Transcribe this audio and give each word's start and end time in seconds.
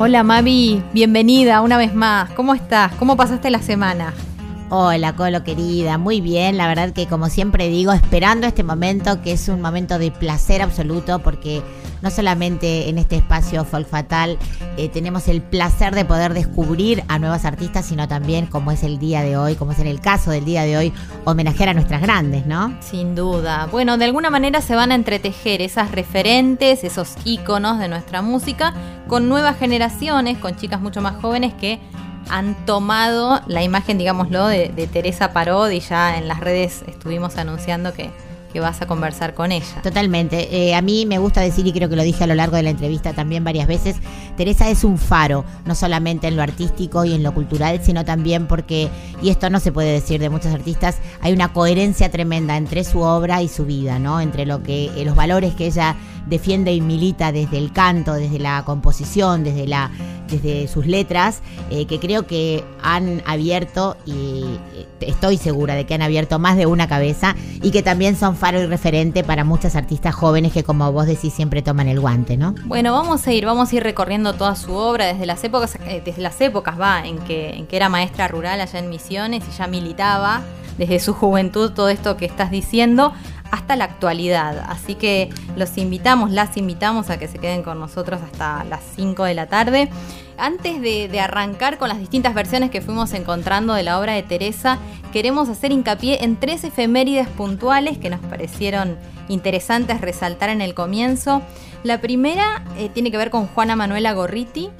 Hola 0.00 0.22
Mavi, 0.22 0.80
bienvenida 0.92 1.60
una 1.60 1.76
vez 1.76 1.92
más. 1.92 2.30
¿Cómo 2.30 2.54
estás? 2.54 2.94
¿Cómo 2.94 3.16
pasaste 3.16 3.50
la 3.50 3.60
semana? 3.60 4.14
Hola, 4.70 5.16
Colo 5.16 5.42
querida, 5.42 5.98
muy 5.98 6.20
bien, 6.20 6.56
la 6.56 6.68
verdad 6.68 6.92
que 6.92 7.08
como 7.08 7.28
siempre 7.28 7.68
digo, 7.68 7.90
esperando 7.92 8.46
este 8.46 8.62
momento 8.62 9.20
que 9.22 9.32
es 9.32 9.48
un 9.48 9.60
momento 9.60 9.98
de 9.98 10.12
placer 10.12 10.62
absoluto 10.62 11.18
porque 11.18 11.62
no 12.02 12.10
solamente 12.10 12.88
en 12.88 12.98
este 12.98 13.16
espacio 13.16 13.64
Folk 13.64 13.88
Fatal 13.88 14.38
eh, 14.76 14.88
tenemos 14.88 15.28
el 15.28 15.42
placer 15.42 15.94
de 15.94 16.04
poder 16.04 16.34
descubrir 16.34 17.04
a 17.08 17.18
nuevas 17.18 17.44
artistas, 17.44 17.86
sino 17.86 18.08
también 18.08 18.46
como 18.46 18.70
es 18.70 18.82
el 18.82 18.98
día 18.98 19.22
de 19.22 19.36
hoy, 19.36 19.54
como 19.54 19.72
es 19.72 19.78
en 19.78 19.86
el 19.86 20.00
caso 20.00 20.30
del 20.30 20.44
día 20.44 20.62
de 20.62 20.76
hoy, 20.76 20.92
homenajear 21.24 21.70
a 21.70 21.74
nuestras 21.74 22.00
grandes, 22.00 22.46
¿no? 22.46 22.76
Sin 22.80 23.14
duda. 23.14 23.68
Bueno, 23.70 23.98
de 23.98 24.04
alguna 24.04 24.30
manera 24.30 24.60
se 24.60 24.74
van 24.74 24.92
a 24.92 24.94
entretejer 24.94 25.62
esas 25.62 25.90
referentes, 25.92 26.84
esos 26.84 27.14
íconos 27.24 27.78
de 27.78 27.88
nuestra 27.88 28.22
música 28.22 28.74
con 29.08 29.28
nuevas 29.28 29.58
generaciones, 29.58 30.38
con 30.38 30.56
chicas 30.56 30.80
mucho 30.80 31.00
más 31.00 31.16
jóvenes 31.16 31.54
que 31.54 31.80
han 32.30 32.54
tomado 32.66 33.40
la 33.46 33.62
imagen, 33.62 33.98
digámoslo, 33.98 34.46
de, 34.46 34.68
de 34.68 34.86
Teresa 34.86 35.32
Parodi 35.32 35.80
ya 35.80 36.18
en 36.18 36.28
las 36.28 36.40
redes 36.40 36.84
estuvimos 36.86 37.36
anunciando 37.38 37.92
que, 37.94 38.10
que 38.52 38.60
vas 38.60 38.80
a 38.82 38.86
conversar 38.86 39.34
con 39.34 39.52
ella. 39.52 39.82
Totalmente. 39.82 40.68
Eh, 40.68 40.74
a 40.74 40.82
mí 40.82 41.06
me 41.06 41.18
gusta 41.18 41.40
decir, 41.40 41.66
y 41.66 41.72
creo 41.72 41.88
que 41.88 41.96
lo 41.96 42.02
dije 42.02 42.24
a 42.24 42.26
lo 42.26 42.34
largo 42.34 42.56
de 42.56 42.62
la 42.62 42.70
entrevista 42.70 43.12
también 43.12 43.44
varias 43.44 43.66
veces, 43.66 43.96
Teresa 44.36 44.68
es 44.68 44.84
un 44.84 44.98
faro, 44.98 45.44
no 45.64 45.74
solamente 45.74 46.28
en 46.28 46.36
lo 46.36 46.42
artístico 46.42 47.04
y 47.04 47.14
en 47.14 47.22
lo 47.22 47.34
cultural, 47.34 47.80
sino 47.82 48.04
también 48.04 48.46
porque, 48.46 48.88
y 49.22 49.30
esto 49.30 49.50
no 49.50 49.60
se 49.60 49.72
puede 49.72 49.92
decir 49.92 50.20
de 50.20 50.30
muchos 50.30 50.52
artistas, 50.52 50.98
hay 51.20 51.32
una 51.32 51.52
coherencia 51.52 52.10
tremenda 52.10 52.56
entre 52.56 52.84
su 52.84 53.00
obra 53.00 53.42
y 53.42 53.48
su 53.48 53.66
vida, 53.66 53.98
¿no? 53.98 54.20
Entre 54.20 54.46
lo 54.46 54.62
que, 54.62 54.86
eh, 54.96 55.04
los 55.04 55.16
valores 55.16 55.54
que 55.54 55.66
ella 55.66 55.96
defiende 56.26 56.72
y 56.72 56.80
milita 56.80 57.32
desde 57.32 57.58
el 57.58 57.72
canto, 57.72 58.14
desde 58.14 58.38
la 58.38 58.62
composición, 58.64 59.44
desde 59.44 59.66
la 59.66 59.90
desde 60.28 60.68
sus 60.68 60.86
letras, 60.86 61.40
eh, 61.70 61.86
que 61.86 61.98
creo 61.98 62.26
que 62.26 62.64
han 62.82 63.22
abierto, 63.26 63.96
y 64.06 64.44
estoy 65.00 65.36
segura 65.36 65.74
de 65.74 65.86
que 65.86 65.94
han 65.94 66.02
abierto 66.02 66.38
más 66.38 66.56
de 66.56 66.66
una 66.66 66.86
cabeza, 66.86 67.34
y 67.62 67.70
que 67.70 67.82
también 67.82 68.16
son 68.16 68.36
faro 68.38 68.60
y 68.62 68.66
referente 68.66 69.22
para 69.24 69.44
muchas 69.44 69.76
artistas 69.76 70.14
jóvenes 70.14 70.52
que, 70.52 70.64
como 70.64 70.90
vos 70.92 71.06
decís, 71.06 71.34
siempre 71.34 71.60
toman 71.60 71.88
el 71.88 72.00
guante, 72.00 72.36
¿no? 72.36 72.54
Bueno, 72.64 72.92
vamos 72.92 73.26
a 73.26 73.32
ir, 73.32 73.44
vamos 73.44 73.72
a 73.72 73.76
ir 73.76 73.82
recorriendo 73.82 74.32
toda 74.32 74.56
su 74.56 74.72
obra 74.72 75.06
desde 75.06 75.26
las 75.26 75.42
épocas, 75.44 75.76
eh, 75.86 76.02
desde 76.04 76.22
las 76.22 76.40
épocas 76.40 76.80
va, 76.80 77.06
en 77.06 77.18
que, 77.18 77.50
en 77.50 77.66
que 77.66 77.76
era 77.76 77.88
maestra 77.88 78.28
rural 78.28 78.60
allá 78.60 78.78
en 78.78 78.88
Misiones 78.88 79.44
y 79.46 79.56
ya 79.56 79.66
militaba 79.66 80.42
desde 80.78 81.00
su 81.00 81.12
juventud 81.12 81.72
todo 81.72 81.88
esto 81.88 82.16
que 82.16 82.24
estás 82.24 82.50
diciendo 82.50 83.12
hasta 83.50 83.76
la 83.76 83.84
actualidad. 83.84 84.64
Así 84.68 84.94
que 84.94 85.30
los 85.56 85.76
invitamos, 85.78 86.30
las 86.30 86.56
invitamos 86.56 87.10
a 87.10 87.18
que 87.18 87.28
se 87.28 87.38
queden 87.38 87.62
con 87.62 87.78
nosotros 87.80 88.20
hasta 88.22 88.64
las 88.64 88.82
5 88.96 89.24
de 89.24 89.34
la 89.34 89.46
tarde. 89.46 89.88
Antes 90.36 90.80
de, 90.80 91.20
arrancar 91.20 91.78
con 91.78 91.88
las 91.88 91.98
distintas 91.98 92.32
versiones 92.32 92.70
que 92.70 92.80
fuimos 92.80 93.12
encontrando 93.12 93.74
de 93.74 93.82
la 93.82 93.98
obra 93.98 94.12
de 94.12 94.22
Teresa, 94.22 94.78
queremos 95.12 95.48
hacer 95.48 95.72
hincapié 95.72 96.22
en 96.22 96.36
tres 96.36 96.62
efemérides 96.62 97.26
puntuales 97.28 97.98
que 97.98 98.08
nos 98.08 98.20
parecieron 98.20 98.96
interesantes 99.28 100.00
resaltar 100.00 100.50
en 100.50 100.60
el 100.60 100.74
comienzo. 100.74 101.42
La 101.82 102.00
primera 102.00 102.62
eh, 102.76 102.88
tiene 102.88 103.10
que 103.10 103.16
ver 103.16 103.30
con 103.30 103.48
Juana 103.48 103.74
Manuela 103.74 104.12
Gorriti, 104.12 104.70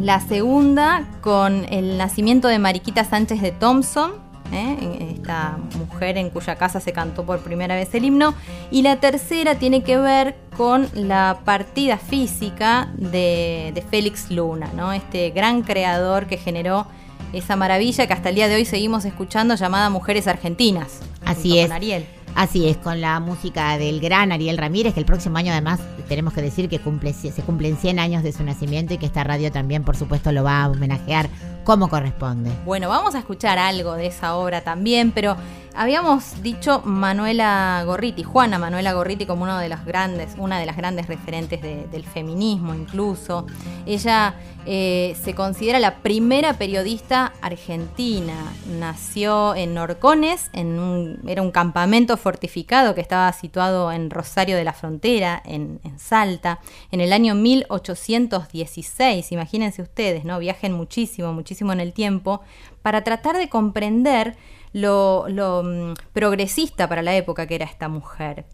la 0.00 0.20
segunda 0.20 1.06
con 1.20 1.66
el 1.68 1.96
nacimiento 1.96 2.48
de 2.48 2.58
Mariquita 2.58 3.04
Sánchez 3.04 3.40
de 3.40 3.52
Thompson, 3.52 4.12
¿eh? 4.52 5.14
esta 5.14 5.58
mujer 5.78 6.18
en 6.18 6.30
cuya 6.30 6.56
casa 6.56 6.80
se 6.80 6.92
cantó 6.92 7.24
por 7.24 7.40
primera 7.40 7.74
vez 7.74 7.94
el 7.94 8.04
himno. 8.04 8.34
Y 8.70 8.82
la 8.82 8.96
tercera 8.96 9.56
tiene 9.56 9.82
que 9.82 9.96
ver 9.98 10.36
con 10.56 10.88
la 10.94 11.40
partida 11.44 11.96
física 11.96 12.92
de, 12.96 13.72
de 13.74 13.82
Félix 13.82 14.30
Luna, 14.30 14.70
¿no? 14.76 14.92
este 14.92 15.30
gran 15.30 15.62
creador 15.62 16.26
que 16.26 16.36
generó 16.36 16.86
esa 17.32 17.56
maravilla 17.56 18.06
que 18.06 18.12
hasta 18.12 18.28
el 18.28 18.34
día 18.34 18.48
de 18.48 18.56
hoy 18.56 18.64
seguimos 18.64 19.04
escuchando 19.04 19.54
llamada 19.54 19.88
Mujeres 19.90 20.26
Argentinas. 20.26 21.00
Así 21.24 21.58
es. 21.58 21.66
Con 21.66 21.76
Ariel. 21.76 22.06
Así 22.34 22.66
es, 22.66 22.78
con 22.78 23.00
la 23.00 23.20
música 23.20 23.76
del 23.76 24.00
gran 24.00 24.32
Ariel 24.32 24.56
Ramírez, 24.56 24.94
que 24.94 25.00
el 25.00 25.06
próximo 25.06 25.36
año 25.36 25.52
además 25.52 25.80
tenemos 26.08 26.32
que 26.32 26.40
decir 26.40 26.68
que 26.68 26.78
cumple, 26.78 27.12
se 27.12 27.30
cumplen 27.42 27.76
100 27.76 27.98
años 27.98 28.22
de 28.22 28.32
su 28.32 28.42
nacimiento 28.42 28.94
y 28.94 28.98
que 28.98 29.06
esta 29.06 29.22
radio 29.22 29.52
también, 29.52 29.84
por 29.84 29.96
supuesto, 29.96 30.32
lo 30.32 30.42
va 30.42 30.62
a 30.62 30.68
homenajear 30.68 31.28
como 31.64 31.88
corresponde. 31.88 32.50
Bueno, 32.64 32.88
vamos 32.88 33.14
a 33.14 33.18
escuchar 33.18 33.58
algo 33.58 33.94
de 33.94 34.06
esa 34.06 34.34
obra 34.36 34.62
también, 34.62 35.12
pero 35.12 35.36
habíamos 35.76 36.42
dicho 36.42 36.80
Manuela 36.84 37.82
Gorriti, 37.84 38.22
Juana 38.22 38.58
Manuela 38.58 38.92
Gorriti 38.92 39.26
como 39.26 39.44
uno 39.44 39.58
de 39.58 39.68
los 39.68 39.84
grandes, 39.84 40.34
una 40.38 40.58
de 40.58 40.66
las 40.66 40.76
grandes 40.76 41.06
referentes 41.06 41.62
de, 41.62 41.86
del 41.86 42.04
feminismo 42.04 42.74
incluso. 42.74 43.46
Ella 43.86 44.34
eh, 44.64 45.16
se 45.20 45.34
considera 45.34 45.80
la 45.80 45.96
primera 45.96 46.54
periodista 46.54 47.32
argentina. 47.40 48.52
Nació 48.66 49.54
en 49.56 49.76
Orcones, 49.76 50.50
en 50.52 50.78
un, 50.78 51.18
era 51.26 51.42
un 51.42 51.50
campamento 51.50 52.16
fortificado 52.16 52.94
que 52.94 53.00
estaba 53.00 53.32
situado 53.32 53.90
en 53.90 54.10
Rosario 54.10 54.56
de 54.56 54.64
la 54.64 54.72
Frontera, 54.72 55.42
en, 55.44 55.80
en 55.82 55.98
Salta, 55.98 56.60
en 56.92 57.00
el 57.00 57.12
año 57.12 57.34
1816. 57.34 59.32
Imagínense 59.32 59.82
ustedes, 59.82 60.24
¿no? 60.24 60.38
Viajen 60.38 60.72
muchísimo, 60.72 61.32
muchísimo 61.32 61.72
en 61.72 61.80
el 61.80 61.92
tiempo, 61.92 62.42
para 62.82 63.02
tratar 63.02 63.36
de 63.38 63.48
comprender 63.48 64.36
lo, 64.72 65.26
mm, 65.64 65.94
progresista 66.12 66.88
para 66.88 67.02
la 67.02 67.14
época 67.16 67.46
que 67.46 67.54
era 67.54 67.66
esta 67.66 67.88
mujer. 67.88 68.44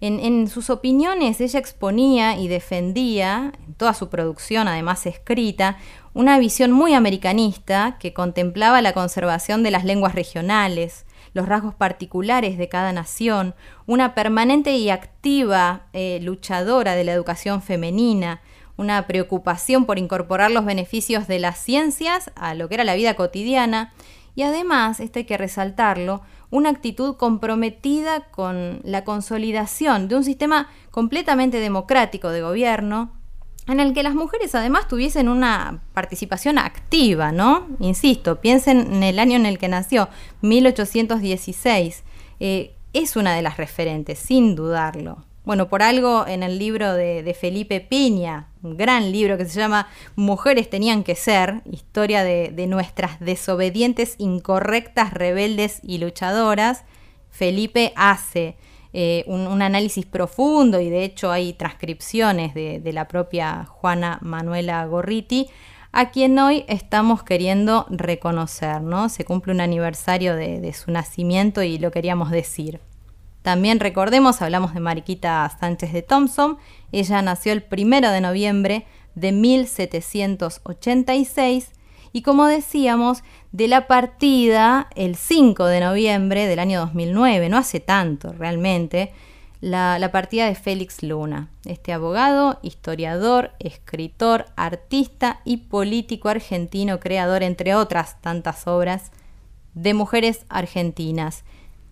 En, 0.00 0.20
en, 0.20 0.48
sus 0.48 0.68
opiniones 0.68 1.40
ella 1.40 1.58
exponía 1.58 2.36
y 2.36 2.48
defendía, 2.48 3.52
en 3.66 3.74
toda 3.74 3.94
su 3.94 4.10
producción 4.10 4.68
además 4.68 5.06
escrita, 5.06 5.78
una 6.12 6.38
visión 6.38 6.70
muy 6.70 6.92
americanista 6.92 7.96
que 7.98 8.12
contemplaba 8.12 8.82
la 8.82 8.92
conservación 8.92 9.62
de 9.62 9.70
las 9.70 9.84
lenguas 9.84 10.14
regionales, 10.14 11.06
los 11.36 11.46
rasgos 11.46 11.74
particulares 11.74 12.56
de 12.58 12.68
cada 12.68 12.92
nación, 12.92 13.54
una 13.86 14.14
permanente 14.14 14.76
y 14.76 14.90
activa 14.90 15.86
eh, 15.92 16.18
luchadora 16.22 16.94
de 16.94 17.04
la 17.04 17.12
educación 17.12 17.62
femenina, 17.62 18.40
una 18.78 19.06
preocupación 19.06 19.84
por 19.84 19.98
incorporar 19.98 20.50
los 20.50 20.64
beneficios 20.64 21.28
de 21.28 21.38
las 21.38 21.58
ciencias 21.58 22.30
a 22.34 22.54
lo 22.54 22.68
que 22.68 22.74
era 22.74 22.84
la 22.84 22.94
vida 22.94 23.14
cotidiana 23.14 23.92
y 24.36 24.42
además, 24.42 25.00
esto 25.00 25.18
hay 25.18 25.24
que 25.24 25.38
resaltarlo, 25.38 26.20
una 26.50 26.68
actitud 26.68 27.16
comprometida 27.16 28.20
con 28.30 28.80
la 28.84 29.02
consolidación 29.02 30.08
de 30.08 30.14
un 30.14 30.24
sistema 30.24 30.68
completamente 30.90 31.58
democrático 31.58 32.28
de 32.28 32.42
gobierno, 32.42 33.12
en 33.66 33.80
el 33.80 33.94
que 33.94 34.02
las 34.02 34.14
mujeres 34.14 34.54
además 34.54 34.86
tuviesen 34.88 35.28
una 35.28 35.82
participación 35.94 36.58
activa, 36.58 37.32
¿no? 37.32 37.66
Insisto, 37.80 38.40
piensen 38.40 38.92
en 38.92 39.02
el 39.02 39.18
año 39.18 39.36
en 39.36 39.46
el 39.46 39.58
que 39.58 39.68
nació, 39.68 40.08
1816. 40.42 42.04
Eh, 42.38 42.76
es 42.92 43.16
una 43.16 43.34
de 43.34 43.42
las 43.42 43.56
referentes, 43.56 44.18
sin 44.18 44.54
dudarlo. 44.54 45.24
Bueno, 45.46 45.68
por 45.68 45.80
algo 45.84 46.26
en 46.26 46.42
el 46.42 46.58
libro 46.58 46.94
de, 46.94 47.36
Felipe 47.40 47.80
Piña, 47.80 48.48
un 48.64 48.76
gran 48.76 49.12
libro 49.12 49.38
que 49.38 49.44
se 49.44 49.60
llama 49.60 49.86
Mujeres 50.16 50.68
tenían 50.68 51.04
que 51.04 51.14
ser, 51.14 51.62
historia 51.70 52.24
de, 52.24 52.66
nuestras 52.66 53.20
desobedientes, 53.20 54.16
incorrectas, 54.18 55.14
rebeldes 55.14 55.78
y 55.84 55.98
luchadoras, 55.98 56.82
Felipe 57.30 57.92
hace 57.94 58.56
eh, 58.92 59.22
un, 59.28 59.62
análisis 59.62 60.04
profundo 60.04 60.80
y 60.80 60.90
de 60.90 61.04
hecho 61.04 61.30
hay 61.30 61.52
transcripciones 61.52 62.52
de, 62.52 62.90
la 62.92 63.06
propia 63.06 63.66
Juana 63.66 64.18
Manuela 64.22 64.84
Gorriti, 64.86 65.46
a 65.92 66.10
quien 66.10 66.36
hoy 66.40 66.64
estamos 66.66 67.22
queriendo 67.22 67.86
reconocer, 67.88 68.82
¿no? 68.82 69.08
Se 69.08 69.24
cumple 69.24 69.52
un 69.52 69.60
aniversario 69.60 70.34
de 70.34 70.72
su 70.72 70.90
nacimiento 70.90 71.62
y 71.62 71.78
lo 71.78 71.92
queríamos 71.92 72.32
decir. 72.32 72.80
También 73.46 73.78
recordemos, 73.78 74.42
hablamos 74.42 74.74
de 74.74 74.80
Mariquita 74.80 75.48
Sánchez 75.60 75.92
de 75.92 76.02
Thompson, 76.02 76.58
ella 76.90 77.22
nació 77.22 77.52
el 77.52 77.62
primero 77.62 78.10
de 78.10 78.20
noviembre 78.20 78.86
de 79.14 79.30
1786 79.30 81.70
y 82.12 82.22
como 82.22 82.46
decíamos, 82.46 83.22
de 83.52 83.68
la 83.68 83.86
partida 83.86 84.88
el 84.96 85.14
5 85.14 85.64
de 85.66 85.78
noviembre 85.78 86.48
del 86.48 86.58
año 86.58 86.80
2009, 86.80 87.48
no 87.48 87.56
hace 87.56 87.78
tanto 87.78 88.32
realmente, 88.32 89.12
la, 89.60 90.00
la 90.00 90.10
partida 90.10 90.46
de 90.46 90.56
Félix 90.56 91.04
Luna, 91.04 91.48
este 91.66 91.92
abogado, 91.92 92.58
historiador, 92.62 93.52
escritor, 93.60 94.46
artista 94.56 95.40
y 95.44 95.58
político 95.58 96.30
argentino, 96.30 96.98
creador, 96.98 97.44
entre 97.44 97.76
otras 97.76 98.20
tantas 98.20 98.66
obras, 98.66 99.12
de 99.74 99.94
mujeres 99.94 100.46
argentinas. 100.48 101.44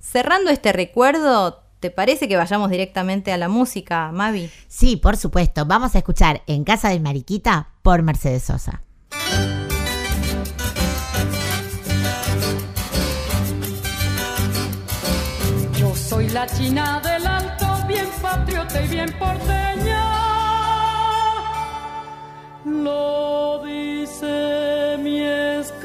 Cerrando 0.05 0.51
este 0.51 0.73
recuerdo, 0.73 1.65
¿te 1.81 1.91
parece 1.91 2.29
que 2.29 2.37
vayamos 2.37 2.71
directamente 2.71 3.33
a 3.33 3.39
la 3.39 3.49
música, 3.49 4.13
Mavi? 4.13 4.51
Sí, 4.69 4.97
por 4.97 5.17
supuesto. 5.17 5.65
Vamos 5.65 5.95
a 5.95 5.99
escuchar 5.99 6.43
En 6.47 6.63
Casa 6.63 6.91
de 6.91 7.01
Mariquita 7.01 7.71
por 7.83 8.03
Mercedes 8.03 8.45
Sosa. 8.45 8.83
Yo 15.77 15.97
soy 15.97 16.29
la 16.29 16.47
china 16.47 17.01
del 17.03 17.27
alto, 17.27 17.67
bien 17.89 18.07
patriota 18.23 18.83
y 18.83 18.89
bien 18.89 19.11
porteña. 19.19 20.05
Lo 22.67 23.65
dice 23.65 24.97
mi 25.03 25.23
escarapela. 25.23 25.84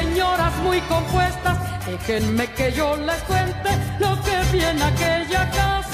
Señoras 0.00 0.56
muy 0.62 0.80
compuestas. 0.82 1.56
Déjenme 1.86 2.46
que 2.52 2.72
yo 2.72 2.96
les 2.96 3.20
cuente 3.22 3.70
lo 3.98 4.20
que 4.22 4.36
vi 4.52 4.62
en 4.62 4.82
aquella 4.82 5.50
casa. 5.50 5.87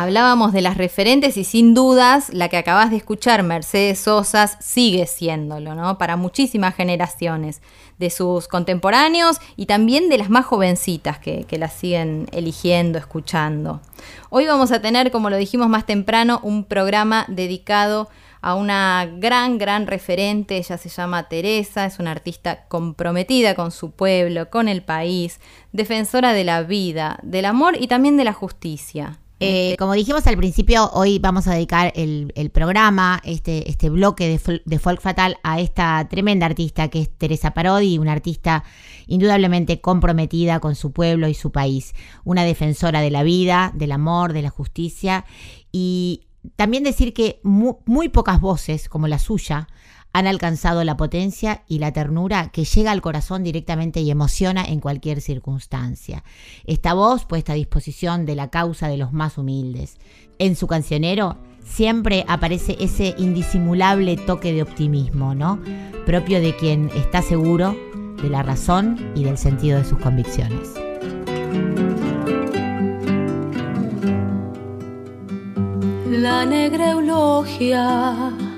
Hablábamos 0.00 0.54
de 0.54 0.62
las 0.62 0.78
referentes 0.78 1.36
y 1.36 1.44
sin 1.44 1.74
dudas 1.74 2.30
la 2.32 2.48
que 2.48 2.56
acabas 2.56 2.88
de 2.90 2.96
escuchar, 2.96 3.42
Mercedes 3.42 3.98
Sosas, 3.98 4.56
sigue 4.58 5.06
siéndolo, 5.06 5.74
¿no? 5.74 5.98
Para 5.98 6.16
muchísimas 6.16 6.74
generaciones 6.74 7.60
de 7.98 8.08
sus 8.08 8.48
contemporáneos 8.48 9.42
y 9.56 9.66
también 9.66 10.08
de 10.08 10.16
las 10.16 10.30
más 10.30 10.46
jovencitas 10.46 11.18
que, 11.18 11.44
que 11.44 11.58
las 11.58 11.74
siguen 11.74 12.28
eligiendo, 12.32 12.98
escuchando. 12.98 13.82
Hoy 14.30 14.46
vamos 14.46 14.72
a 14.72 14.80
tener, 14.80 15.10
como 15.10 15.28
lo 15.28 15.36
dijimos 15.36 15.68
más 15.68 15.84
temprano, 15.84 16.40
un 16.42 16.64
programa 16.64 17.26
dedicado 17.28 18.08
a 18.40 18.54
una 18.54 19.06
gran, 19.18 19.58
gran 19.58 19.86
referente. 19.86 20.56
Ella 20.56 20.78
se 20.78 20.88
llama 20.88 21.28
Teresa, 21.28 21.84
es 21.84 21.98
una 21.98 22.12
artista 22.12 22.64
comprometida 22.68 23.54
con 23.54 23.70
su 23.70 23.90
pueblo, 23.90 24.48
con 24.48 24.66
el 24.66 24.82
país, 24.82 25.40
defensora 25.72 26.32
de 26.32 26.44
la 26.44 26.62
vida, 26.62 27.18
del 27.22 27.44
amor 27.44 27.76
y 27.78 27.86
también 27.86 28.16
de 28.16 28.24
la 28.24 28.32
justicia. 28.32 29.18
Eh, 29.42 29.74
como 29.78 29.94
dijimos 29.94 30.26
al 30.26 30.36
principio, 30.36 30.90
hoy 30.92 31.18
vamos 31.18 31.46
a 31.46 31.54
dedicar 31.54 31.92
el, 31.96 32.30
programa, 32.52 33.20
este, 33.24 33.70
este 33.70 33.88
bloque 33.88 34.28
de, 34.28 34.38
fol- 34.38 34.62
de 34.66 34.78
folk 34.78 35.00
fatal, 35.00 35.38
a 35.42 35.60
esta 35.60 36.06
tremenda 36.08 36.44
artista 36.46 36.88
que 36.88 37.00
es 37.00 37.10
Teresa 37.16 37.52
Parodi, 37.52 37.96
una 37.98 38.12
artista 38.12 38.64
indudablemente 39.06 39.80
comprometida 39.80 40.60
con 40.60 40.74
su 40.74 40.92
pueblo 40.92 41.26
y 41.26 41.34
su 41.34 41.52
país, 41.52 41.94
una 42.24 42.44
defensora 42.44 43.00
de 43.00 43.10
la 43.10 43.22
vida, 43.22 43.72
del 43.74 43.92
amor, 43.92 44.34
de 44.34 44.42
la 44.42 44.50
justicia. 44.50 45.24
Y 45.72 46.26
también 46.56 46.84
decir 46.84 47.14
que 47.14 47.40
mu- 47.42 47.78
muy 47.86 48.10
pocas 48.10 48.40
voces 48.40 48.88
como 48.90 49.08
la 49.08 49.18
suya 49.18 49.68
han 50.12 50.26
alcanzado 50.26 50.84
la 50.84 50.96
potencia 50.96 51.62
y 51.68 51.78
la 51.78 51.92
ternura 51.92 52.50
que 52.50 52.64
llega 52.64 52.90
al 52.90 53.00
corazón 53.00 53.44
directamente 53.44 54.00
y 54.00 54.10
emociona 54.10 54.64
en 54.64 54.80
cualquier 54.80 55.20
circunstancia. 55.20 56.24
Esta 56.64 56.94
voz 56.94 57.24
puesta 57.24 57.52
a 57.52 57.56
disposición 57.56 58.26
de 58.26 58.34
la 58.34 58.50
causa 58.50 58.88
de 58.88 58.96
los 58.96 59.12
más 59.12 59.38
humildes. 59.38 59.98
En 60.38 60.56
su 60.56 60.66
cancionero 60.66 61.36
siempre 61.64 62.24
aparece 62.26 62.76
ese 62.80 63.14
indisimulable 63.18 64.16
toque 64.16 64.52
de 64.52 64.62
optimismo, 64.62 65.34
¿no? 65.34 65.60
Propio 66.06 66.40
de 66.40 66.56
quien 66.56 66.90
está 66.96 67.22
seguro 67.22 67.76
de 68.20 68.28
la 68.28 68.42
razón 68.42 69.12
y 69.14 69.24
del 69.24 69.38
sentido 69.38 69.78
de 69.78 69.84
sus 69.84 69.98
convicciones. 69.98 70.74
La 76.10 76.44
negra 76.44 76.90
eulogia 76.90 78.49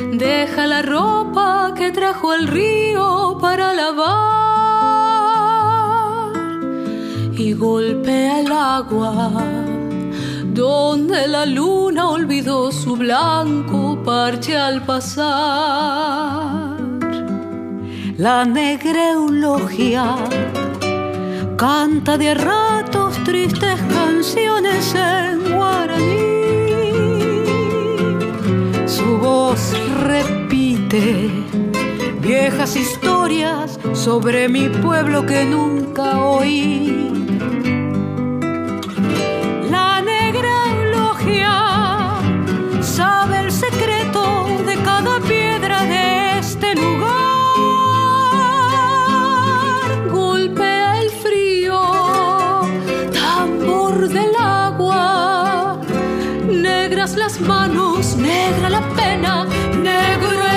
deja 0.00 0.66
la 0.66 0.82
ropa 0.82 1.72
que 1.76 1.90
trajo 1.90 2.34
el 2.34 2.46
río 2.46 3.38
para 3.40 3.72
lavar 3.72 4.36
y 7.32 7.52
golpea 7.52 8.40
el 8.40 8.52
agua 8.52 9.32
donde 10.56 11.28
la 11.28 11.44
luna 11.44 12.08
olvidó 12.08 12.72
su 12.72 12.96
blanco 12.96 14.02
parche 14.02 14.56
al 14.56 14.82
pasar. 14.86 16.76
La 18.16 18.46
negra 18.46 19.10
eulogia 19.12 20.16
canta 21.58 22.16
de 22.16 22.34
ratos 22.34 23.22
tristes 23.24 23.78
canciones 23.90 24.94
en 24.94 25.54
guaraní. 25.54 26.35
Su 28.86 29.18
voz 29.18 29.72
repite 30.04 31.28
viejas 32.20 32.76
historias 32.76 33.80
sobre 33.94 34.48
mi 34.48 34.68
pueblo 34.68 35.26
que 35.26 35.44
nunca 35.44 36.24
oí. 36.24 37.25
Negra 58.16 58.68
la 58.68 58.80
pena, 58.94 59.46
negro 59.72 60.55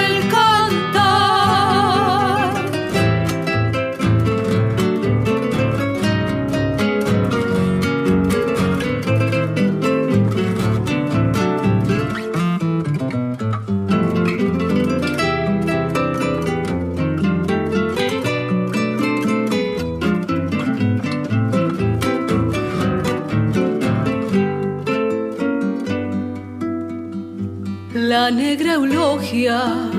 Negra 28.31 28.73
eulogia 28.73 29.89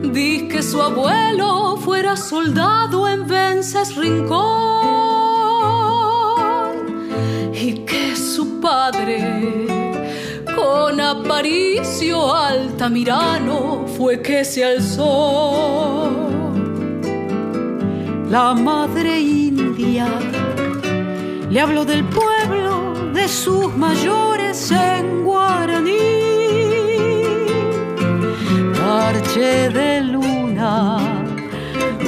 di 0.00 0.48
que 0.48 0.62
su 0.62 0.80
abuelo 0.80 1.76
fuera 1.76 2.16
soldado 2.16 3.06
en 3.06 3.26
Vences 3.26 3.94
Rincón 3.94 4.36
y 7.52 7.84
que 7.84 8.16
su 8.16 8.58
padre 8.58 9.66
con 10.54 10.98
Aparicio 10.98 12.34
Altamirano 12.34 13.86
fue 13.86 14.22
que 14.22 14.42
se 14.42 14.64
alzó. 14.64 16.08
La 18.30 18.54
madre 18.54 19.20
india 19.20 20.08
le 21.50 21.60
habló 21.60 21.84
del 21.84 22.02
pueblo, 22.04 22.94
de 23.12 23.28
sus 23.28 23.76
mayores 23.76 24.70
en 24.70 25.25
De 29.36 30.00
luna, 30.00 30.96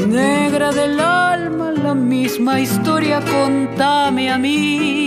negra 0.07 0.73
del 0.73 0.99
alma, 0.99 1.73
la 1.73 1.95
misma 1.95 2.59
historia, 2.59 3.21
contame 3.21 4.31
a 4.31 4.39
mí. 4.39 4.98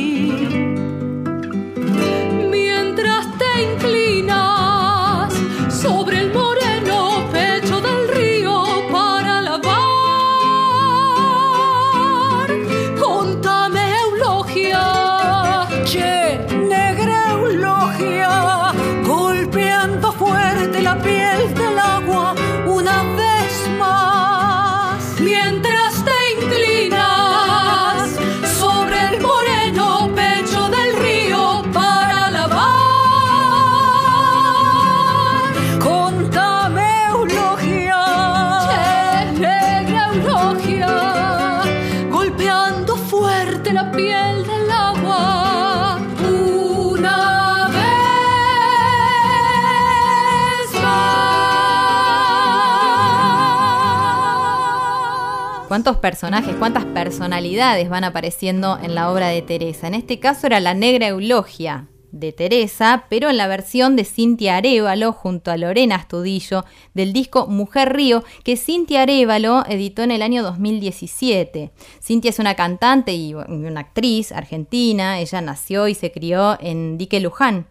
¿Cuántos 55.72 55.96
personajes, 55.96 56.54
cuántas 56.58 56.84
personalidades 56.84 57.88
van 57.88 58.04
apareciendo 58.04 58.78
en 58.84 58.94
la 58.94 59.10
obra 59.10 59.30
de 59.30 59.42
Teresa? 59.42 59.88
En 59.88 59.94
este 59.94 60.20
caso 60.20 60.48
era 60.48 60.60
la 60.60 60.74
negra 60.74 61.08
eulogia 61.08 61.88
de 62.12 62.34
Teresa, 62.34 63.06
pero 63.10 63.30
en 63.30 63.38
la 63.38 63.48
versión 63.48 63.96
de 63.96 64.04
Cintia 64.04 64.58
Arevalo 64.58 65.14
junto 65.14 65.50
a 65.50 65.56
Lorena 65.56 65.96
Astudillo 65.96 66.66
del 66.94 67.14
disco 67.14 67.48
Mujer 67.48 67.94
Río 67.94 68.26
que 68.44 68.58
Cintia 68.58 69.04
Arevalo 69.04 69.64
editó 69.66 70.02
en 70.02 70.12
el 70.12 70.24
año 70.24 70.44
2017. 70.44 71.72
Cintia 72.04 72.32
es 72.32 72.40
una 72.40 72.56
cantante 72.56 73.14
y 73.14 73.34
una 73.34 73.80
actriz 73.80 74.34
argentina, 74.34 75.22
ella 75.22 75.40
nació 75.40 75.88
y 75.88 75.96
se 75.96 76.12
crió 76.12 76.58
en 76.60 76.98
Dique 76.98 77.22
Luján. 77.22 77.66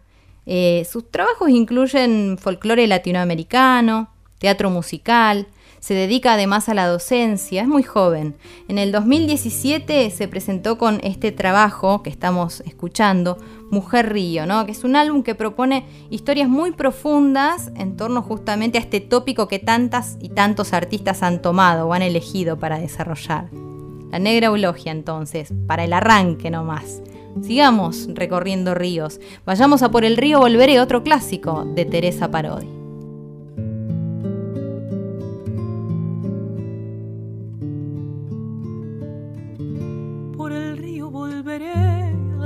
Eh, 0.47 0.87
sus 0.91 1.11
trabajos 1.11 1.51
incluyen 1.51 2.39
folclore 2.39 2.87
latinoamericano, 2.87 4.09
teatro 4.39 4.71
musical, 4.71 5.45
se 5.81 5.95
dedica 5.95 6.33
además 6.33 6.69
a 6.69 6.75
la 6.75 6.87
docencia, 6.87 7.63
es 7.63 7.67
muy 7.67 7.81
joven. 7.81 8.35
En 8.67 8.77
el 8.77 8.91
2017 8.91 10.11
se 10.11 10.27
presentó 10.27 10.77
con 10.77 10.99
este 11.03 11.31
trabajo 11.31 12.03
que 12.03 12.11
estamos 12.11 12.61
escuchando, 12.61 13.37
Mujer 13.71 14.13
Río, 14.13 14.45
¿no? 14.45 14.65
que 14.65 14.73
es 14.73 14.83
un 14.83 14.95
álbum 14.95 15.23
que 15.23 15.33
propone 15.33 15.85
historias 16.11 16.47
muy 16.47 16.71
profundas 16.71 17.71
en 17.75 17.97
torno 17.97 18.21
justamente 18.21 18.77
a 18.77 18.81
este 18.81 18.99
tópico 18.99 19.47
que 19.47 19.57
tantas 19.57 20.17
y 20.21 20.29
tantos 20.29 20.71
artistas 20.73 21.23
han 21.23 21.41
tomado 21.41 21.87
o 21.87 21.93
han 21.93 22.03
elegido 22.03 22.59
para 22.59 22.77
desarrollar. 22.77 23.49
La 24.11 24.19
negra 24.19 24.47
eulogia 24.47 24.91
entonces, 24.91 25.51
para 25.65 25.83
el 25.83 25.93
arranque 25.93 26.51
nomás. 26.51 27.01
Sigamos 27.41 28.07
recorriendo 28.13 28.75
ríos. 28.75 29.19
Vayamos 29.45 29.81
a 29.81 29.89
por 29.89 30.05
el 30.05 30.17
río 30.17 30.39
Volveré, 30.39 30.79
otro 30.79 31.01
clásico 31.01 31.65
de 31.65 31.85
Teresa 31.85 32.29
Parodi. 32.29 32.80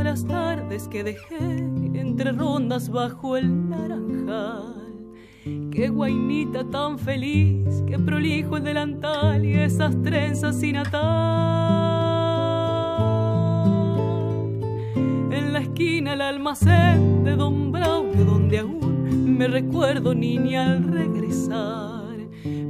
Las 0.06 0.24
tardes 0.24 0.88
que 0.88 1.04
dejé 1.04 1.58
entre 1.96 2.32
rondas 2.32 2.90
bajo 2.90 3.38
el 3.38 3.70
naranjal. 3.70 5.02
Qué 5.72 5.90
guainita 5.90 6.64
tan 6.70 7.00
feliz, 7.00 7.84
qué 7.88 7.98
prolijo 7.98 8.58
el 8.58 8.66
delantal 8.66 9.44
y 9.44 9.56
esas 9.56 10.00
trenzas 10.04 10.58
sin 10.58 10.78
atar. 10.78 11.02
En 15.32 15.54
la 15.54 15.60
esquina 15.62 16.14
el 16.14 16.22
almacén 16.22 17.24
de 17.24 17.36
Don 17.36 17.72
Braulio, 17.72 18.26
donde 18.26 18.60
aún 18.60 19.36
me 19.40 19.48
recuerdo 19.48 20.14
niña 20.14 20.72
al 20.72 20.84
regresar. 20.84 22.16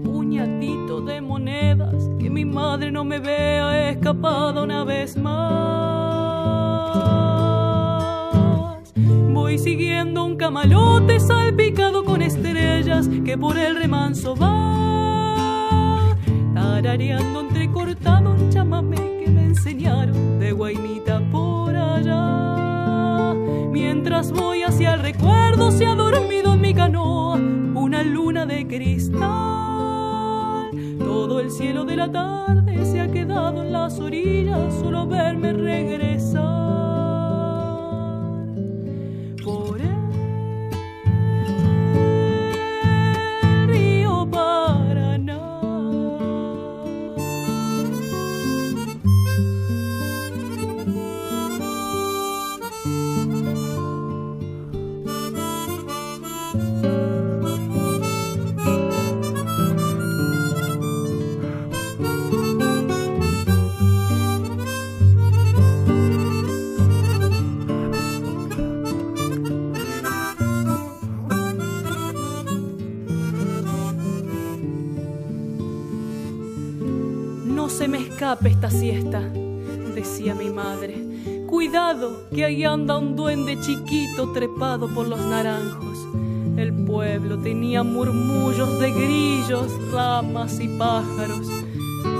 Puñadito 0.05 1.01
de 1.01 1.19
monedas, 1.19 2.09
que 2.17 2.29
mi 2.29 2.45
madre 2.45 2.93
no 2.93 3.03
me 3.03 3.19
vea 3.19 3.89
escapada 3.89 4.63
una 4.63 4.85
vez 4.85 5.17
más. 5.17 6.05
Voy 8.97 9.57
siguiendo 9.57 10.23
un 10.23 10.37
camalote 10.37 11.19
salpicado 11.19 12.05
con 12.05 12.21
estrellas 12.21 13.09
que 13.25 13.37
por 13.37 13.57
el 13.57 13.75
remanso 13.75 14.37
va. 14.37 16.15
Tarareando 16.53 17.41
entrecortado 17.41 18.31
un 18.31 18.49
chamamé 18.49 19.19
que 19.21 19.29
me 19.29 19.43
enseñaron 19.47 20.39
de 20.39 20.53
guainita 20.53 21.19
por 21.29 21.75
allá. 21.75 23.33
Mientras 23.69 24.31
voy 24.31 24.63
hacia 24.63 24.93
el 24.93 25.01
recuerdo 25.01 25.71
se 25.71 25.85
ha 25.85 25.93
dormido 25.93 26.53
en 26.53 26.61
mi 26.61 26.73
canoa 26.73 27.33
una 27.35 28.01
luna 28.01 28.45
de 28.45 28.65
cristal. 28.65 29.19
Todo 30.99 31.41
el 31.41 31.51
cielo 31.51 31.83
de 31.83 31.97
la 31.97 32.09
tarde 32.09 32.85
se 32.85 33.01
ha 33.01 33.11
quedado 33.11 33.61
en 33.61 33.73
las 33.73 33.99
orillas 33.99 34.73
solo 34.75 35.05
verme 35.05 35.51
regresar. 35.51 37.04
Escape 78.35 78.49
esta 78.49 78.69
siesta, 78.69 79.21
decía 79.93 80.35
mi 80.35 80.49
madre. 80.49 80.95
Cuidado, 81.47 82.27
que 82.33 82.43
ahí 82.43 82.63
anda 82.63 82.97
un 82.97 83.15
duende 83.15 83.59
chiquito 83.61 84.31
trepado 84.33 84.87
por 84.89 85.07
los 85.07 85.19
naranjos. 85.19 85.97
El 86.57 86.73
pueblo 86.85 87.37
tenía 87.37 87.83
murmullos 87.83 88.79
de 88.79 88.91
grillos, 88.91 89.71
ramas 89.91 90.59
y 90.59 90.67
pájaros. 90.77 91.47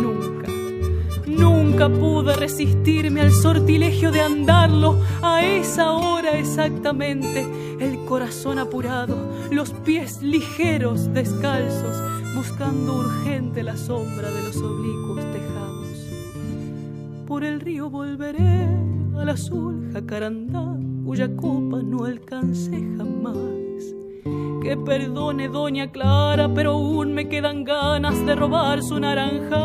Nunca, 0.02 0.48
nunca 1.28 1.90
pude 1.90 2.36
resistirme 2.36 3.22
al 3.22 3.32
sortilegio 3.32 4.12
de 4.12 4.22
andarlo 4.22 5.02
a 5.22 5.44
esa 5.44 5.92
hora 5.92 6.38
exactamente. 6.38 7.46
El 7.80 8.06
corazón 8.06 8.60
apurado, 8.60 9.18
los 9.52 9.72
pies 9.72 10.22
ligeros, 10.22 11.14
descalzos, 11.14 11.98
buscando 12.36 13.00
urgente 13.00 13.64
la 13.64 13.76
sombra 13.76 14.30
de 14.32 14.44
los 14.44 14.58
oblicuos. 14.58 15.15
Por 17.28 17.44
el 17.44 17.60
río 17.60 17.90
volveré 17.90 18.68
al 19.18 19.30
azul 19.30 19.90
jacarandá, 19.94 20.78
cuya 21.06 21.36
copa 21.36 21.82
no 21.82 22.06
alcancé 22.06 22.78
jamás 22.98 23.36
que 24.66 24.76
perdone 24.78 25.48
doña 25.48 25.92
Clara, 25.92 26.50
pero 26.54 26.72
aún 26.72 27.14
me 27.14 27.30
quedan 27.30 27.64
ganas 27.64 28.26
de 28.26 28.36
robar 28.36 28.82
su 28.82 29.00
naranjal. 29.00 29.56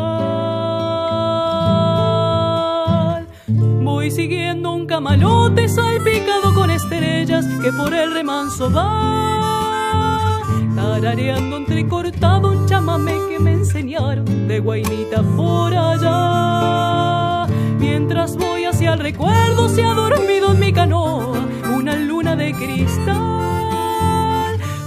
Voy 3.83 4.11
siguiendo 4.11 4.73
un 4.73 4.85
camalote 4.85 5.67
salpicado 5.67 6.53
con 6.53 6.69
estrellas 6.69 7.47
que 7.63 7.71
por 7.71 7.93
el 7.95 8.13
remanso 8.13 8.71
va. 8.71 10.41
Tarareando 10.75 11.57
entrecortado 11.57 12.51
un 12.51 12.67
chamamé 12.67 13.15
que 13.29 13.39
me 13.39 13.53
enseñaron 13.53 14.47
de 14.47 14.59
guainita 14.59 15.23
por 15.35 15.73
allá. 15.73 17.40
Mientras 17.81 18.37
voy 18.37 18.65
hacia 18.65 18.93
el 18.93 18.99
recuerdo 18.99 19.67
se 19.67 19.83
ha 19.83 19.93
dormido 19.95 20.51
en 20.51 20.59
mi 20.59 20.71
canoa 20.71 21.33
una 21.75 21.95
luna 21.95 22.35
de 22.35 22.53
cristal 22.53 23.71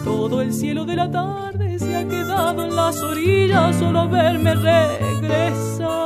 todo 0.05 0.41
el 0.41 0.53
cielo 0.53 0.85
de 0.85 0.95
la 0.95 1.11
tarde 1.11 1.77
se 1.81 1.97
ha 1.97 2.07
quedado 2.07 2.65
en 2.65 2.77
las 2.77 3.03
orillas 3.03 3.77
solo 3.77 4.09
verme 4.09 4.55
regresar. 4.55 6.04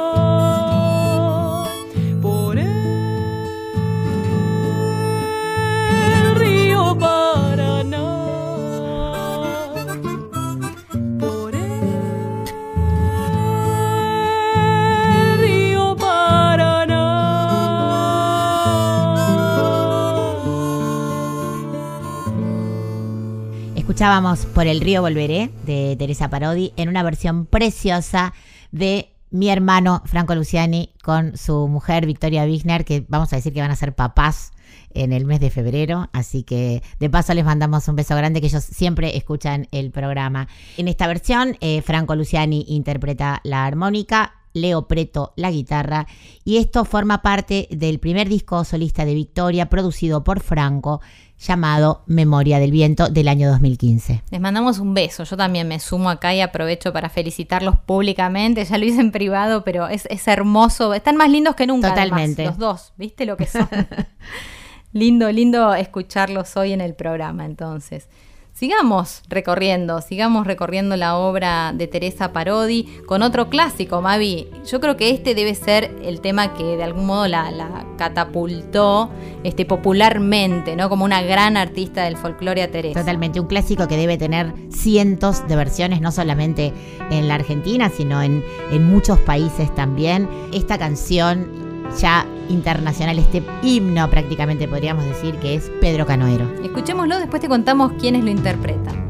Escuchábamos 23.98 24.46
Por 24.46 24.68
el 24.68 24.80
río 24.80 25.02
volveré 25.02 25.50
de 25.66 25.96
Teresa 25.98 26.30
Parodi 26.30 26.72
en 26.76 26.88
una 26.88 27.02
versión 27.02 27.46
preciosa 27.46 28.32
de 28.70 29.12
mi 29.30 29.48
hermano 29.48 30.02
Franco 30.04 30.36
Luciani 30.36 30.90
con 31.02 31.36
su 31.36 31.66
mujer 31.66 32.06
Victoria 32.06 32.44
Wigner, 32.44 32.84
que 32.84 33.04
vamos 33.08 33.32
a 33.32 33.36
decir 33.36 33.52
que 33.52 33.60
van 33.60 33.72
a 33.72 33.74
ser 33.74 33.96
papás 33.96 34.52
en 34.90 35.12
el 35.12 35.24
mes 35.26 35.40
de 35.40 35.50
febrero, 35.50 36.08
así 36.12 36.44
que 36.44 36.80
de 37.00 37.10
paso 37.10 37.34
les 37.34 37.44
mandamos 37.44 37.88
un 37.88 37.96
beso 37.96 38.14
grande 38.14 38.40
que 38.40 38.46
ellos 38.46 38.62
siempre 38.62 39.16
escuchan 39.16 39.66
el 39.72 39.90
programa. 39.90 40.46
En 40.76 40.86
esta 40.86 41.08
versión, 41.08 41.56
eh, 41.60 41.82
Franco 41.82 42.14
Luciani 42.14 42.66
interpreta 42.68 43.40
la 43.42 43.66
armónica, 43.66 44.34
Leo 44.52 44.86
Preto 44.86 45.32
la 45.36 45.50
guitarra 45.50 46.06
y 46.44 46.58
esto 46.58 46.84
forma 46.84 47.22
parte 47.22 47.68
del 47.70 47.98
primer 47.98 48.28
disco 48.28 48.64
solista 48.64 49.04
de 49.04 49.14
Victoria 49.14 49.68
producido 49.68 50.24
por 50.24 50.40
Franco 50.40 51.00
llamado 51.38 52.02
Memoria 52.06 52.58
del 52.58 52.70
Viento 52.72 53.08
del 53.08 53.28
año 53.28 53.48
2015. 53.50 54.22
Les 54.30 54.40
mandamos 54.40 54.78
un 54.78 54.94
beso. 54.94 55.24
Yo 55.24 55.36
también 55.36 55.68
me 55.68 55.78
sumo 55.78 56.10
acá 56.10 56.34
y 56.34 56.40
aprovecho 56.40 56.92
para 56.92 57.08
felicitarlos 57.08 57.76
públicamente. 57.76 58.64
Ya 58.64 58.78
lo 58.78 58.84
hice 58.84 59.00
en 59.00 59.12
privado, 59.12 59.62
pero 59.64 59.88
es, 59.88 60.06
es 60.10 60.26
hermoso. 60.26 60.94
Están 60.94 61.16
más 61.16 61.30
lindos 61.30 61.54
que 61.54 61.66
nunca. 61.66 61.88
además, 61.88 62.08
Totalmente. 62.08 62.44
los 62.44 62.58
dos, 62.58 62.92
¿viste 62.96 63.24
lo 63.24 63.36
que 63.36 63.46
son? 63.46 63.68
lindo, 64.92 65.30
lindo 65.30 65.74
escucharlos 65.74 66.56
hoy 66.56 66.72
en 66.72 66.80
el 66.80 66.94
programa, 66.94 67.44
entonces. 67.44 68.08
Sigamos 68.58 69.22
recorriendo, 69.28 70.00
sigamos 70.00 70.44
recorriendo 70.44 70.96
la 70.96 71.16
obra 71.16 71.72
de 71.72 71.86
Teresa 71.86 72.32
Parodi 72.32 72.88
con 73.06 73.22
otro 73.22 73.48
clásico, 73.50 74.02
Mavi. 74.02 74.48
Yo 74.68 74.80
creo 74.80 74.96
que 74.96 75.10
este 75.10 75.36
debe 75.36 75.54
ser 75.54 75.94
el 76.02 76.20
tema 76.20 76.54
que 76.54 76.64
de 76.76 76.82
algún 76.82 77.06
modo 77.06 77.28
la, 77.28 77.84
catapultó 77.96 79.10
este, 79.44 79.64
popularmente, 79.64 80.74
¿no? 80.74 80.88
Como 80.88 81.04
una 81.04 81.22
gran 81.22 81.56
artista 81.56 82.02
del 82.02 82.16
folclore 82.16 82.64
a 82.64 82.70
Teresa. 82.72 82.98
Totalmente, 82.98 83.38
un 83.38 83.46
clásico 83.46 83.86
que 83.86 83.96
debe 83.96 84.18
tener 84.18 84.52
cientos 84.70 85.46
de 85.46 85.54
versiones, 85.54 86.00
no 86.00 86.10
solamente 86.10 86.72
en 87.12 87.28
la 87.28 87.36
Argentina, 87.36 87.90
sino 87.90 88.24
en 88.24 88.42
muchos 88.82 89.20
países 89.20 89.72
también. 89.76 90.28
Esta 90.52 90.78
canción 90.78 91.67
ya 92.00 92.26
internacional, 92.48 93.18
este 93.18 93.42
himno 93.62 94.08
prácticamente 94.10 94.68
podríamos 94.68 95.04
decir 95.04 95.36
que 95.36 95.54
es 95.54 95.70
Pedro 95.80 96.06
Canoero. 96.06 96.46
Escuchémoslo, 96.62 97.18
después 97.18 97.42
te 97.42 97.48
contamos 97.48 97.92
quiénes 97.98 98.24
lo 98.24 98.30
interpretan. 98.30 99.08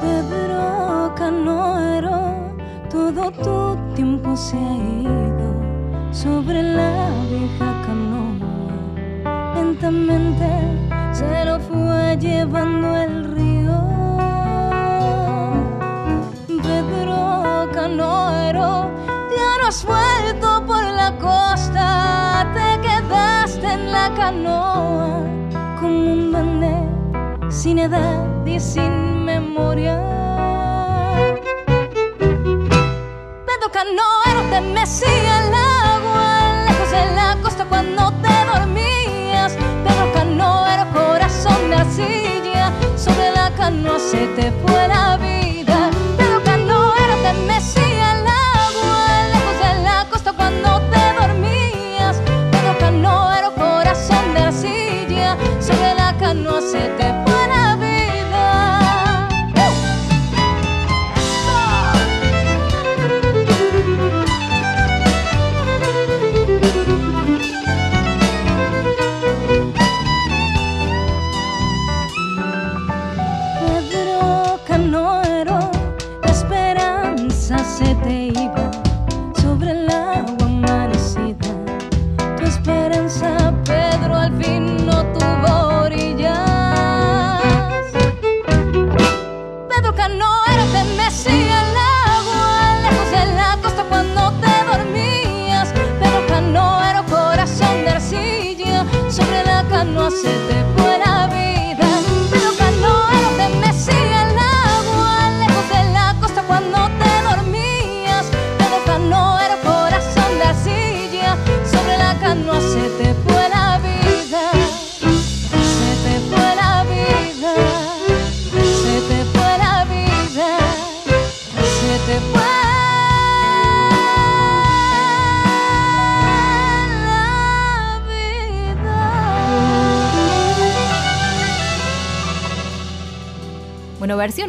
Pedro 0.00 1.14
Canoero, 1.16 2.54
todo 2.90 3.30
tu 3.32 3.94
tiempo 3.94 4.36
se 4.36 4.56
ha 4.56 4.76
ido 4.76 5.25
sobre 6.26 6.60
la 6.60 6.92
vieja 7.30 7.68
canoa. 7.86 8.34
Lentamente 9.54 10.48
se 11.12 11.44
lo 11.44 11.60
fue 11.60 12.16
llevando 12.18 12.88
el 12.96 13.14
río. 13.36 13.78
Pedro 16.66 17.70
Canoero, 17.72 18.90
ya 19.36 19.50
no 19.60 19.64
has 19.68 19.84
vuelto 19.92 20.48
por 20.66 20.84
la 21.00 21.10
costa, 21.28 21.86
te 22.56 22.68
quedaste 22.86 23.66
en 23.78 23.92
la 23.92 24.06
canoa 24.20 25.20
como 25.78 26.12
un 26.12 26.32
duende 26.32 26.74
sin 27.48 27.78
edad 27.78 28.24
y 28.44 28.58
sin 28.58 29.24
memoria. 29.24 29.96
Pedro 33.48 33.68
Canoero 33.78 34.40
te 34.50 34.60
mecía 34.78 35.55
se 43.98 44.26
te 44.36 44.52
fue 44.52 44.88
la 44.88 45.16
vida. 45.16 45.35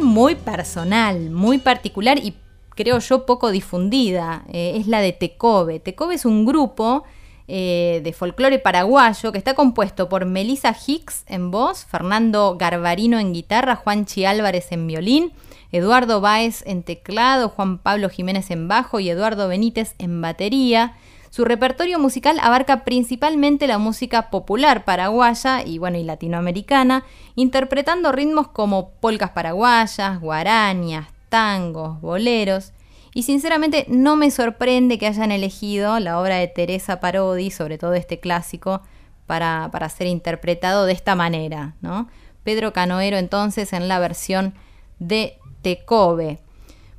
Muy 0.08 0.34
personal, 0.34 1.30
muy 1.30 1.58
particular 1.58 2.18
y 2.18 2.34
creo 2.74 2.98
yo 2.98 3.26
poco 3.26 3.50
difundida. 3.50 4.44
Eh, 4.52 4.74
es 4.76 4.86
la 4.86 5.00
de 5.00 5.12
Tecobe. 5.12 5.78
Tecobe 5.78 6.16
es 6.16 6.24
un 6.24 6.44
grupo 6.44 7.04
eh, 7.46 8.00
de 8.02 8.12
folclore 8.12 8.58
paraguayo 8.58 9.32
que 9.32 9.38
está 9.38 9.54
compuesto 9.54 10.08
por 10.08 10.26
Melissa 10.26 10.74
Hicks 10.74 11.24
en 11.28 11.50
voz, 11.50 11.84
Fernando 11.84 12.56
Garbarino 12.58 13.18
en 13.18 13.32
guitarra, 13.32 13.76
Juanchi 13.76 14.24
Álvarez 14.24 14.72
en 14.72 14.86
violín, 14.86 15.32
Eduardo 15.72 16.20
Báez 16.20 16.62
en 16.66 16.82
teclado, 16.82 17.48
Juan 17.48 17.78
Pablo 17.78 18.08
Jiménez 18.08 18.50
en 18.50 18.68
bajo 18.68 19.00
y 19.00 19.10
Eduardo 19.10 19.48
Benítez 19.48 19.94
en 19.98 20.20
batería. 20.20 20.96
Su 21.30 21.44
repertorio 21.44 21.98
musical 21.98 22.38
abarca 22.40 22.84
principalmente 22.84 23.66
la 23.66 23.78
música 23.78 24.30
popular 24.30 24.84
paraguaya 24.84 25.62
y 25.64 25.78
bueno 25.78 25.98
y 25.98 26.04
latinoamericana, 26.04 27.04
interpretando 27.34 28.12
ritmos 28.12 28.48
como 28.48 28.90
polcas 29.00 29.30
paraguayas, 29.30 30.20
guarañas, 30.20 31.08
tangos, 31.28 32.00
boleros. 32.00 32.72
Y 33.14 33.22
sinceramente 33.22 33.86
no 33.88 34.16
me 34.16 34.30
sorprende 34.30 34.98
que 34.98 35.06
hayan 35.06 35.32
elegido 35.32 35.98
la 35.98 36.20
obra 36.20 36.36
de 36.36 36.48
Teresa 36.48 37.00
Parodi, 37.00 37.50
sobre 37.50 37.78
todo 37.78 37.94
este 37.94 38.20
clásico, 38.20 38.82
para, 39.26 39.68
para 39.72 39.88
ser 39.88 40.06
interpretado 40.06 40.86
de 40.86 40.92
esta 40.92 41.14
manera. 41.14 41.74
¿no? 41.80 42.08
Pedro 42.44 42.72
Canoero 42.72 43.18
entonces 43.18 43.72
en 43.72 43.88
la 43.88 43.98
versión 43.98 44.54
de 44.98 45.38
Tecobe. 45.62 46.40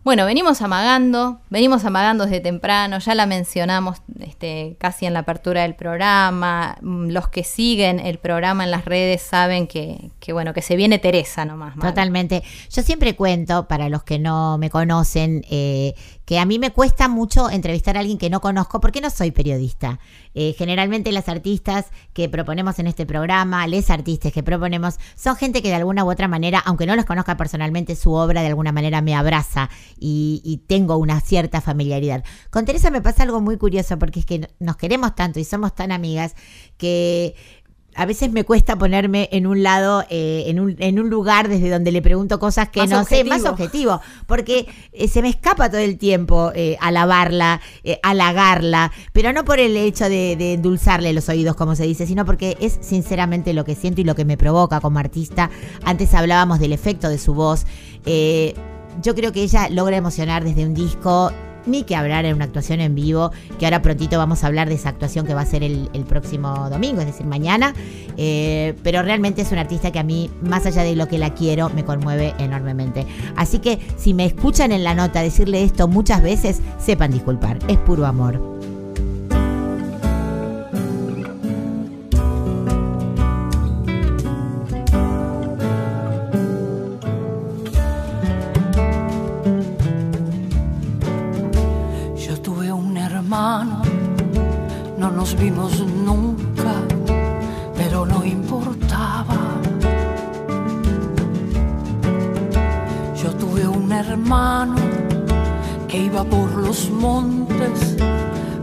Bueno, 0.09 0.25
venimos 0.25 0.63
amagando, 0.63 1.39
venimos 1.51 1.85
amagando 1.85 2.25
desde 2.25 2.39
temprano, 2.39 2.97
ya 2.97 3.13
la 3.13 3.27
mencionamos 3.27 4.01
este, 4.19 4.75
casi 4.79 5.05
en 5.05 5.13
la 5.13 5.19
apertura 5.19 5.61
del 5.61 5.75
programa. 5.75 6.79
Mm, 6.81 7.09
los 7.09 7.27
que 7.27 7.43
siguen 7.43 7.99
el 7.99 8.17
programa 8.17 8.63
en 8.63 8.71
las 8.71 8.85
redes 8.85 9.21
saben 9.21 9.67
que, 9.67 10.09
que 10.19 10.33
bueno, 10.33 10.51
que 10.51 10.63
se 10.63 10.75
viene 10.75 10.97
Teresa 10.97 11.45
nomás. 11.45 11.75
Totalmente. 11.75 12.41
Yo 12.71 12.81
siempre 12.81 13.15
cuento, 13.15 13.67
para 13.67 13.87
los 13.87 14.01
que 14.01 14.17
no 14.17 14.57
me 14.57 14.71
conocen, 14.71 15.45
eh, 15.47 15.93
que 16.29 16.37
a 16.37 16.45
mí 16.45 16.59
me 16.59 16.69
cuesta 16.69 17.07
mucho 17.07 17.49
entrevistar 17.49 17.97
a 17.97 18.01
alguien 18.01 18.19
que 18.19 18.29
no 18.29 18.39
conozco 18.39 18.79
porque 18.79 19.01
no 19.01 19.09
soy 19.09 19.31
periodista. 19.31 19.99
Eh, 20.35 20.53
generalmente 20.55 21.11
las 21.11 21.27
artistas 21.27 21.87
que 22.13 22.29
proponemos 22.29 22.77
en 22.77 22.85
este 22.85 23.07
programa, 23.07 23.65
les 23.65 23.89
artistas 23.89 24.31
que 24.31 24.43
proponemos, 24.43 24.99
son 25.15 25.37
gente 25.37 25.63
que 25.63 25.69
de 25.69 25.73
alguna 25.73 26.05
u 26.05 26.11
otra 26.11 26.27
manera, 26.27 26.59
aunque 26.59 26.85
no 26.85 26.95
los 26.95 27.05
conozca 27.05 27.35
personalmente, 27.35 27.95
su 27.95 28.13
obra 28.13 28.41
de 28.41 28.47
alguna 28.49 28.71
manera 28.71 29.01
me 29.01 29.15
abraza 29.15 29.71
y, 29.99 30.43
y 30.45 30.57
tengo 30.67 30.97
una 30.97 31.19
cierta 31.19 31.61
familiaridad. 31.61 32.23
Con 32.51 32.63
Teresa 32.63 32.91
me 32.91 33.01
pasa 33.01 33.23
algo 33.23 33.41
muy 33.41 33.57
curioso 33.57 33.97
porque 33.97 34.19
es 34.19 34.27
que 34.27 34.51
nos 34.59 34.77
queremos 34.77 35.15
tanto 35.15 35.39
y 35.39 35.45
somos 35.45 35.73
tan 35.73 35.91
amigas 35.91 36.35
que 36.77 37.33
a 37.95 38.05
veces 38.05 38.31
me 38.31 38.43
cuesta 38.43 38.77
ponerme 38.77 39.29
en 39.31 39.47
un 39.47 39.63
lado, 39.63 40.03
eh, 40.09 40.45
en, 40.47 40.59
un, 40.59 40.75
en, 40.79 40.99
un, 40.99 41.09
lugar 41.09 41.49
desde 41.49 41.69
donde 41.69 41.91
le 41.91 42.01
pregunto 42.01 42.39
cosas 42.39 42.69
que 42.69 42.79
más 42.81 42.89
no 42.89 43.01
objetivo. 43.01 43.33
sé, 43.33 43.41
más 43.41 43.51
objetivo, 43.51 44.01
porque 44.27 44.67
eh, 44.93 45.07
se 45.07 45.21
me 45.21 45.29
escapa 45.29 45.69
todo 45.69 45.81
el 45.81 45.97
tiempo 45.97 46.51
eh, 46.55 46.77
alabarla, 46.79 47.61
halagarla, 48.03 48.91
pero 49.11 49.33
no 49.33 49.43
por 49.43 49.59
el 49.59 49.75
hecho 49.75 50.05
de, 50.05 50.35
de, 50.35 50.53
endulzarle 50.53 51.13
los 51.13 51.27
oídos, 51.29 51.55
como 51.55 51.75
se 51.75 51.83
dice, 51.83 52.05
sino 52.05 52.25
porque 52.25 52.57
es 52.61 52.77
sinceramente 52.81 53.53
lo 53.53 53.65
que 53.65 53.75
siento 53.75 54.01
y 54.01 54.03
lo 54.03 54.15
que 54.15 54.25
me 54.25 54.37
provoca 54.37 54.79
como 54.79 54.99
artista. 54.99 55.49
Antes 55.83 56.13
hablábamos 56.13 56.59
del 56.59 56.73
efecto 56.73 57.09
de 57.09 57.17
su 57.17 57.33
voz. 57.33 57.65
yo 58.05 59.15
creo 59.15 59.31
que 59.31 59.43
ella 59.43 59.69
logra 59.69 59.97
emocionar 59.97 60.43
desde 60.43 60.65
un 60.65 60.73
disco 60.73 61.31
ni 61.65 61.83
que 61.83 61.95
hablar 61.95 62.25
en 62.25 62.35
una 62.35 62.45
actuación 62.45 62.79
en 62.79 62.95
vivo, 62.95 63.31
que 63.57 63.65
ahora 63.65 63.81
prontito 63.81 64.17
vamos 64.17 64.43
a 64.43 64.47
hablar 64.47 64.69
de 64.69 64.75
esa 64.75 64.89
actuación 64.89 65.25
que 65.25 65.33
va 65.33 65.41
a 65.41 65.45
ser 65.45 65.63
el, 65.63 65.89
el 65.93 66.05
próximo 66.05 66.69
domingo, 66.69 67.01
es 67.01 67.07
decir, 67.07 67.25
mañana. 67.25 67.73
Eh, 68.17 68.75
pero 68.83 69.01
realmente 69.01 69.41
es 69.41 69.51
una 69.51 69.61
artista 69.61 69.91
que 69.91 69.99
a 69.99 70.03
mí, 70.03 70.29
más 70.41 70.65
allá 70.65 70.83
de 70.83 70.95
lo 70.95 71.07
que 71.07 71.17
la 71.17 71.33
quiero, 71.33 71.69
me 71.69 71.85
conmueve 71.85 72.33
enormemente. 72.39 73.05
Así 73.35 73.59
que 73.59 73.79
si 73.97 74.13
me 74.13 74.25
escuchan 74.25 74.71
en 74.71 74.83
la 74.83 74.93
nota 74.93 75.21
decirle 75.21 75.63
esto 75.63 75.87
muchas 75.87 76.21
veces, 76.21 76.61
sepan 76.77 77.11
disculpar, 77.11 77.59
es 77.67 77.77
puro 77.77 78.05
amor. 78.05 78.58
Vimos 95.39 95.79
nunca, 95.79 96.73
pero 97.77 98.05
no 98.05 98.25
importaba. 98.25 99.37
Yo 103.21 103.29
tuve 103.35 103.67
un 103.67 103.91
hermano 103.91 104.75
que 105.87 105.97
iba 105.97 106.23
por 106.23 106.51
los 106.51 106.89
montes 106.89 107.95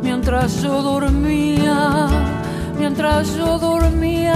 mientras 0.03 0.63
yo 0.63 0.83
dormía, 0.83 2.09
mientras 2.79 3.35
yo 3.37 3.59
dormía. 3.59 4.35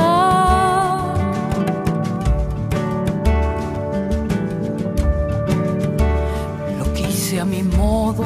Lo 6.79 6.93
quise 6.95 7.41
a 7.41 7.45
mi 7.45 7.63
modo, 7.63 8.25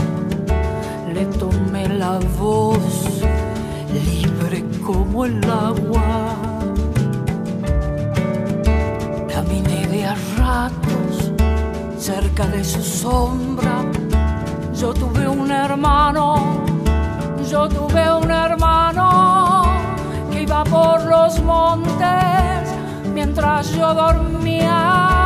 le 1.12 1.24
tomé 1.26 1.88
la 1.88 2.20
voz 2.38 2.93
como 4.84 5.24
el 5.24 5.42
agua. 5.50 6.36
Caminé 9.28 9.86
de 9.88 10.04
a 10.04 10.14
ratos 10.36 11.32
cerca 11.98 12.46
de 12.46 12.62
su 12.62 12.82
sombra. 12.82 13.84
Yo 14.74 14.92
tuve 14.92 15.26
un 15.26 15.50
hermano, 15.50 16.64
yo 17.50 17.68
tuve 17.68 18.12
un 18.14 18.30
hermano 18.30 19.64
que 20.30 20.42
iba 20.42 20.62
por 20.64 21.02
los 21.04 21.42
montes 21.42 22.68
mientras 23.14 23.72
yo 23.72 23.94
dormía. 23.94 25.23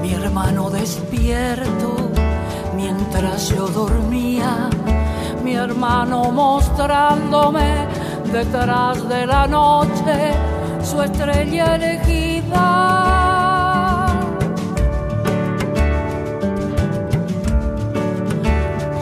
Mi 0.00 0.12
hermano 0.14 0.70
despierto 0.70 1.96
mientras 2.76 3.48
yo 3.48 3.66
dormía, 3.66 4.70
mi 5.42 5.54
hermano 5.54 6.30
mostrándome 6.30 7.88
detrás 8.32 9.08
de 9.08 9.26
la 9.26 9.48
noche 9.48 10.32
su 10.80 11.02
estrella 11.02 11.74
elegida. 11.74 12.66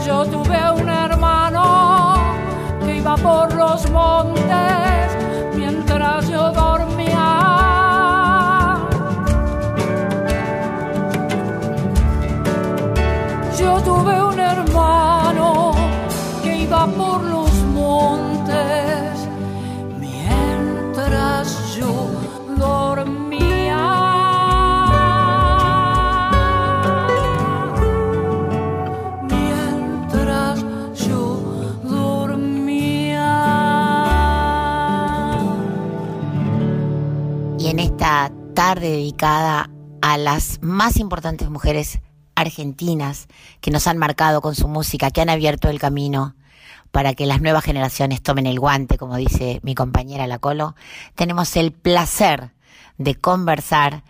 Yo 0.07 0.25
tuve 0.25 0.71
un 0.71 0.89
hermano 0.89 2.15
que 2.83 2.97
iba 2.97 3.15
por 3.17 3.53
los 3.55 3.91
montes 3.91 4.84
dedicada 38.81 39.71
a 40.03 40.19
las 40.19 40.59
más 40.63 40.99
importantes 40.99 41.51
mujeres 41.51 42.01
argentinas 42.35 43.29
que 43.61 43.71
nos 43.71 43.87
han 43.87 43.99
marcado 43.99 44.41
con 44.41 44.55
su 44.55 44.69
música, 44.69 45.11
que 45.11 45.21
han 45.21 45.31
abierto 45.31 45.69
el 45.69 45.79
camino 45.79 46.35
para 46.91 47.15
que 47.15 47.27
las 47.27 47.41
nuevas 47.41 47.65
generaciones 47.65 48.23
tomen 48.23 48.47
el 48.47 48.61
guante, 48.61 48.99
como 48.99 49.17
dice 49.17 49.61
mi 49.63 49.75
compañera 49.75 50.27
La 50.27 50.39
Colo, 50.39 50.77
tenemos 51.17 51.57
el 51.57 51.73
placer 51.73 52.53
de 52.99 53.17
conversar 53.17 54.05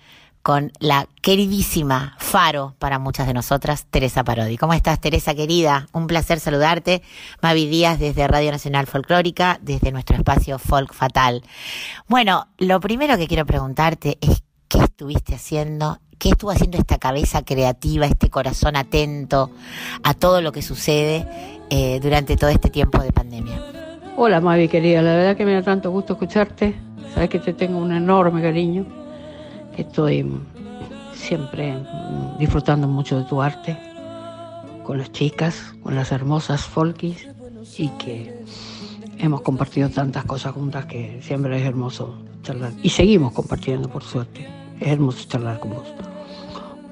con 0.45 0.73
la 0.79 1.09
queridísima 1.23 2.17
Faro 2.19 2.75
para 2.79 2.99
muchas 2.99 3.27
de 3.27 3.33
nosotras, 3.33 3.87
Teresa 3.89 4.25
Parodi. 4.25 4.59
¿Cómo 4.59 4.75
estás, 4.75 5.01
Teresa 5.01 5.35
querida? 5.35 5.87
Un 5.93 6.07
placer 6.07 6.39
saludarte. 6.39 7.03
Mavi 7.41 7.67
Díaz 7.67 7.99
desde 7.99 8.29
Radio 8.29 8.53
Nacional 8.53 8.87
Folclórica, 8.87 9.59
desde 9.63 9.91
nuestro 9.91 10.19
espacio 10.19 10.59
Folk 10.59 10.93
Fatal. 10.93 11.43
Bueno, 12.09 12.49
lo 12.59 12.79
primero 12.81 13.17
que 13.17 13.27
quiero 13.27 13.47
preguntarte 13.47 14.19
es 14.21 14.44
qué 14.75 14.85
estuviste 14.85 15.35
haciendo, 15.37 15.99
qué 16.19 16.31
estuvo 16.31 16.51
haciendo 16.51 16.79
esta 16.79 16.99
cabeza 16.99 17.45
creativa, 17.45 18.07
este 18.07 18.29
corazón 18.29 18.75
atento 18.75 19.51
a 20.03 20.15
todo 20.15 20.41
lo 20.41 20.51
que 20.51 20.63
sucede 20.63 21.27
eh, 21.71 22.01
durante 22.03 22.37
todo 22.37 22.51
este 22.51 22.71
tiempo 22.71 23.01
de 23.01 23.13
pandemia. 23.13 23.63
Hola 24.17 24.41
Mavi 24.41 24.69
querida, 24.69 25.01
la 25.01 25.15
verdad 25.15 25.37
que 25.37 25.45
me 25.45 25.53
da 25.53 25.63
tanto 25.63 25.93
gusto 25.93 26.15
escucharte. 26.15 26.75
Sabes 27.15 27.31
que 27.31 27.39
te 27.39 27.53
tengo 27.53 27.79
un 27.79 27.93
enorme 27.93 28.43
cariño 28.43 28.85
Estoy 29.77 30.29
siempre 31.15 31.77
disfrutando 32.39 32.89
mucho 32.89 33.19
de 33.19 33.25
tu 33.25 33.43
arte, 33.43 33.77
con 34.85 34.99
las 34.99 35.13
chicas, 35.13 35.75
con 35.83 35.95
las 35.95 36.11
hermosas 36.13 36.63
folkis 36.63 37.29
y 37.77 37.89
que 37.91 38.45
hemos 39.19 39.41
compartido 39.43 39.89
tantas 39.89 40.25
cosas 40.25 40.53
juntas 40.53 40.87
que 40.87 41.21
siempre 41.23 41.61
es 41.61 41.67
hermoso 41.67 42.19
charlar. 42.43 42.73
Y 42.83 42.91
seguimos 42.91 43.33
compartiendo, 43.33 43.89
por 43.89 44.05
suerte. 44.05 44.54
Es 44.81 44.89
hermoso 44.89 45.29
charlar 45.29 45.61
con 45.61 45.71
vos. 45.71 45.87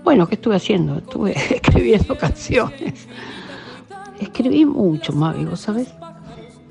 Bueno, 0.05 0.27
¿qué 0.27 0.35
estuve 0.35 0.57
haciendo? 0.57 0.99
Estuve 0.99 1.33
escribiendo 1.55 2.16
canciones. 2.16 3.07
Escribí 4.18 4.64
mucho, 4.64 5.12
Mavi, 5.12 5.47
¿sabes? 5.57 5.88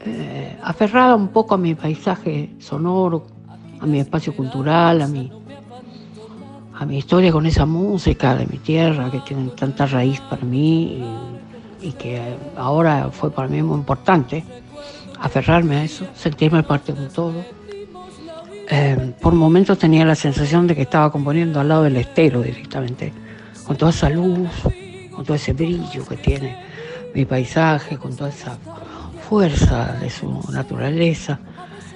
Eh, 0.06 0.58
aferrada 0.64 1.16
un 1.16 1.28
poco 1.28 1.56
a 1.56 1.58
mi 1.58 1.76
paisaje 1.76 2.56
sonoro, 2.60 3.28
a 3.80 3.86
mi 3.86 4.00
espacio 4.00 4.36
cultural, 4.36 5.02
a 5.02 5.08
mi 5.08 5.32
a 6.82 6.86
mi 6.86 6.98
historia 6.98 7.32
con 7.32 7.46
esa 7.46 7.68
música 7.68 8.36
de 8.36 8.48
mi 8.48 8.58
tierra 8.58 9.12
que 9.12 9.20
tiene 9.20 9.50
tanta 9.50 9.86
raíz 9.86 10.20
para 10.22 10.42
mí 10.44 11.06
y, 11.80 11.92
que 11.92 12.20
ahora 12.58 13.12
fue 13.12 13.30
para 13.30 13.48
mí 13.48 13.62
muy 13.62 13.78
importante 13.78 14.44
aferrarme 15.20 15.76
a 15.76 15.84
eso, 15.84 16.08
sentirme 16.16 16.64
parte 16.64 16.92
de 16.92 17.06
todo. 17.10 17.36
Eh, 18.72 19.14
por 19.20 19.34
momentos 19.34 19.78
tenía 19.78 20.06
la 20.06 20.16
sensación 20.16 20.66
de 20.66 20.76
que 20.76 20.84
estaba 20.84 21.12
componiendo 21.12 21.60
al 21.60 21.68
lado 21.68 21.84
del 21.84 21.98
estero 21.98 22.42
directamente, 22.42 23.14
con 23.66 23.76
toda 23.76 23.92
esa 23.92 24.10
luz, 24.10 24.50
con 25.12 25.26
todo 25.26 25.36
ese 25.36 25.54
brillo 25.54 26.06
que 26.08 26.18
tiene 26.18 26.58
mi 27.14 27.26
paisaje, 27.26 27.98
con 27.98 28.16
toda 28.16 28.30
esa 28.30 28.58
fuerza 29.28 29.98
de 30.02 30.10
su 30.10 30.42
naturaleza. 30.52 31.40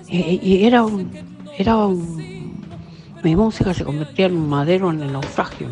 Y, 0.07 0.39
y 0.43 0.65
era 0.65 0.83
un, 0.83 1.09
era 1.57 1.77
un 1.77 2.35
mi 3.25 3.35
música 3.35 3.73
se 3.73 3.83
convertía 3.83 4.27
en 4.27 4.37
un 4.37 4.47
madero 4.47 4.91
en 4.91 5.01
el 5.01 5.11
naufragio, 5.11 5.67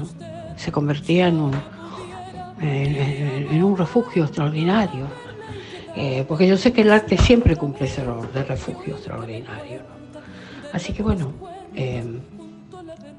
se 0.56 0.72
convertía 0.72 1.28
en 1.28 1.40
un, 1.40 1.54
en, 2.62 3.64
un 3.64 3.78
refugio 3.78 4.24
extraordinario. 4.24 5.06
Eh, 5.96 6.26
porque 6.28 6.48
yo 6.48 6.58
sé 6.58 6.74
que 6.74 6.82
el 6.82 6.92
arte 6.92 7.16
siempre 7.16 7.56
cumple 7.56 7.86
ese 7.86 8.04
rol 8.04 8.28
de 8.34 8.44
refugio 8.44 8.96
extraordinario. 8.96 9.82
Así 10.74 10.92
que 10.92 11.04
bueno, 11.04 11.32
em, 11.76 12.20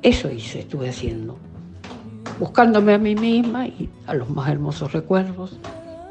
eso 0.02 0.30
hice, 0.30 0.60
estuve 0.60 0.90
haciendo, 0.90 1.38
buscándome 2.38 2.94
a 2.94 2.98
mí 2.98 3.14
misma 3.14 3.66
y 3.66 3.88
a 4.06 4.14
los 4.14 4.28
más 4.28 4.50
hermosos 4.50 4.92
recuerdos 4.92 5.58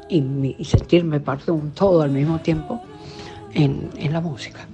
y, 0.08 0.64
sentirme 0.64 1.20
parte 1.20 1.46
de 1.46 1.52
un 1.52 1.70
todo 1.70 2.02
al 2.02 2.10
mismo 2.10 2.40
tiempo 2.40 2.82
en, 3.52 3.90
en 3.96 4.12
la 4.12 4.20
música. 4.20 4.66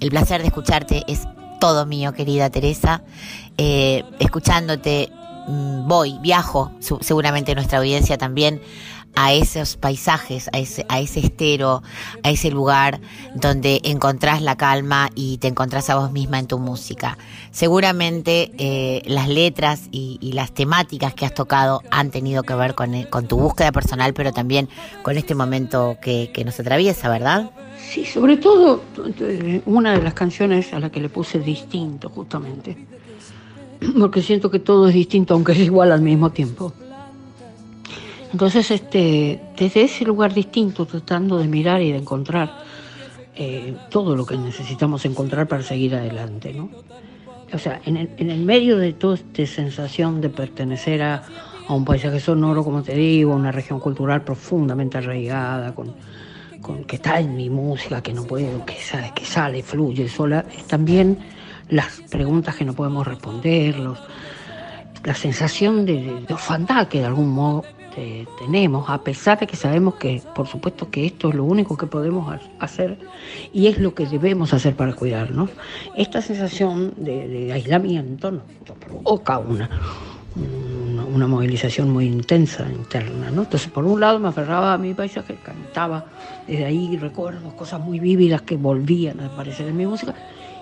El 0.00 0.10
placer 0.10 0.42
de 0.42 0.48
escucharte 0.48 1.02
es 1.08 1.26
todo 1.64 1.86
mío, 1.86 2.12
querida 2.12 2.50
Teresa. 2.50 3.02
Eh, 3.56 4.04
escuchándote, 4.18 5.10
mm, 5.48 5.88
voy, 5.88 6.18
viajo, 6.20 6.72
seguramente 7.00 7.54
nuestra 7.54 7.78
audiencia 7.78 8.18
también, 8.18 8.60
a 9.16 9.32
esos 9.32 9.76
paisajes, 9.76 10.48
a 10.52 10.58
ese, 10.58 10.84
a 10.88 11.00
ese 11.00 11.20
estero, 11.20 11.82
a 12.22 12.30
ese 12.30 12.50
lugar 12.50 13.00
donde 13.34 13.80
encontrás 13.84 14.42
la 14.42 14.56
calma 14.56 15.10
y 15.14 15.38
te 15.38 15.48
encontrás 15.48 15.90
a 15.90 15.96
vos 15.96 16.12
misma 16.12 16.38
en 16.38 16.46
tu 16.46 16.58
música. 16.58 17.18
Seguramente 17.50 18.52
eh, 18.58 19.02
las 19.06 19.28
letras 19.28 19.88
y, 19.90 20.18
las 20.34 20.52
temáticas 20.52 21.14
que 21.14 21.24
has 21.24 21.34
tocado 21.34 21.82
han 21.92 22.10
tenido 22.10 22.42
que 22.42 22.54
ver 22.54 22.74
con, 22.74 22.94
eh, 22.94 23.08
con 23.08 23.28
tu 23.28 23.38
búsqueda 23.38 23.70
personal, 23.70 24.14
pero 24.14 24.32
también 24.32 24.68
con 25.02 25.16
este 25.16 25.36
momento 25.36 25.96
que, 26.02 26.30
que 26.32 26.44
nos 26.44 26.58
atraviesa, 26.58 27.08
¿verdad? 27.08 27.50
Sí, 27.78 28.04
sobre 28.04 28.36
todo 28.36 28.82
una 29.66 29.92
de 29.92 30.02
las 30.02 30.14
canciones 30.14 30.72
a 30.72 30.80
la 30.80 30.90
que 30.90 31.00
le 31.00 31.08
puse 31.08 31.38
distinto, 31.38 32.08
justamente, 32.08 32.76
porque 33.98 34.22
siento 34.22 34.50
que 34.50 34.58
todo 34.58 34.88
es 34.88 34.94
distinto, 34.94 35.34
aunque 35.34 35.52
es 35.52 35.58
igual 35.58 35.92
al 35.92 36.00
mismo 36.00 36.30
tiempo. 36.30 36.72
Entonces, 38.34 38.68
este, 38.72 39.40
desde 39.56 39.82
ese 39.82 40.04
lugar 40.04 40.34
distinto, 40.34 40.86
tratando 40.86 41.38
de 41.38 41.46
mirar 41.46 41.80
y 41.80 41.92
de 41.92 41.98
encontrar 41.98 42.50
eh, 43.36 43.76
todo 43.90 44.16
lo 44.16 44.26
que 44.26 44.36
necesitamos 44.36 45.04
encontrar 45.04 45.46
para 45.46 45.62
seguir 45.62 45.94
adelante, 45.94 46.52
¿no? 46.52 46.68
O 47.52 47.58
sea, 47.58 47.80
en 47.84 47.96
el, 47.96 48.40
medio 48.40 48.76
de 48.76 48.92
toda 48.92 49.14
esta 49.14 49.46
sensación 49.46 50.20
de 50.20 50.30
pertenecer 50.30 51.00
a, 51.02 51.22
a 51.68 51.74
un 51.74 51.84
paisaje 51.84 52.18
sonoro, 52.18 52.64
como 52.64 52.82
te 52.82 52.96
digo, 52.96 53.32
una 53.32 53.52
región 53.52 53.78
cultural 53.78 54.24
profundamente 54.24 54.98
arraigada, 54.98 55.72
con, 55.72 55.94
que 56.88 56.96
está 56.96 57.20
en 57.20 57.36
mi 57.36 57.48
música, 57.48 58.02
que 58.02 58.12
no 58.12 58.24
puedo, 58.24 58.66
que 58.66 58.80
sale, 58.80 59.12
que 59.14 59.24
sale, 59.24 59.62
fluye 59.62 60.08
sola, 60.08 60.44
también 60.66 61.18
las 61.68 62.00
preguntas 62.10 62.56
que 62.56 62.64
no 62.64 62.72
podemos 62.72 63.06
responder, 63.06 63.76
la 65.04 65.14
sensación 65.14 65.86
de, 65.86 66.24
orfandad 66.30 66.88
que 66.88 66.98
de 66.98 67.04
algún 67.04 67.30
modo 67.30 67.62
eh, 67.96 68.26
tenemos, 68.38 68.88
a 68.88 69.02
pesar 69.02 69.38
de 69.38 69.46
que 69.46 69.56
sabemos 69.56 69.94
que, 69.94 70.22
por 70.34 70.46
supuesto, 70.46 70.90
que 70.90 71.06
esto 71.06 71.28
es 71.28 71.34
lo 71.34 71.44
único 71.44 71.76
que 71.76 71.86
podemos 71.86 72.40
hacer 72.58 72.98
y 73.52 73.66
es 73.66 73.78
lo 73.78 73.94
que 73.94 74.06
debemos 74.06 74.52
hacer 74.52 74.74
para 74.74 74.92
cuidarnos. 74.94 75.50
Esta 75.96 76.20
sensación 76.20 76.94
de, 76.96 77.52
aislamiento 77.52 78.30
nos 78.30 78.42
provoca 78.80 79.38
una 79.38 79.70
una 81.14 81.28
movilización 81.28 81.92
muy 81.92 82.06
intensa 82.06 82.66
interna. 82.68 83.30
¿no? 83.30 83.42
Entonces, 83.42 83.70
por 83.70 83.84
un 83.84 84.00
lado 84.00 84.18
me 84.18 84.28
aferraba 84.28 84.74
a 84.74 84.78
mi 84.78 84.92
paisaje, 84.94 85.36
cantaba 85.42 86.06
desde 86.46 86.64
ahí 86.64 86.96
recuerdos, 86.96 87.54
cosas 87.54 87.80
muy 87.80 88.00
vívidas 88.00 88.42
que 88.42 88.56
volvían 88.56 89.20
a 89.20 89.26
aparecer 89.26 89.68
en 89.68 89.76
mi 89.76 89.86
música, 89.86 90.14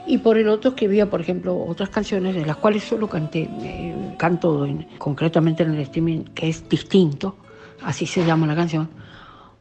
y 0.06 0.18
por 0.18 0.36
el 0.38 0.48
otro 0.48 0.70
escribía, 0.70 1.08
por 1.08 1.20
ejemplo, 1.20 1.56
otras 1.56 1.88
canciones 1.88 2.34
de 2.34 2.44
las 2.44 2.56
cuales 2.56 2.84
solo 2.84 3.08
canté, 3.08 3.48
eh, 3.62 4.14
canto 4.18 4.66
concretamente 4.98 5.62
en 5.62 5.74
el 5.74 5.80
streaming, 5.80 6.24
que 6.34 6.48
es 6.48 6.68
distinto, 6.68 7.36
así 7.82 8.06
se 8.06 8.24
llama 8.24 8.46
la 8.46 8.56
canción, 8.56 8.88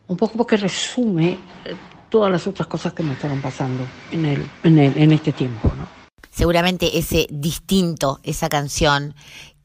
un 0.08 0.18
poco 0.18 0.34
porque 0.38 0.58
resume 0.58 1.38
eh, 1.66 1.76
todas 2.10 2.32
las 2.32 2.46
otras 2.48 2.68
cosas 2.68 2.94
que 2.94 3.04
me 3.04 3.14
estaban 3.14 3.42
pasando 3.42 3.84
en, 4.12 4.26
el, 4.26 4.46
en, 4.64 4.78
en 4.78 5.12
este 5.12 5.32
tiempo. 5.32 5.72
¿no? 5.78 5.88
Seguramente 6.30 6.98
ese 6.98 7.28
distinto, 7.30 8.20
esa 8.24 8.50
canción, 8.50 9.14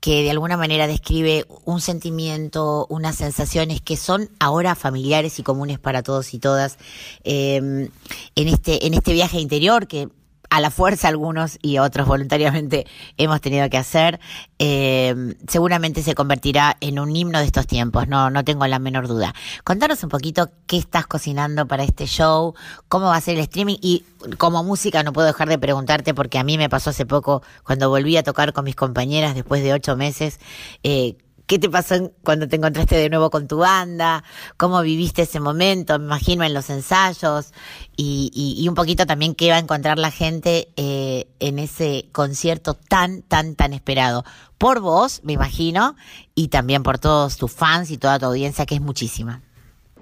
que 0.00 0.22
de 0.22 0.30
alguna 0.30 0.56
manera 0.56 0.86
describe 0.86 1.46
un 1.64 1.80
sentimiento, 1.80 2.86
unas 2.90 3.16
sensaciones 3.16 3.80
que 3.80 3.96
son 3.96 4.28
ahora 4.38 4.74
familiares 4.74 5.38
y 5.38 5.42
comunes 5.42 5.78
para 5.78 6.02
todos 6.02 6.32
y 6.34 6.38
todas 6.38 6.78
eh, 7.24 7.56
en 7.56 8.48
este 8.48 8.86
en 8.86 8.94
este 8.94 9.12
viaje 9.14 9.40
interior 9.40 9.88
que 9.88 10.08
a 10.50 10.60
la 10.60 10.70
fuerza 10.70 11.08
algunos 11.08 11.58
y 11.62 11.78
otros 11.78 12.06
voluntariamente 12.06 12.86
hemos 13.16 13.40
tenido 13.40 13.68
que 13.70 13.78
hacer, 13.78 14.20
eh, 14.58 15.34
seguramente 15.48 16.02
se 16.02 16.14
convertirá 16.14 16.76
en 16.80 16.98
un 16.98 17.14
himno 17.14 17.38
de 17.38 17.44
estos 17.44 17.66
tiempos, 17.66 18.08
no, 18.08 18.30
no 18.30 18.44
tengo 18.44 18.66
la 18.66 18.78
menor 18.78 19.08
duda. 19.08 19.34
Contanos 19.64 20.02
un 20.02 20.10
poquito 20.10 20.50
qué 20.66 20.76
estás 20.76 21.06
cocinando 21.06 21.66
para 21.66 21.84
este 21.84 22.06
show, 22.06 22.54
cómo 22.88 23.06
va 23.06 23.16
a 23.16 23.20
ser 23.20 23.36
el 23.36 23.40
streaming 23.42 23.76
y 23.80 24.04
como 24.38 24.64
música 24.64 25.02
no 25.02 25.12
puedo 25.12 25.26
dejar 25.26 25.48
de 25.48 25.58
preguntarte 25.58 26.14
porque 26.14 26.38
a 26.38 26.44
mí 26.44 26.58
me 26.58 26.68
pasó 26.68 26.90
hace 26.90 27.06
poco 27.06 27.42
cuando 27.64 27.88
volví 27.88 28.16
a 28.16 28.22
tocar 28.22 28.52
con 28.52 28.64
mis 28.64 28.76
compañeras 28.76 29.34
después 29.34 29.62
de 29.62 29.72
ocho 29.72 29.96
meses, 29.96 30.40
eh, 30.82 31.16
¿Qué 31.46 31.60
te 31.60 31.70
pasó 31.70 32.10
cuando 32.24 32.48
te 32.48 32.56
encontraste 32.56 32.96
de 32.96 33.08
nuevo 33.08 33.30
con 33.30 33.46
tu 33.46 33.58
banda? 33.58 34.24
¿Cómo 34.56 34.82
viviste 34.82 35.22
ese 35.22 35.38
momento? 35.38 35.96
Me 36.00 36.06
imagino 36.06 36.42
en 36.42 36.52
los 36.52 36.70
ensayos 36.70 37.52
y, 37.96 38.66
un 38.68 38.74
poquito 38.74 39.06
también 39.06 39.36
qué 39.36 39.50
va 39.50 39.56
a 39.56 39.60
encontrar 39.60 39.96
la 39.96 40.10
gente 40.10 40.68
eh, 40.76 41.28
en 41.38 41.60
ese 41.60 42.08
concierto 42.10 42.74
tan, 42.74 43.22
tan, 43.22 43.54
tan 43.54 43.72
esperado. 43.72 44.24
Por 44.58 44.80
vos, 44.80 45.20
me 45.22 45.34
imagino, 45.34 45.94
y 46.34 46.48
también 46.48 46.82
por 46.82 46.98
todos 46.98 47.36
tus 47.36 47.52
fans 47.52 47.92
y 47.92 47.98
toda 47.98 48.18
tu 48.18 48.26
audiencia, 48.26 48.66
que 48.66 48.74
es 48.74 48.80
muchísima. 48.80 49.40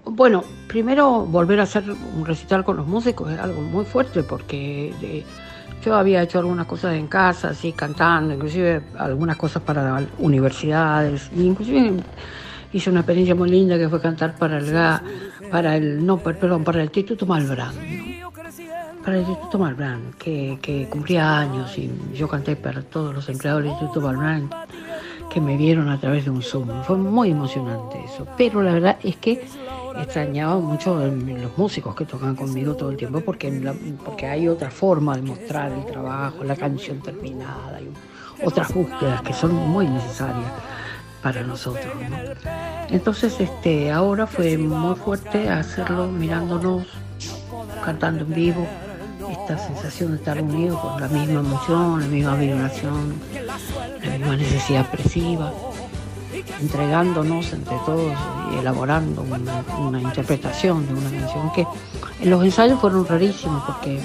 Bueno, 0.07 0.44
primero 0.66 1.26
volver 1.26 1.61
a 1.61 1.64
hacer 1.64 1.85
un 1.90 2.24
recital 2.24 2.64
con 2.64 2.76
los 2.78 2.87
músicos 2.87 3.30
es 3.30 3.38
algo 3.38 3.61
muy 3.61 3.85
fuerte 3.85 4.22
porque... 4.22 4.94
Eh, 5.02 5.24
yo 5.85 5.94
había 5.94 6.23
hecho 6.23 6.38
algunas 6.38 6.66
cosas 6.66 6.94
en 6.94 7.07
casa, 7.07 7.49
así 7.49 7.73
cantando, 7.73 8.35
inclusive 8.35 8.83
algunas 8.99 9.37
cosas 9.37 9.62
para 9.62 10.03
universidades, 10.18 11.31
inclusive 11.37 12.03
hice 12.73 12.90
una 12.90 13.01
experiencia 13.01 13.35
muy 13.35 13.51
linda 13.51 13.77
que 13.79 13.88
fue 13.88 14.01
cantar 14.01 14.35
para 14.37 14.59
el 14.59 14.73
para 15.51 15.77
el 15.77 16.05
no 16.05 16.18
perdón 16.18 16.64
para 16.64 16.79
el 16.79 16.87
Instituto 16.87 17.27
Malbrán 17.27 17.75
para 19.05 19.16
el 19.16 19.23
Instituto 19.23 19.59
Malbrán 19.59 20.12
que, 20.18 20.59
que, 20.61 20.88
cumplía 20.88 21.38
años 21.38 21.77
y 21.79 21.90
yo 22.14 22.27
canté 22.27 22.57
para 22.57 22.83
todos 22.83 23.14
los 23.14 23.29
empleados 23.29 23.62
del 23.62 23.70
Instituto 23.73 24.01
Malbrán 24.01 24.51
que 25.35 25.40
me 25.40 25.57
vieron 25.57 25.88
a 25.88 25.99
través 25.99 26.25
de 26.25 26.31
un 26.31 26.42
Zoom. 26.42 26.68
Fue 26.85 26.97
muy 26.97 27.33
emocionante 27.33 27.99
eso. 28.05 28.25
Pero 28.37 28.62
la 28.62 28.75
verdad 28.75 28.97
es 29.03 29.16
que 29.16 29.44
extrañaba 30.01 30.59
mucho 30.61 30.97
los 31.05 31.59
músicos 31.59 31.97
que 31.97 32.05
tocan 32.05 32.37
conmigo 32.37 32.77
todo 32.77 32.90
el 32.90 32.97
tiempo 32.97 33.20
porque, 33.20 33.51
porque 34.05 34.27
hay 34.27 34.47
otra 34.47 34.70
forma 34.70 35.16
de 35.16 35.23
mostrar 35.23 35.73
el 35.73 35.85
trabajo, 35.87 36.44
la 36.44 36.55
canción 36.55 37.01
terminada, 37.01 37.81
y 37.81 37.88
otras 38.47 38.73
búsquedas 38.73 39.23
que 39.23 39.33
son 39.33 39.55
muy 39.55 39.88
necesarias 39.88 40.53
para 41.20 41.42
nosotros. 41.42 41.92
Entonces 42.90 43.40
este, 43.40 43.90
ahora 43.90 44.29
fue 44.29 44.57
muy 44.57 44.94
fuerte 44.94 45.49
hacerlo 45.49 46.07
mirándonos, 46.07 46.87
cantando 47.85 48.23
en 48.23 48.35
vivo, 48.35 48.68
esta 49.35 49.59
sensación 49.59 50.12
de 50.12 50.16
estar 50.16 50.40
unidos 50.40 50.81
con 50.81 51.01
la 51.01 51.09
misma 51.09 51.40
emoción, 51.40 52.01
la 52.01 52.07
misma 52.07 52.35
vibración, 52.37 53.14
la 54.03 54.11
misma 54.11 54.37
necesidad 54.37 54.81
expresiva 54.83 55.53
entregándonos 56.61 57.53
entre 57.53 57.77
todos 57.87 58.12
y 58.53 58.59
elaborando 58.59 59.23
una, 59.23 60.01
interpretación 60.01 60.87
de 60.87 60.94
una 60.94 61.11
canción 61.11 61.53
que 61.53 61.66
en 62.20 62.31
los 62.31 62.44
ensayos 62.44 62.81
fueron 62.81 63.07
rarísimos 63.07 63.62
porque 63.64 64.01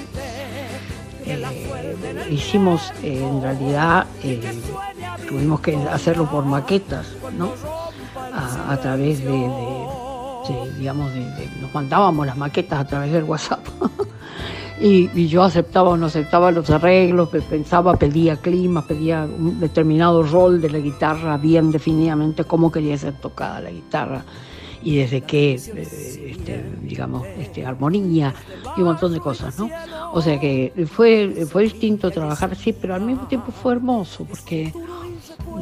eh, 1.26 2.28
hicimos 2.30 2.92
eh, 3.04 3.24
en 3.24 3.42
realidad 3.42 4.06
eh, 4.24 4.42
tuvimos 5.28 5.60
que 5.62 5.76
hacerlo 5.76 6.30
por 6.30 6.46
maquetas 6.46 7.08
no 7.38 7.52
a, 8.34 8.78
través 8.78 9.24
de, 9.24 9.50
digamos 10.78 11.14
de, 11.14 11.50
nos 11.62 11.74
mandábamos 11.74 12.26
las 12.26 12.38
maquetas 12.38 12.80
a 12.80 12.86
través 12.86 13.12
del 13.12 13.24
WhatsApp 13.24 13.66
y, 14.82 15.28
yo 15.28 15.44
aceptaba 15.44 15.90
o 15.90 15.98
no 15.98 16.08
aceptaba 16.08 16.52
los 16.52 16.70
arreglos, 16.70 17.30
pensaba, 17.50 17.96
pedía 17.96 18.38
clima, 18.38 18.86
pedía 18.86 19.24
un 19.26 19.60
determinado 19.60 20.24
rol 20.24 20.62
de 20.62 20.70
la 20.70 20.80
guitarra 20.80 21.38
bien 21.38 21.72
definidamente 21.72 22.44
cómo 22.44 22.72
quería 22.72 22.98
ser 22.98 23.14
tocada 23.14 23.62
la 23.62 23.72
guitarra 23.72 24.24
y 24.82 24.98
desde 24.98 25.22
qué, 25.22 25.56
eh, 25.56 26.32
este, 26.32 26.64
digamos, 26.82 27.28
este, 27.38 27.66
armonía 27.66 28.34
y 28.78 28.82
un 28.82 28.88
montón 28.88 29.14
de 29.14 29.20
cosas, 29.20 29.60
¿no? 29.60 29.70
O 30.14 30.22
sea 30.22 30.40
que 30.40 30.88
fue, 30.90 31.46
fue 31.50 31.64
distinto 31.64 32.10
trabajar 32.12 32.52
así, 32.54 32.74
pero 32.74 32.96
al 32.96 33.02
mismo 33.02 33.28
tiempo 33.28 33.52
fue 33.52 33.74
hermoso 33.74 34.24
porque 34.24 34.74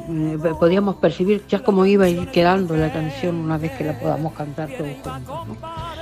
eh, 0.09 0.53
podíamos 0.59 0.95
percibir 0.95 1.43
ya 1.47 1.63
cómo 1.63 1.85
iba 1.85 2.05
a 2.05 2.09
ir 2.09 2.27
quedando 2.29 2.75
la 2.75 2.91
canción 2.91 3.35
una 3.35 3.57
vez 3.57 3.71
que 3.73 3.83
la 3.83 3.99
podamos 3.99 4.33
cantar 4.33 4.69
todos 4.69 4.91
juntos. 5.03 5.37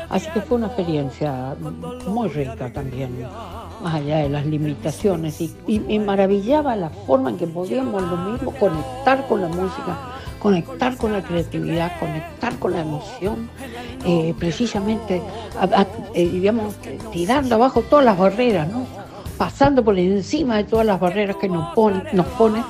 Así 0.10 0.30
que 0.32 0.42
fue 0.42 0.58
una 0.58 0.68
experiencia 0.68 1.56
muy 2.08 2.30
rica 2.30 2.72
también, 2.72 3.26
más 3.82 3.96
allá 3.96 4.18
de 4.18 4.30
las 4.30 4.46
limitaciones. 4.46 5.42
Y, 5.42 5.80
me 5.80 6.00
maravillaba 6.00 6.76
la 6.76 6.90
forma 6.90 7.32
en 7.32 7.38
que 7.38 7.48
podíamos 7.48 8.02
lo 8.04 8.18
mismo 8.18 8.52
conectar 8.52 9.28
con 9.28 9.42
la 9.42 9.48
música, 9.48 9.98
conectar 10.40 10.96
con 10.98 11.12
la 11.14 11.24
creatividad, 11.24 12.00
conectar 12.00 12.58
con 12.60 12.74
la 12.74 12.82
emoción, 12.82 13.50
eh, 14.06 14.34
precisamente, 14.38 15.22
eh, 16.14 16.30
digamos, 16.30 16.76
tirando 17.12 17.56
abajo 17.56 17.82
todas 17.82 18.06
las 18.06 18.18
barreras, 18.18 18.68
¿no? 18.68 18.86
pasando 19.38 19.84
por 19.84 19.98
encima 19.98 20.58
de 20.58 20.64
todas 20.64 20.86
las 20.86 21.00
barreras 21.00 21.36
que 21.38 21.50
nos 21.50 21.74
pone, 21.74 22.04
nos 22.14 22.26
pone 22.28 22.64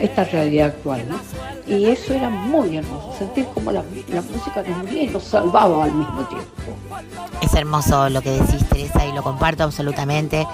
esta 0.00 0.24
realidad 0.24 0.68
actual. 0.68 1.04
¿no? 1.08 1.18
Y 1.66 1.86
eso 1.86 2.14
era 2.14 2.30
muy 2.30 2.76
hermoso, 2.76 3.14
sentir 3.18 3.46
como 3.52 3.72
la, 3.72 3.82
música 3.82 4.62
nos 4.66 4.88
unía 4.88 5.02
y 5.02 5.06
nos 5.08 5.24
salvaba 5.24 5.84
al 5.84 5.92
mismo 5.92 6.24
tiempo. 6.26 6.48
Es 7.42 7.54
hermoso 7.54 8.08
lo 8.08 8.22
que 8.22 8.30
decís, 8.30 8.66
Teresa, 8.68 9.04
y 9.06 9.12
lo 9.12 9.22
comparto 9.22 9.64
absolutamente. 9.64 10.46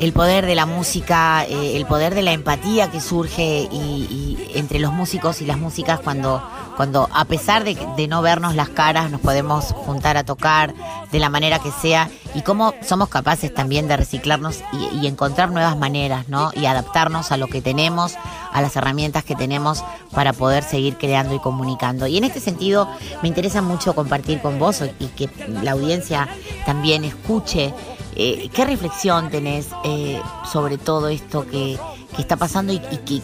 El 0.00 0.14
poder 0.14 0.46
de 0.46 0.54
la 0.54 0.64
música, 0.64 1.44
eh, 1.44 1.76
el 1.76 1.84
poder 1.84 2.14
de 2.14 2.22
la 2.22 2.32
empatía 2.32 2.90
que 2.90 3.02
surge 3.02 3.68
y, 3.70 4.38
entre 4.54 4.78
los 4.78 4.92
músicos 4.92 5.42
y 5.42 5.46
las 5.46 5.58
músicas 5.58 6.00
cuando 6.00 6.42
cuando 6.80 7.10
a 7.12 7.26
pesar 7.26 7.62
de, 7.62 8.08
no 8.08 8.22
vernos 8.22 8.54
las 8.54 8.70
caras 8.70 9.10
nos 9.10 9.20
podemos 9.20 9.66
juntar 9.66 10.16
a 10.16 10.24
tocar 10.24 10.72
de 11.12 11.18
la 11.18 11.28
manera 11.28 11.58
que 11.58 11.70
sea 11.70 12.08
y 12.34 12.40
cómo 12.40 12.72
somos 12.80 13.10
capaces 13.10 13.52
también 13.52 13.86
de 13.86 13.98
reciclarnos 13.98 14.62
y, 14.94 15.06
encontrar 15.06 15.50
nuevas 15.50 15.76
maneras, 15.76 16.30
¿no? 16.30 16.52
Y 16.54 16.64
adaptarnos 16.64 17.32
a 17.32 17.36
lo 17.36 17.48
que 17.48 17.60
tenemos, 17.60 18.14
a 18.50 18.62
las 18.62 18.74
herramientas 18.76 19.24
que 19.24 19.34
tenemos 19.34 19.84
para 20.12 20.32
poder 20.32 20.64
seguir 20.64 20.96
creando 20.96 21.34
y 21.34 21.40
comunicando. 21.40 22.06
Y 22.06 22.16
en 22.16 22.24
este 22.24 22.40
sentido 22.40 22.88
me 23.20 23.28
interesa 23.28 23.60
mucho 23.60 23.94
compartir 23.94 24.40
con 24.40 24.58
vos 24.58 24.82
y 24.98 25.06
que 25.08 25.28
la 25.62 25.72
audiencia 25.72 26.28
también 26.64 27.04
escuche 27.04 27.74
eh, 28.16 28.48
qué 28.52 28.64
reflexión 28.64 29.30
tenés 29.30 29.68
eh, 29.84 30.20
sobre 30.50 30.78
todo 30.78 31.08
esto 31.08 31.46
que 31.46 31.78
qué 32.14 32.22
está 32.22 32.36
pasando 32.36 32.72
y, 32.72 32.80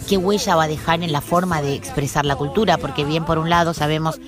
qué 0.09 0.17
huella 0.17 0.55
va 0.55 0.65
a 0.65 0.69
dejar 0.69 1.03
en 1.03 1.13
la 1.13 1.21
forma 1.21 1.61
de 1.61 1.75
expresar 1.75 2.25
la 2.25 2.37
cultura, 2.37 2.79
porque 2.79 3.05
bien 3.05 3.25
por 3.25 3.39
un 3.39 3.51
lado 3.51 3.75
sabemos 3.75 4.21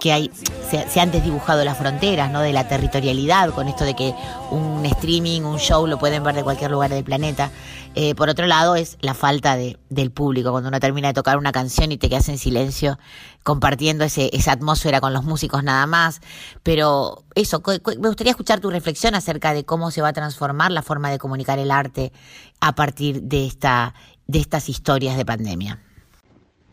que 0.00 0.12
hay 0.12 0.30
se, 0.70 1.00
han 1.00 1.10
desdibujado 1.10 1.64
las 1.64 1.78
fronteras 1.78 2.30
¿no? 2.30 2.40
de 2.40 2.52
la 2.52 2.68
territorialidad 2.68 3.50
con 3.50 3.68
esto 3.68 3.84
de 3.84 3.94
que 3.94 4.14
un 4.50 4.84
streaming, 4.84 5.42
un 5.42 5.58
show 5.58 5.86
lo 5.86 5.98
pueden 5.98 6.22
ver 6.22 6.34
de 6.34 6.44
cualquier 6.44 6.70
lugar 6.70 6.90
del 6.90 7.04
planeta. 7.04 7.50
Eh, 7.94 8.14
por 8.14 8.28
otro 8.28 8.46
lado 8.46 8.76
es 8.76 8.96
la 9.00 9.14
falta 9.14 9.56
de, 9.56 9.78
del 9.88 10.10
público, 10.10 10.50
cuando 10.50 10.68
uno 10.68 10.78
termina 10.78 11.08
de 11.08 11.14
tocar 11.14 11.36
una 11.38 11.52
canción 11.52 11.90
y 11.90 11.96
te 11.96 12.08
quedas 12.08 12.28
en 12.28 12.38
silencio 12.38 12.98
compartiendo 13.42 14.04
ese, 14.04 14.30
esa 14.32 14.52
atmósfera 14.52 15.00
con 15.00 15.12
los 15.12 15.24
músicos 15.24 15.64
nada 15.64 15.86
más. 15.86 16.20
Pero 16.62 17.24
eso, 17.34 17.62
me 17.66 18.08
gustaría 18.08 18.30
escuchar 18.30 18.60
tu 18.60 18.70
reflexión 18.70 19.14
acerca 19.14 19.52
de 19.52 19.64
cómo 19.64 19.90
se 19.90 20.02
va 20.02 20.08
a 20.08 20.12
transformar 20.12 20.70
la 20.70 20.82
forma 20.82 21.10
de 21.10 21.18
comunicar 21.18 21.58
el 21.58 21.70
arte 21.70 22.12
a 22.60 22.74
partir 22.74 23.22
de, 23.22 23.46
esta, 23.46 23.94
de 24.26 24.38
estas 24.38 24.68
historias 24.68 25.16
de 25.16 25.24
pandemia 25.24 25.80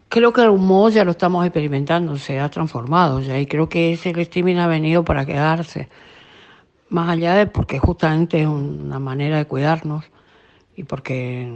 creo 0.07 0.31
que 0.31 0.39
algún 0.39 0.65
modo 0.65 0.89
ya 0.89 1.03
lo 1.03 1.11
estamos 1.11 1.45
experimentando, 1.45 2.17
se 2.17 2.39
ha 2.39 2.49
transformado 2.49 3.19
ya 3.19 3.37
y 3.37 3.47
creo 3.47 3.67
que 3.67 3.91
ese 3.91 4.11
streaming 4.21 4.55
ha 4.55 4.67
venido 4.67 5.03
para 5.03 5.25
quedarse, 5.25 5.89
más 6.87 7.09
allá 7.09 7.33
de 7.33 7.47
porque 7.47 7.79
justamente 7.79 8.41
es 8.41 8.47
una 8.47 8.97
manera 8.97 9.37
de 9.37 9.45
cuidarnos 9.45 10.05
y 10.75 10.83
porque 10.83 11.49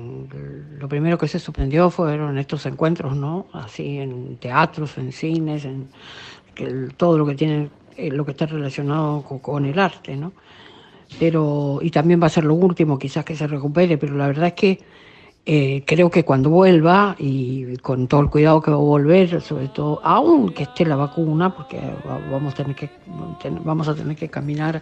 lo 0.80 0.88
primero 0.88 1.18
que 1.18 1.28
se 1.28 1.40
suspendió 1.40 1.90
fueron 1.90 2.38
estos 2.38 2.66
encuentros, 2.66 3.16
¿no? 3.16 3.48
Así 3.54 3.98
en 3.98 4.38
teatros, 4.38 4.98
en 4.98 5.12
cines, 5.12 5.66
en 5.66 5.90
todo 6.96 7.18
lo 7.18 7.26
que 7.26 7.36
tiene, 7.36 7.70
eh, 7.98 8.10
lo 8.12 8.26
que 8.26 8.32
está 8.32 8.46
relacionado 8.46 9.24
con, 9.24 9.40
con 9.40 9.66
el 9.66 9.78
arte, 9.78 10.16
¿no? 10.16 10.34
Pero, 11.20 11.80
y 11.82 11.90
también 11.90 12.22
va 12.22 12.28
a 12.28 12.30
ser 12.30 12.46
lo 12.46 12.54
último, 12.54 13.00
quizás 13.00 13.26
que 13.26 13.36
se 13.36 13.48
recupere, 13.48 13.98
pero 13.98 14.16
la 14.16 14.28
verdad 14.28 14.48
es 14.48 14.54
que 14.54 14.80
eh, 15.46 15.84
creo 15.86 16.12
que 16.12 16.24
cuando 16.24 16.50
vuelva 16.52 17.16
y 17.18 17.76
con 17.78 18.08
todo 18.08 18.22
el 18.22 18.30
cuidado 18.30 18.62
que 18.62 18.70
va 18.70 18.78
a 18.78 18.80
volver, 18.80 19.42
sobre 19.42 19.70
todo, 19.70 20.00
aunque 20.04 20.64
esté 20.64 20.86
la 20.86 20.96
vacuna, 20.96 21.56
porque 21.56 21.80
vamos 22.30 22.54
a 22.54 22.58
tener 22.58 22.76
que, 22.76 22.90
vamos 23.64 23.88
a 23.88 23.96
tener 23.96 24.16
que 24.16 24.30
caminar 24.30 24.82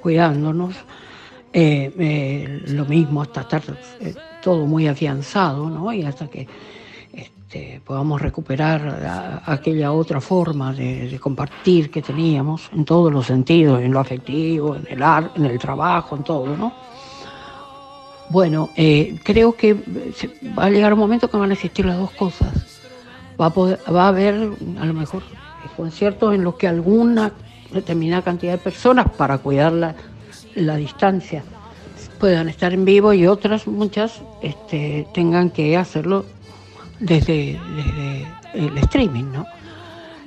cuidándonos, 0.00 0.74
eh, 1.58 1.90
eh, 1.98 2.62
lo 2.66 2.84
mismo 2.84 3.22
hasta 3.22 3.40
estar 3.40 3.62
todo 4.42 4.66
muy 4.66 4.86
afianzado, 4.88 5.70
¿no? 5.70 5.90
Y 5.90 6.02
hasta 6.02 6.26
que 6.28 6.46
este, 7.14 7.80
podamos 7.82 8.20
recuperar 8.20 9.40
aquella 9.46 9.90
otra 9.92 10.20
forma 10.20 10.74
de, 10.74 11.18
compartir 11.18 11.90
que 11.90 12.02
teníamos 12.02 12.68
en 12.74 12.84
todos 12.84 13.10
los 13.10 13.24
sentidos, 13.24 13.80
en 13.80 13.90
lo 13.90 14.00
afectivo, 14.00 14.76
en 14.76 14.86
el 14.90 15.02
arte, 15.02 15.38
en 15.38 15.46
el 15.46 15.58
trabajo, 15.58 16.14
en 16.14 16.24
todo, 16.24 16.54
¿no? 16.58 16.74
Bueno, 18.28 18.68
eh, 18.76 19.18
creo 19.24 19.56
que 19.56 19.72
va 20.58 20.66
a 20.66 20.70
llegar 20.70 20.92
un 20.92 20.98
momento 20.98 21.30
que 21.30 21.38
van 21.38 21.48
a 21.48 21.54
existir 21.54 21.86
las 21.86 21.96
dos 21.96 22.10
cosas. 22.10 22.52
Va 23.40 23.46
a, 23.46 23.50
poder, 23.50 23.80
va 23.88 24.04
a 24.04 24.08
haber, 24.08 24.34
a 24.78 24.84
lo 24.84 24.92
mejor, 24.92 25.22
conciertos 25.74 26.34
en 26.34 26.44
los 26.44 26.56
que 26.56 26.68
alguna 26.68 27.32
determinada 27.72 28.20
cantidad 28.20 28.52
de 28.52 28.58
personas, 28.58 29.10
para 29.16 29.38
cuidar 29.38 29.72
la, 30.56 30.76
distancia, 30.76 31.42
puedan 32.18 32.48
estar 32.48 32.72
en 32.72 32.84
vivo 32.84 33.12
y 33.12 33.26
otras, 33.26 33.66
muchas, 33.66 34.20
este, 34.42 35.06
tengan 35.14 35.50
que 35.50 35.76
hacerlo 35.76 36.24
desde, 36.98 37.58
desde 37.76 38.26
el 38.54 38.78
streaming, 38.78 39.24
¿no? 39.32 39.46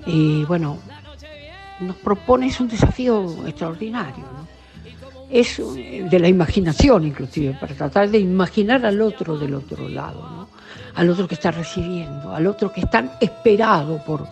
Y 0.06 0.44
bueno, 0.46 0.78
nos 1.82 1.96
propone, 1.98 2.52
un 2.60 2.68
desafío 2.68 3.46
extraordinario, 3.48 4.24
¿no? 4.24 4.48
es 5.30 5.62
de 6.10 6.20
la 6.20 6.28
imaginación 6.28 7.06
inclusive, 7.06 7.56
para 7.60 7.76
tratar 7.76 8.10
de 8.10 8.18
imaginar 8.18 8.86
al 8.86 9.00
otro 9.02 9.38
del 9.38 9.54
otro 9.54 9.88
lado, 9.88 10.28
¿no? 10.28 10.50
al 10.96 11.10
otro 11.10 11.28
que 11.28 11.36
está 11.36 11.52
recibiendo, 11.52 12.34
al 12.34 12.48
otro 12.48 12.74
que 12.74 12.82
está 12.82 13.18
esperado 13.22 14.04
por, 14.04 14.28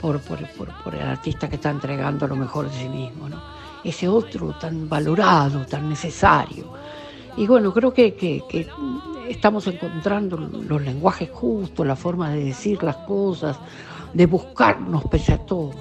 por, 0.00 0.20
por, 0.20 0.94
el 0.94 1.02
artista 1.02 1.48
que 1.48 1.56
está 1.56 1.70
entregando 1.70 2.26
lo 2.26 2.34
mejor 2.34 2.68
de 2.68 2.76
sí 2.76 2.88
mismo, 2.88 3.28
¿no? 3.28 3.40
Ese 3.84 4.08
otro 4.08 4.54
tan 4.60 4.88
valorado, 4.88 5.66
tan 5.66 5.88
necesario. 5.88 6.72
Y 7.36 7.46
bueno, 7.46 7.72
creo 7.72 7.92
que, 7.92 8.14
que, 8.14 8.42
estamos 9.28 9.66
encontrando 9.66 10.36
los 10.36 10.82
lenguajes 10.82 11.30
justos, 11.30 11.86
la 11.86 11.96
forma 11.96 12.30
de 12.30 12.44
decir 12.44 12.82
las 12.82 12.96
cosas, 12.96 13.58
de 14.12 14.26
buscarnos 14.26 15.04
pese 15.04 15.32
a 15.32 15.38
todo. 15.38 15.74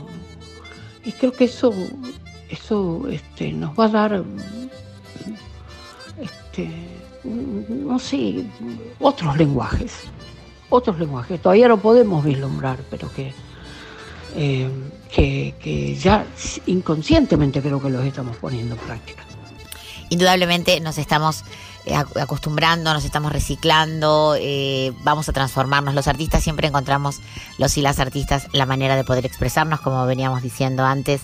Y 1.04 1.12
creo 1.12 1.32
que 1.32 1.46
eso, 1.46 1.74
eso 2.50 3.08
este, 3.10 3.52
nos 3.52 3.78
va 3.78 3.86
a 3.86 3.90
dar, 3.90 4.24
este, 6.20 6.70
no 7.24 8.00
sé, 8.00 8.46
otros 9.00 9.38
lenguajes, 9.38 10.04
otros 10.70 11.00
lenguajes. 11.00 11.42
Todavía 11.42 11.68
no 11.68 11.78
podemos 11.78 12.24
vislumbrar, 12.24 12.80
pero 12.90 13.12
que, 13.12 13.34
eh, 14.36 14.70
que, 15.12 15.98
ya 16.00 16.26
inconscientemente 16.66 17.62
creo 17.62 17.82
que 17.82 17.90
los 17.90 18.06
estamos 18.06 18.38
poniendo 18.38 18.76
en 18.76 18.82
práctica. 18.82 19.24
Indudablemente 20.10 20.80
nos 20.82 20.98
estamos 20.98 21.44
eh, 21.86 21.96
acostumbrando, 21.96 22.94
nos 22.94 23.06
estamos 23.06 23.32
reciclando, 23.32 24.36
eh, 24.38 24.94
vamos 25.04 25.30
a 25.30 25.34
transformarnos. 25.34 25.96
Los 25.96 26.08
artistas 26.08 26.44
siempre 26.44 26.68
encontramos, 26.68 27.22
los 27.58 27.78
y 27.78 27.82
las 27.82 28.00
artistas, 28.00 28.48
la 28.54 28.66
manera 28.66 28.96
de 28.96 29.04
poder 29.04 29.26
expresarnos, 29.26 29.82
como 29.82 30.06
veníamos 30.06 30.42
diciendo 30.42 30.86
antes, 30.86 31.22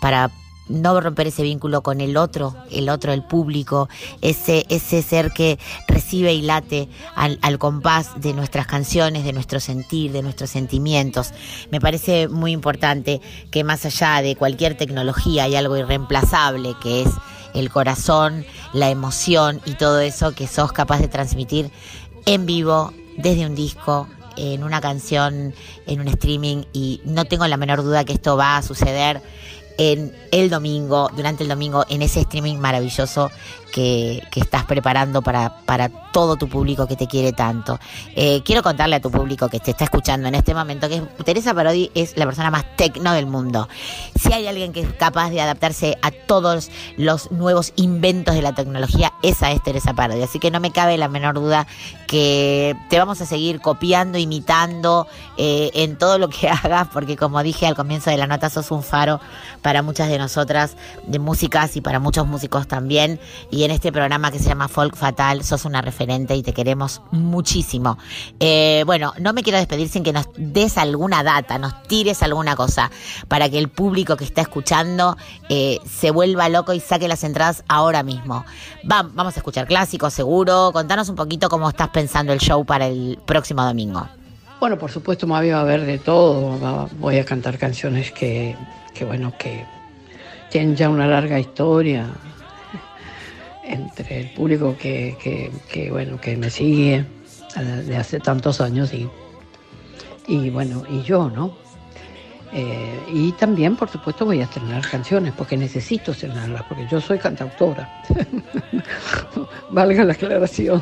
para 0.00 0.30
no 0.68 1.00
romper 1.00 1.28
ese 1.28 1.42
vínculo 1.42 1.82
con 1.82 2.00
el 2.00 2.16
otro, 2.16 2.54
el 2.70 2.88
otro, 2.88 3.12
el 3.12 3.22
público, 3.22 3.88
ese, 4.20 4.66
ese 4.68 5.02
ser 5.02 5.32
que 5.32 5.58
recibe 5.86 6.32
y 6.34 6.42
late 6.42 6.88
al, 7.14 7.38
al, 7.42 7.58
compás 7.58 8.20
de 8.20 8.34
nuestras 8.34 8.66
canciones, 8.66 9.24
de 9.24 9.32
nuestro 9.32 9.60
sentir, 9.60 10.12
de 10.12 10.22
nuestros 10.22 10.50
sentimientos. 10.50 11.32
Me 11.70 11.80
parece 11.80 12.28
muy 12.28 12.52
importante 12.52 13.20
que 13.50 13.64
más 13.64 13.84
allá 13.84 14.22
de 14.22 14.36
cualquier 14.36 14.76
tecnología 14.76 15.44
hay 15.44 15.56
algo 15.56 15.76
irreemplazable 15.76 16.74
que 16.82 17.02
es 17.02 17.10
el 17.54 17.70
corazón, 17.70 18.44
la 18.72 18.90
emoción 18.90 19.60
y 19.64 19.72
todo 19.72 20.00
eso 20.00 20.34
que 20.34 20.46
sos 20.46 20.72
capaz 20.72 21.00
de 21.00 21.08
transmitir 21.08 21.70
en 22.26 22.46
vivo, 22.46 22.92
desde 23.16 23.46
un 23.46 23.54
disco, 23.54 24.06
en 24.36 24.62
una 24.62 24.80
canción, 24.80 25.54
en 25.86 26.00
un 26.00 26.08
streaming 26.08 26.64
y 26.72 27.00
no 27.04 27.24
tengo 27.24 27.46
la 27.46 27.56
menor 27.56 27.82
duda 27.82 28.04
que 28.04 28.12
esto 28.12 28.36
va 28.36 28.56
a 28.56 28.62
suceder 28.62 29.20
en 29.78 30.12
el 30.32 30.50
domingo, 30.50 31.08
durante 31.16 31.44
el 31.44 31.48
domingo, 31.48 31.84
en 31.88 32.02
ese 32.02 32.20
streaming 32.20 32.56
maravilloso 32.56 33.30
que, 33.72 34.22
estás 34.34 34.64
preparando 34.64 35.22
para, 35.22 35.60
para, 35.64 35.88
todo 36.12 36.36
tu 36.36 36.48
público 36.48 36.86
que 36.86 36.96
te 36.96 37.06
quiere 37.06 37.32
tanto. 37.32 37.78
Eh, 38.14 38.42
quiero 38.44 38.62
contarle 38.62 38.96
a 38.96 39.00
tu 39.00 39.10
público 39.10 39.48
que 39.48 39.60
te 39.60 39.70
está 39.72 39.84
escuchando 39.84 40.28
en 40.28 40.34
este 40.34 40.54
momento 40.54 40.88
que 40.88 41.00
Teresa 41.24 41.54
Parodi 41.54 41.90
es 41.94 42.16
la 42.16 42.24
persona 42.24 42.50
más 42.50 42.64
tecno 42.76 43.12
del 43.12 43.26
mundo. 43.26 43.68
Si 44.18 44.32
hay 44.32 44.46
alguien 44.46 44.72
que 44.72 44.80
es 44.80 44.92
capaz 44.94 45.30
de 45.30 45.40
adaptarse 45.40 45.96
a 46.02 46.10
todos 46.10 46.70
los 46.96 47.30
nuevos 47.30 47.72
inventos 47.76 48.34
de 48.34 48.42
la 48.42 48.54
tecnología, 48.54 49.12
esa 49.22 49.50
es 49.52 49.62
Teresa 49.62 49.94
Parodi. 49.94 50.22
Así 50.22 50.38
que 50.38 50.50
no 50.50 50.60
me 50.60 50.70
cabe 50.70 50.96
la 50.98 51.08
menor 51.08 51.34
duda 51.34 51.66
que 52.06 52.74
te 52.88 52.98
vamos 52.98 53.20
a 53.20 53.26
seguir 53.26 53.60
copiando, 53.60 54.18
imitando 54.18 55.06
eh, 55.36 55.70
en 55.74 55.96
todo 55.96 56.18
lo 56.18 56.28
que 56.28 56.48
hagas, 56.48 56.88
porque 56.92 57.16
como 57.16 57.42
dije 57.42 57.66
al 57.66 57.74
comienzo 57.74 58.10
de 58.10 58.16
la 58.16 58.26
nota, 58.26 58.50
sos 58.50 58.70
un 58.70 58.82
faro 58.82 59.20
para 59.62 59.82
muchas 59.82 60.08
de 60.08 60.18
nosotras 60.18 60.76
de 61.06 61.18
músicas 61.18 61.76
y 61.76 61.80
para 61.80 62.00
muchos 62.00 62.26
músicos 62.26 62.66
también 62.66 63.20
y 63.50 63.64
en 63.64 63.70
este 63.70 63.92
programa 63.92 64.30
que 64.30 64.38
se 64.38 64.48
llama 64.48 64.68
Folk 64.68 64.96
Fatal 64.96 65.44
sos 65.44 65.64
una 65.64 65.82
referente 65.98 66.36
y 66.36 66.42
te 66.42 66.52
queremos 66.52 67.02
muchísimo. 67.10 67.98
Eh, 68.38 68.84
bueno, 68.86 69.12
no 69.18 69.32
me 69.32 69.42
quiero 69.42 69.58
despedir 69.58 69.88
sin 69.88 70.04
que 70.04 70.12
nos 70.12 70.28
des 70.36 70.78
alguna 70.78 71.24
data, 71.24 71.58
nos 71.58 71.82
tires 71.84 72.22
alguna 72.22 72.54
cosa 72.54 72.90
para 73.26 73.48
que 73.48 73.58
el 73.58 73.68
público 73.68 74.16
que 74.16 74.24
está 74.24 74.42
escuchando 74.42 75.16
eh, 75.48 75.78
se 75.84 76.12
vuelva 76.12 76.48
loco 76.48 76.72
y 76.72 76.80
saque 76.80 77.08
las 77.08 77.24
entradas 77.24 77.64
ahora 77.68 78.04
mismo. 78.04 78.44
vamos 78.84 79.36
a 79.36 79.40
escuchar 79.40 79.66
clásicos, 79.66 80.14
seguro. 80.14 80.70
Contanos 80.72 81.08
un 81.08 81.16
poquito 81.16 81.48
cómo 81.48 81.68
estás 81.68 81.88
pensando 81.88 82.32
el 82.32 82.38
show 82.38 82.64
para 82.64 82.86
el 82.86 83.18
próximo 83.26 83.64
domingo. 83.64 84.06
Bueno, 84.60 84.78
por 84.78 84.90
supuesto, 84.90 85.26
me 85.26 85.50
va 85.50 85.58
a 85.58 85.60
haber 85.60 85.84
de 85.84 85.98
todo. 85.98 86.88
Voy 86.98 87.18
a 87.18 87.24
cantar 87.24 87.58
canciones 87.58 88.12
que, 88.12 88.56
que 88.94 89.04
bueno, 89.04 89.32
que 89.36 89.64
tienen 90.50 90.76
ya 90.76 90.88
una 90.88 91.06
larga 91.06 91.38
historia 91.40 92.06
entre 93.68 94.20
el 94.20 94.30
público 94.30 94.76
que, 94.78 95.50
bueno, 95.90 96.20
que 96.20 96.36
me 96.36 96.50
sigue 96.50 97.04
de 97.84 97.96
hace 97.96 98.20
tantos 98.20 98.60
años 98.60 98.92
y, 98.92 99.08
y 100.26 100.50
bueno, 100.50 100.84
y 100.88 101.02
yo, 101.02 101.30
¿no? 101.30 101.56
Eh, 102.52 103.00
y 103.12 103.32
también, 103.32 103.76
por 103.76 103.90
supuesto, 103.90 104.24
voy 104.24 104.40
a 104.40 104.44
estrenar 104.44 104.88
canciones, 104.88 105.34
porque 105.36 105.56
necesito 105.56 106.12
estrenarlas, 106.12 106.62
porque 106.62 106.86
yo 106.90 107.00
soy 107.00 107.18
cantautora. 107.18 108.02
Valga 109.70 110.04
la 110.04 110.14
aclaración, 110.14 110.80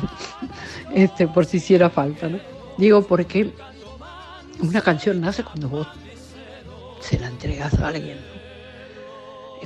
este, 0.93 1.27
por 1.27 1.45
si 1.45 1.57
hiciera 1.57 1.89
falta, 1.89 2.29
¿no? 2.29 2.39
Digo, 2.77 3.01
porque 3.01 3.51
una 4.61 4.81
canción 4.81 5.19
nace 5.19 5.43
cuando 5.43 5.67
vos 5.67 5.87
se 7.01 7.19
la 7.19 7.27
entregas 7.27 7.73
a 7.79 7.89
alguien 7.89 8.36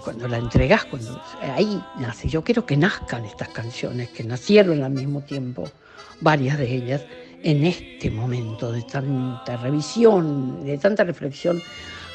cuando 0.03 0.27
la 0.27 0.37
entregas, 0.37 0.85
cuando 0.85 1.21
ahí 1.41 1.81
nace. 1.99 2.27
Yo 2.27 2.43
quiero 2.43 2.65
que 2.65 2.77
nazcan 2.77 3.25
estas 3.25 3.49
canciones, 3.49 4.09
que 4.09 4.23
nacieron 4.23 4.83
al 4.83 4.91
mismo 4.91 5.21
tiempo, 5.21 5.69
varias 6.19 6.57
de 6.57 6.75
ellas, 6.75 7.01
en 7.43 7.65
este 7.65 8.11
momento 8.11 8.71
de 8.71 8.83
tanta 8.83 9.57
revisión, 9.57 10.63
de 10.63 10.77
tanta 10.77 11.03
reflexión 11.03 11.61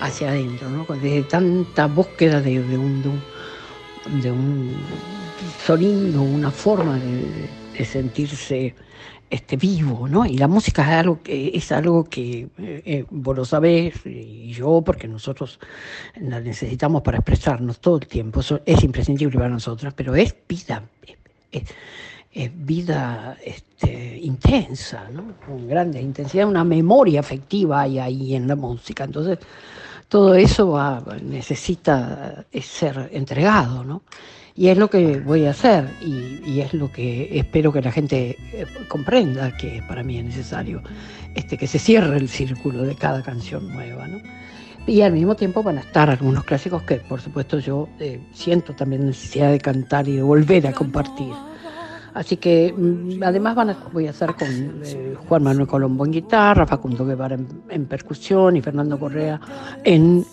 hacia 0.00 0.30
adentro, 0.30 0.68
¿no? 0.68 0.84
de 0.96 1.22
tanta 1.24 1.86
búsqueda 1.86 2.40
de, 2.40 2.58
un, 2.58 3.02
de, 4.22 4.30
un, 4.30 4.76
sonido, 5.64 6.22
una 6.22 6.50
forma 6.50 6.98
de 6.98 7.48
sentirse 7.84 8.74
este, 9.28 9.56
vivo, 9.56 10.06
¿no? 10.08 10.24
Y 10.24 10.38
la 10.38 10.46
música 10.46 10.82
es 10.82 10.98
algo 11.00 11.22
que, 11.22 11.50
es 11.52 11.72
algo 11.72 12.04
que 12.04 12.48
eh, 12.58 12.82
eh, 12.84 13.04
vos 13.10 13.36
lo 13.36 13.44
sabés, 13.44 13.94
y 14.06 14.52
yo, 14.52 14.82
porque 14.82 15.08
nosotros 15.08 15.58
la 16.20 16.40
necesitamos 16.40 17.02
para 17.02 17.18
expresarnos 17.18 17.80
todo 17.80 17.96
el 17.96 18.06
tiempo, 18.06 18.40
es 18.64 18.84
imprescindible 18.84 19.36
para 19.36 19.48
nosotras, 19.48 19.94
pero 19.94 20.14
es 20.14 20.34
vida, 20.46 20.84
es, 21.50 21.64
vida 22.54 23.36
este, 23.44 24.18
intensa, 24.18 25.08
¿no? 25.10 25.34
Con 25.44 25.66
grande 25.66 26.00
intensidad, 26.00 26.46
una 26.46 26.64
memoria 26.64 27.20
afectiva 27.20 27.80
hay 27.80 27.98
ahí 27.98 28.34
en 28.36 28.46
la 28.46 28.54
música, 28.54 29.04
entonces 29.04 29.38
todo 30.08 30.34
eso 30.34 30.70
va, 30.70 31.02
necesita 31.20 32.44
ser 32.60 33.08
entregado, 33.12 33.82
¿no? 33.82 34.02
Y 34.56 34.68
es 34.68 34.78
lo 34.78 34.88
que 34.88 35.20
voy 35.20 35.44
a 35.44 35.50
hacer 35.50 35.86
y, 36.00 36.60
es 36.60 36.72
lo 36.72 36.90
que 36.90 37.38
espero 37.38 37.70
que 37.72 37.82
la 37.82 37.92
gente 37.92 38.38
eh, 38.52 38.66
comprenda 38.88 39.54
que 39.54 39.82
para 39.86 40.02
mí 40.02 40.18
es 40.18 40.24
necesario, 40.24 40.82
este, 41.34 41.58
que 41.58 41.66
se 41.66 41.78
cierre 41.78 42.16
el 42.16 42.28
círculo 42.28 42.82
de 42.84 42.94
cada 42.94 43.22
canción 43.22 43.70
nueva. 43.70 44.08
¿no? 44.08 44.18
Y 44.86 45.02
al 45.02 45.12
mismo 45.12 45.34
tiempo 45.34 45.62
van 45.62 45.76
a 45.76 45.80
estar 45.80 46.08
algunos 46.08 46.44
clásicos 46.44 46.82
que 46.84 46.96
por 46.96 47.20
supuesto 47.20 47.58
yo 47.58 47.88
eh, 47.98 48.20
siento 48.32 48.72
también 48.72 49.04
necesidad 49.04 49.50
de 49.50 49.58
cantar 49.58 50.08
y 50.08 50.16
de 50.16 50.22
volver 50.22 50.66
a 50.66 50.72
compartir. 50.72 51.34
Así 52.14 52.38
que 52.38 52.72
mm, 52.72 53.22
además 53.22 53.54
van 53.56 53.70
a, 53.70 53.76
voy 53.92 54.06
a 54.06 54.10
hacer 54.10 54.34
con 54.34 54.48
eh, 54.84 55.14
Juan 55.28 55.42
Manuel 55.42 55.66
Colombo 55.66 56.06
en 56.06 56.12
guitarra, 56.12 56.66
Facundo 56.66 57.04
Guevara 57.04 57.36
en, 57.68 57.86
percusión 57.86 58.56
y 58.56 58.62
Fernando 58.62 58.98
Correa 58.98 59.38
en, 59.84 60.24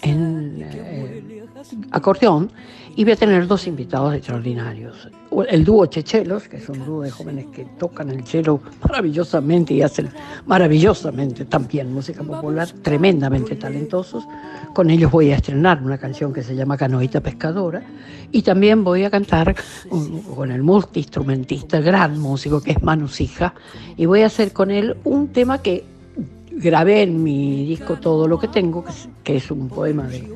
acordeón 1.92 2.52
y 2.96 3.04
voy 3.04 3.14
a 3.14 3.16
tener 3.16 3.48
dos 3.48 3.66
invitados 3.68 4.14
extraordinarios. 4.14 5.10
El 5.50 5.66
dúo 5.66 5.88
Chechelos, 5.88 6.48
que 6.48 6.58
es 6.58 6.70
un 6.70 6.86
dúo 6.86 7.02
de 7.02 7.10
jóvenes 7.10 7.48
que 7.48 7.66
tocan 7.80 8.10
el 8.10 8.24
chelo 8.24 8.62
maravillosamente 8.84 9.74
y 9.74 9.82
hacen 9.82 10.10
maravillosamente 10.46 11.46
también 11.46 11.92
música 11.92 12.24
popular, 12.24 12.70
tremendamente 12.84 13.56
talentosos. 13.56 14.26
Con 14.76 14.92
ellos 14.92 15.12
voy 15.12 15.32
a 15.32 15.38
estrenar 15.38 15.82
una 15.82 15.98
canción 15.98 16.34
que 16.34 16.44
se 16.44 16.56
llama 16.56 16.78
Canoita 16.78 17.22
Pescadora 17.22 17.84
y 18.32 18.44
también 18.44 18.84
voy 18.84 19.06
a 19.06 19.10
cantar 19.10 19.56
con 20.36 20.52
el 20.52 20.62
multiinstrumentista, 20.62 21.82
gran 21.82 22.20
músico 22.20 22.62
que 22.62 22.72
es 22.72 22.84
Manu 22.84 23.08
Sija, 23.08 23.56
y 23.98 24.06
voy 24.06 24.22
a 24.22 24.28
hacer 24.28 24.54
con 24.54 24.70
él 24.70 24.98
un 25.04 25.30
tema 25.30 25.62
que 25.62 25.84
grabé 26.52 27.02
en 27.02 27.24
mi 27.24 27.66
disco 27.66 27.96
Todo 27.96 28.28
lo 28.28 28.40
que 28.40 28.48
tengo, 28.48 28.86
que 29.24 29.38
es 29.38 29.50
un 29.50 29.68
poema 29.68 30.08
de 30.08 30.28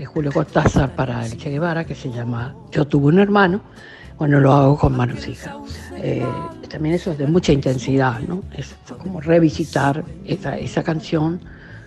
de 0.00 0.06
Julio 0.06 0.32
Cortázar 0.32 0.96
para 0.96 1.26
el 1.26 1.36
Che 1.36 1.50
Guevara, 1.50 1.84
que 1.84 1.94
se 1.94 2.10
llama 2.10 2.54
Yo 2.70 2.86
tuve 2.86 3.08
un 3.08 3.18
hermano, 3.18 3.60
bueno, 4.18 4.40
lo 4.40 4.50
hago 4.50 4.78
con 4.78 4.96
manos 4.96 5.28
hijas. 5.28 5.54
Eh, 5.96 6.26
también 6.70 6.94
eso 6.94 7.12
es 7.12 7.18
de 7.18 7.26
mucha 7.26 7.52
intensidad, 7.52 8.18
¿no? 8.20 8.42
Es 8.56 8.74
como 8.98 9.20
revisitar 9.20 10.02
esa, 10.24 10.56
esa 10.56 10.82
canción 10.82 11.38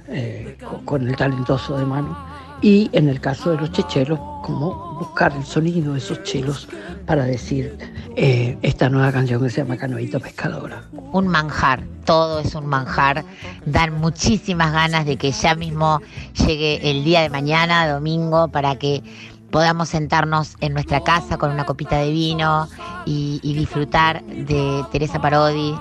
eh, 0.10 0.60
con, 0.86 1.08
el 1.08 1.16
talentoso 1.16 1.76
de 1.76 1.86
mano. 1.86 2.16
Y 2.64 2.90
en 2.94 3.10
el 3.10 3.20
caso 3.20 3.52
de 3.52 3.58
los 3.58 3.74
chechelos, 3.74 4.18
como 4.42 4.96
buscar 4.98 5.34
el 5.36 5.44
sonido 5.44 5.92
de 5.92 6.00
esos 6.00 6.24
chelos 6.24 6.70
para 7.06 7.26
decir 7.26 7.78
eh, 8.16 8.58
esta 8.62 8.88
nueva 8.88 9.12
canción 9.12 9.44
que 9.44 9.50
se 9.50 9.62
llama 9.62 9.76
Canoita 9.76 10.18
Pescadora. 10.18 10.84
Un 11.12 11.28
manjar, 11.28 11.84
todo 12.06 12.40
es 12.40 12.56
un 12.56 12.66
manjar. 12.68 13.26
Dan 13.66 14.00
muchísimas 14.00 14.72
ganas 14.72 15.06
de 15.06 15.18
que 15.18 15.34
ya 15.34 15.56
mismo 15.56 16.00
llegue 16.46 16.90
el 16.90 17.04
día 17.04 17.22
de 17.22 17.30
mañana, 17.30 17.92
domingo, 17.92 18.48
para 18.48 18.78
que 18.78 19.04
podamos 19.52 19.90
sentarnos 19.90 20.56
en 20.62 20.72
nuestra 20.72 21.04
casa 21.04 21.38
con 21.38 21.52
una 21.52 21.66
copita 21.66 21.98
de 21.98 22.12
vino 22.12 22.70
y, 23.06 23.40
disfrutar 23.44 24.24
de 24.24 24.86
Teresa 24.90 25.22
Parodi, 25.22 25.76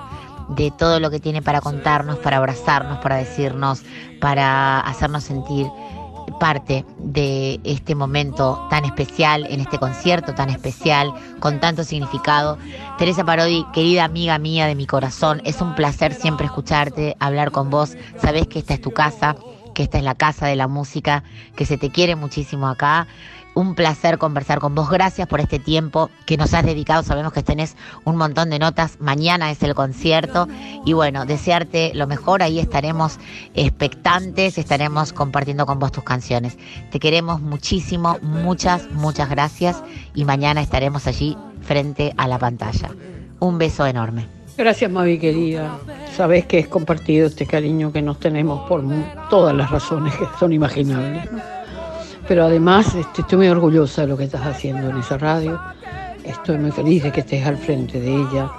de 0.49 0.69
todo 0.71 0.99
lo 0.99 1.09
que 1.09 1.21
tiene 1.21 1.41
para 1.41 1.61
contarnos, 1.61 2.17
para 2.17 2.37
abrazarnos, 2.37 2.99
para 2.99 3.15
decirnos, 3.15 3.83
para 4.19 4.81
hacernos 4.81 5.23
sentir 5.23 5.67
parte 6.39 6.85
de 6.97 7.59
este 7.63 7.95
momento 7.95 8.67
tan 8.69 8.85
especial, 8.85 9.45
en 9.49 9.59
este 9.59 9.77
concierto 9.77 10.33
tan 10.33 10.49
especial, 10.49 11.13
con 11.39 11.59
tanto 11.59 11.83
significado. 11.83 12.57
Teresa 12.97 13.23
Parodi, 13.23 13.65
querida 13.73 14.03
amiga 14.03 14.37
mía 14.37 14.67
de 14.67 14.75
mi 14.75 14.85
corazón, 14.85 15.41
es 15.45 15.61
un 15.61 15.75
placer 15.75 16.13
siempre 16.13 16.45
escucharte, 16.45 17.15
hablar 17.19 17.51
con 17.51 17.69
vos. 17.69 17.95
Sabés 18.21 18.47
que 18.47 18.59
esta 18.59 18.73
es 18.73 18.81
tu 18.81 18.91
casa, 18.91 19.35
que 19.73 19.83
esta 19.83 19.97
es 19.97 20.03
la 20.03 20.15
casa 20.15 20.47
de 20.47 20.55
la 20.55 20.67
música, 20.67 21.23
que 21.55 21.65
se 21.65 21.77
te 21.77 21.89
quiere 21.89 22.15
muchísimo 22.15 22.67
acá 22.67 23.07
un 23.55 23.75
placer 23.75 24.17
conversar 24.17 24.59
con 24.59 24.75
vos. 24.75 24.89
Gracias 24.89 25.27
por 25.27 25.39
este 25.39 25.59
tiempo 25.59 26.09
que 26.25 26.37
nos 26.37 26.53
has 26.53 26.65
dedicado. 26.65 27.03
Sabemos 27.03 27.33
que 27.33 27.43
tenés 27.43 27.75
un 28.03 28.15
montón 28.15 28.49
de 28.49 28.59
notas. 28.59 28.99
Mañana 28.99 29.51
es 29.51 29.61
el 29.63 29.75
concierto. 29.75 30.47
Y 30.85 30.93
bueno, 30.93 31.25
desearte 31.25 31.91
lo 31.93 32.07
mejor. 32.07 32.43
Ahí 32.43 32.59
estaremos 32.59 33.19
expectantes, 33.53 34.57
estaremos 34.57 35.13
compartiendo 35.13 35.65
con 35.65 35.79
vos 35.79 35.91
tus 35.91 36.03
canciones. 36.03 36.57
Te 36.91 36.99
queremos 36.99 37.41
muchísimo. 37.41 38.17
Muchas, 38.21 38.89
muchas 38.91 39.29
gracias. 39.29 39.83
Y 40.13 40.25
mañana 40.25 40.61
estaremos 40.61 41.07
allí 41.07 41.37
frente 41.61 42.13
a 42.17 42.27
la 42.27 42.39
pantalla. 42.39 42.89
Un 43.39 43.57
beso 43.57 43.85
enorme. 43.85 44.27
Gracias, 44.55 44.91
Mavi 44.91 45.17
querida. 45.17 45.79
Sabés 46.15 46.45
que 46.45 46.59
es 46.59 46.67
compartido 46.67 47.27
este 47.27 47.47
cariño 47.47 47.91
que 47.91 48.03
nos 48.03 48.19
tenemos 48.19 48.67
por 48.69 48.83
todas 49.29 49.55
las 49.55 49.71
razones 49.71 50.15
que 50.15 50.25
son 50.39 50.53
imaginables 50.53 51.27
pero 52.27 52.45
además 52.45 52.95
este, 52.95 53.21
estoy 53.21 53.37
muy 53.37 53.47
orgullosa 53.47 54.03
de 54.03 54.07
lo 54.07 54.17
que 54.17 54.25
estás 54.25 54.45
haciendo 54.45 54.89
en 54.89 54.97
esa 54.97 55.17
radio. 55.17 55.59
Estoy 56.23 56.57
muy 56.57 56.71
feliz 56.71 57.03
de 57.03 57.11
que 57.11 57.21
estés 57.21 57.45
al 57.45 57.57
frente 57.57 57.99
de 57.99 58.15
ella. 58.15 58.49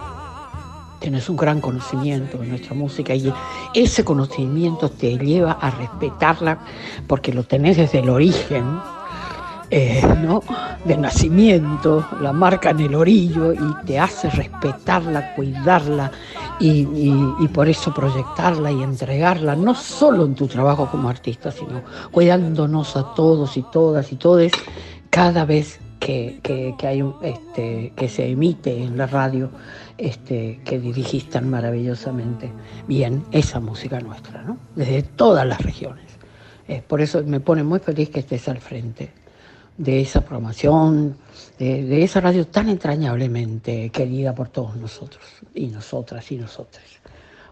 Tienes 1.00 1.28
un 1.28 1.36
gran 1.36 1.60
conocimiento 1.60 2.38
de 2.38 2.46
nuestra 2.46 2.74
música 2.74 3.14
y 3.14 3.32
ese 3.74 4.04
conocimiento 4.04 4.88
te 4.90 5.18
lleva 5.18 5.52
a 5.52 5.70
respetarla 5.70 6.58
porque 7.06 7.32
lo 7.32 7.44
tenés 7.44 7.76
desde 7.76 7.98
el 7.98 8.08
origen 8.08 8.64
eh, 9.70 10.02
¿no? 10.22 10.42
de 10.84 10.96
nacimiento, 10.96 12.06
la 12.20 12.32
marca 12.32 12.70
en 12.70 12.80
el 12.80 12.94
orillo 12.94 13.52
y 13.52 13.86
te 13.86 13.98
hace 13.98 14.28
respetarla, 14.30 15.34
cuidarla 15.34 16.10
y, 16.60 16.84
por 17.48 17.68
eso 17.68 17.92
proyectarla 17.92 18.70
y 18.70 18.82
entregarla, 18.82 19.56
no 19.56 19.74
solo 19.74 20.24
en 20.26 20.34
tu 20.34 20.46
trabajo 20.46 20.88
como 20.90 21.08
artista, 21.08 21.50
sino 21.50 21.82
cuidándonos 22.10 22.96
a 22.96 23.14
todos 23.14 23.56
y 23.56 23.62
todas 23.62 24.12
y 24.12 24.16
todes 24.16 24.52
cada 25.10 25.44
vez 25.44 25.80
que, 25.98 26.74
hay 26.82 27.02
un, 27.02 27.16
este, 27.22 27.92
que 27.96 28.08
se 28.08 28.28
emite 28.28 28.82
en 28.82 28.98
la 28.98 29.06
radio 29.06 29.50
este, 29.96 30.60
que 30.64 30.78
dirigís 30.78 31.30
tan 31.30 31.48
maravillosamente 31.48 32.52
bien 32.86 33.24
esa 33.32 33.60
música 33.60 33.98
nuestra, 34.00 34.42
¿no? 34.42 34.58
desde 34.76 35.02
todas 35.02 35.46
las 35.46 35.62
regiones. 35.62 36.04
Eh, 36.68 36.82
por 36.86 37.00
eso 37.00 37.22
me 37.24 37.40
pone 37.40 37.62
muy 37.62 37.78
feliz 37.78 38.10
que 38.10 38.20
estés 38.20 38.48
al 38.48 38.58
frente 38.58 39.23
de 39.76 40.00
esa 40.00 40.20
programación, 40.20 41.16
de, 41.58 42.02
esa 42.02 42.20
radio 42.20 42.46
tan 42.46 42.68
entrañablemente 42.68 43.90
querida 43.90 44.34
por 44.34 44.48
todos 44.48 44.76
nosotros 44.76 45.22
y 45.54 45.66
nosotras 45.66 46.30
y 46.30 46.36
nosotras. 46.36 46.84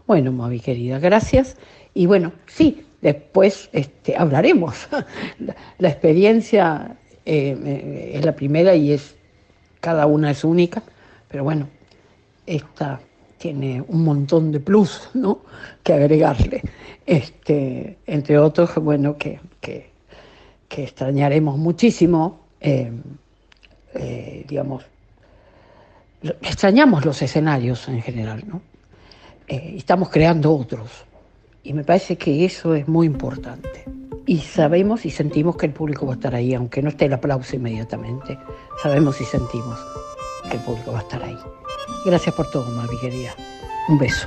Bueno, 0.06 0.32
Mavi 0.32 0.60
querida, 0.60 0.98
gracias. 0.98 1.56
Y 1.94 2.06
bueno, 2.06 2.32
sí, 2.46 2.86
después 3.00 3.68
este, 3.72 4.16
hablaremos. 4.16 4.88
la, 5.78 5.88
experiencia 5.88 6.96
eh, 7.24 8.12
es 8.14 8.24
la 8.24 8.34
primera 8.34 8.74
y 8.74 8.92
es 8.92 9.16
cada 9.80 10.06
una 10.06 10.30
es 10.30 10.44
única, 10.44 10.82
pero 11.28 11.44
bueno, 11.44 11.68
esta 12.46 13.00
tiene 13.38 13.84
un 13.88 14.04
montón 14.04 14.52
de 14.52 14.60
plus 14.60 15.10
¿no? 15.14 15.40
que 15.82 15.92
agregarle. 15.92 16.62
Este, 17.04 17.98
entre 18.06 18.38
otros, 18.38 18.76
bueno, 18.76 19.18
que, 19.18 19.40
que 19.60 19.91
que 20.72 20.84
extrañaremos 20.84 21.58
muchísimo, 21.58 22.46
eh, 22.58 22.90
eh, 23.94 24.46
digamos, 24.48 24.84
extrañamos 26.40 27.04
los 27.04 27.20
escenarios 27.20 27.88
en 27.88 28.00
general, 28.00 28.42
¿no? 28.46 28.62
Eh, 29.46 29.74
estamos 29.76 30.08
creando 30.08 30.56
otros. 30.56 31.04
Y 31.62 31.74
me 31.74 31.84
parece 31.84 32.16
que 32.16 32.46
eso 32.46 32.74
es 32.74 32.88
muy 32.88 33.06
importante. 33.06 33.84
Y 34.24 34.38
sabemos 34.38 35.04
y 35.04 35.10
sentimos 35.10 35.56
que 35.56 35.66
el 35.66 35.72
público 35.72 36.06
va 36.06 36.12
a 36.12 36.16
estar 36.16 36.34
ahí, 36.34 36.54
aunque 36.54 36.80
no 36.80 36.88
esté 36.88 37.04
el 37.04 37.12
aplauso 37.12 37.54
inmediatamente. 37.54 38.38
Sabemos 38.82 39.20
y 39.20 39.24
sentimos 39.24 39.78
que 40.48 40.56
el 40.56 40.62
público 40.62 40.92
va 40.92 41.00
a 41.00 41.02
estar 41.02 41.22
ahí. 41.22 41.36
Gracias 42.06 42.34
por 42.34 42.50
todo, 42.50 42.64
Mavi 42.70 42.98
querida. 42.98 43.34
Un 43.88 43.98
beso. 43.98 44.26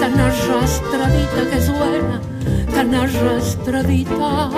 tan 0.00 0.18
arrastradita 0.18 1.50
que 1.50 1.60
suena, 1.60 2.20
tan 2.74 2.94
arrastradita, 2.94 4.50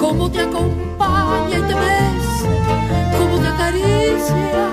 como 0.00 0.30
te 0.30 0.40
acompaña 0.40 1.58
y 1.58 1.62
te 1.62 1.74
besa, 1.74 2.48
como 3.18 3.38
te 3.38 3.48
acaricia, 3.48 4.64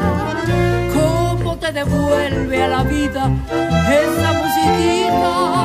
como 0.93 1.57
te 1.57 1.71
devuelve 1.71 2.63
a 2.63 2.67
la 2.67 2.83
vida 2.83 3.31
esa 3.89 4.33
musiquita. 4.33 5.59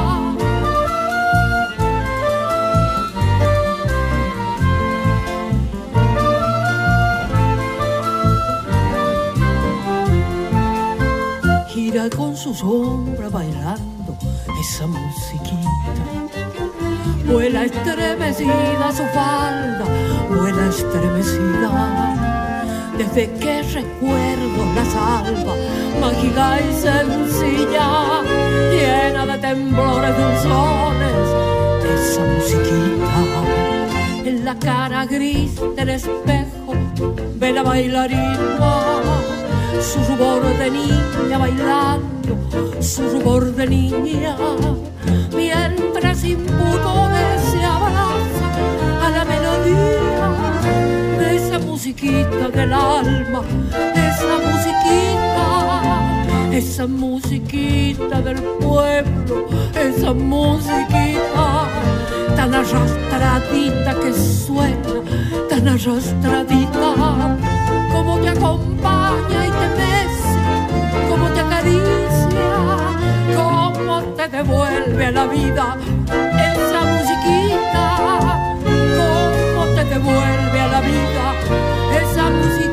Con 12.17 12.37
su 12.37 12.53
sombra 12.53 13.31
bailando 13.31 13.94
esa 14.65 14.87
musiquita. 14.87 15.69
Vuela 17.27 17.65
estremecida 17.65 18.93
su 18.93 19.05
falda, 19.19 19.85
vuela 20.31 20.67
estremecida. 20.69 21.71
Desde 22.97 23.31
que 23.41 23.63
recuerdo 23.63 24.61
la 24.75 24.85
salva, 24.97 25.55
mágica 26.01 26.61
y 26.61 26.73
sencilla, 26.87 28.23
llena 28.73 29.27
de 29.27 29.39
temblores 29.39 30.15
dulzones, 30.23 31.27
esa 31.97 32.23
musiquita. 32.33 33.13
En 34.25 34.45
la 34.45 34.59
cara 34.59 35.05
gris 35.05 35.61
del 35.77 35.91
espejo, 35.91 36.73
ve 37.37 37.53
la 37.53 37.63
bailarina 37.63 39.44
su 39.81 39.99
rubor 40.09 40.43
de 40.59 40.71
niña 40.71 41.39
bailando, 41.39 42.39
su 42.81 43.03
rubor 43.09 43.55
de 43.55 43.67
niña, 43.67 44.37
mientras 45.35 46.19
pudores 46.21 47.41
se 47.51 47.65
abraza 47.65 48.49
a 49.03 49.11
la 49.11 49.25
melodía 49.25 50.29
de 51.19 51.37
esa 51.37 51.59
musiquita 51.59 52.49
del 52.49 52.73
alma, 52.73 53.43
esa 53.95 54.39
musiquita, 54.47 55.47
esa 56.53 56.87
musiquita 56.87 58.21
del 58.21 58.43
pueblo, 58.43 59.47
esa 59.75 60.13
musiquita 60.13 61.69
tan 62.37 62.55
arrastradita 62.55 63.95
que 64.01 64.13
suena, 64.13 64.95
tan 65.49 65.69
arrastradita 65.69 67.54
como 67.95 68.19
te 68.19 68.29
acompaña 68.29 69.47
y 69.47 69.51
te 69.61 69.69
mece, 69.79 70.37
como 71.09 71.29
te 71.29 71.41
acaricia, 71.41 72.57
como 73.37 74.03
te 74.17 74.29
devuelve 74.29 75.07
a 75.07 75.11
la 75.13 75.27
vida 75.27 75.77
esa 76.51 76.81
musiquita, 76.93 77.87
como 78.99 79.65
te 79.77 79.85
devuelve 79.85 80.61
a 80.61 80.69
la 80.75 80.81
vida 80.81 81.25
esa 82.03 82.31
musiquita. 82.31 82.64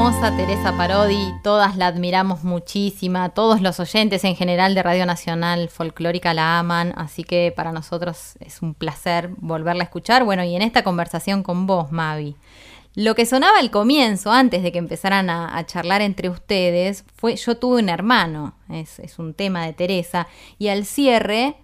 Hermosa 0.00 0.34
Teresa 0.34 0.74
Parodi, 0.78 1.34
todas 1.42 1.76
la 1.76 1.86
admiramos 1.86 2.42
muchísima, 2.42 3.28
todos 3.28 3.60
los 3.60 3.78
oyentes 3.80 4.24
en 4.24 4.34
general 4.34 4.74
de 4.74 4.82
Radio 4.82 5.04
Nacional 5.04 5.68
Folclórica 5.68 6.32
la 6.32 6.58
aman, 6.58 6.94
así 6.96 7.22
que 7.22 7.52
para 7.54 7.70
nosotros 7.70 8.36
es 8.40 8.62
un 8.62 8.72
placer 8.72 9.28
volverla 9.36 9.82
a 9.82 9.84
escuchar. 9.84 10.24
Bueno, 10.24 10.42
y 10.42 10.56
en 10.56 10.62
esta 10.62 10.84
conversación 10.84 11.42
con 11.42 11.66
vos, 11.66 11.92
Mavi. 11.92 12.34
Lo 12.94 13.14
que 13.14 13.26
sonaba 13.26 13.58
al 13.58 13.70
comienzo, 13.70 14.32
antes 14.32 14.62
de 14.62 14.72
que 14.72 14.78
empezaran 14.78 15.28
a, 15.28 15.66
charlar 15.66 16.00
entre 16.00 16.30
ustedes, 16.30 17.04
fue 17.14 17.36
Yo 17.36 17.58
tuve 17.58 17.82
un 17.82 17.90
hermano, 17.90 18.54
es 18.70 19.18
un 19.18 19.34
tema 19.34 19.66
de 19.66 19.74
Teresa, 19.74 20.28
y 20.58 20.68
al 20.68 20.86
cierre 20.86 21.56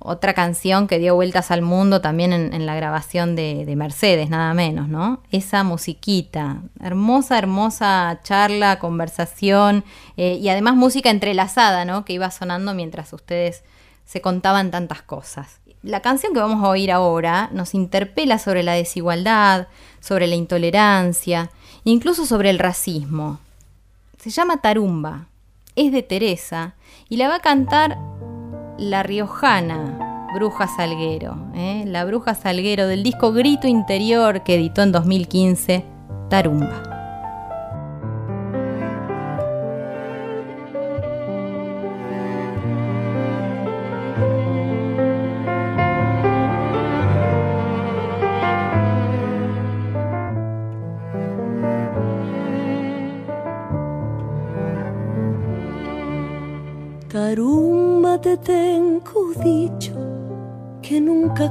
otra 0.00 0.32
canción 0.32 0.86
que 0.86 0.98
dio 0.98 1.14
vueltas 1.14 1.50
al 1.50 1.62
mundo 1.62 2.00
también 2.00 2.32
en, 2.32 2.66
la 2.66 2.74
grabación 2.74 3.34
de, 3.36 3.74
Mercedes, 3.76 4.30
nada 4.30 4.54
menos, 4.54 4.88
¿no? 4.88 5.22
Esa 5.30 5.64
musiquita, 5.64 6.62
hermosa, 6.80 7.38
hermosa 7.38 8.20
charla, 8.22 8.78
conversación 8.78 9.84
eh, 10.16 10.38
y 10.40 10.48
además 10.48 10.76
música 10.76 11.10
entrelazada, 11.10 11.84
¿no? 11.84 12.04
Que 12.04 12.12
iba 12.12 12.30
sonando 12.30 12.74
mientras 12.74 13.12
ustedes 13.12 13.64
se 14.04 14.20
contaban 14.20 14.70
tantas 14.70 15.02
cosas. 15.02 15.60
La 15.82 16.00
canción 16.00 16.32
que 16.32 16.40
vamos 16.40 16.64
a 16.64 16.68
oír 16.68 16.90
ahora 16.90 17.50
nos 17.52 17.74
interpela 17.74 18.38
sobre 18.38 18.62
la 18.62 18.72
desigualdad, 18.72 19.68
sobre 20.00 20.26
la 20.26 20.34
intolerancia, 20.34 21.50
incluso 21.84 22.26
sobre 22.26 22.50
el 22.50 22.58
racismo. 22.58 23.38
Se 24.18 24.30
llama 24.30 24.60
Tarumba, 24.60 25.26
es 25.76 25.92
de 25.92 26.02
Teresa 26.02 26.74
y 27.08 27.16
la 27.16 27.28
va 27.28 27.36
a 27.36 27.40
cantar 27.40 27.98
la 28.78 29.02
Riojana, 29.02 30.28
Bruja 30.34 30.68
Salguero, 30.68 31.36
¿eh? 31.54 31.84
la 31.86 32.04
Bruja 32.04 32.34
Salguero 32.34 32.86
del 32.86 33.02
disco 33.02 33.32
Grito 33.32 33.66
Interior 33.66 34.42
que 34.44 34.54
editó 34.54 34.82
en 34.82 34.92
2015, 34.92 35.84
Tarumba. 36.30 36.97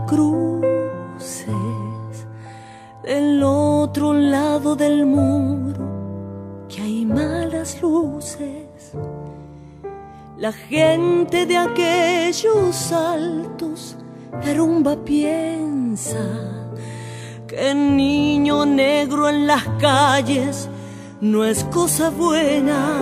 Cruces 0.05 1.47
del 3.03 3.41
otro 3.41 4.13
lado 4.13 4.75
del 4.75 5.05
muro, 5.05 6.65
que 6.67 6.81
hay 6.81 7.05
malas 7.05 7.81
luces. 7.81 8.91
La 10.37 10.51
gente 10.51 11.45
de 11.45 11.57
aquellos 11.57 12.91
altos 12.91 13.95
rumba 14.55 14.95
piensa 15.03 16.25
que 17.47 17.71
el 17.71 17.95
niño 17.95 18.65
negro 18.65 19.29
en 19.29 19.47
las 19.47 19.63
calles 19.79 20.69
no 21.21 21.45
es 21.45 21.63
cosa 21.65 22.09
buena. 22.09 22.99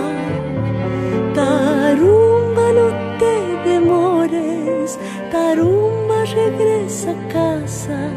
Tarumba 1.34 2.72
no 2.78 3.18
te 3.18 3.70
demores, 3.70 4.98
Tarumba 5.30 6.05
regresa 6.34 7.10
a 7.10 7.28
casa, 7.28 8.10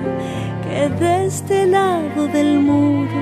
que 0.64 0.90
de 0.90 1.26
este 1.26 1.66
lado 1.66 2.28
del 2.28 2.60
muro 2.60 3.22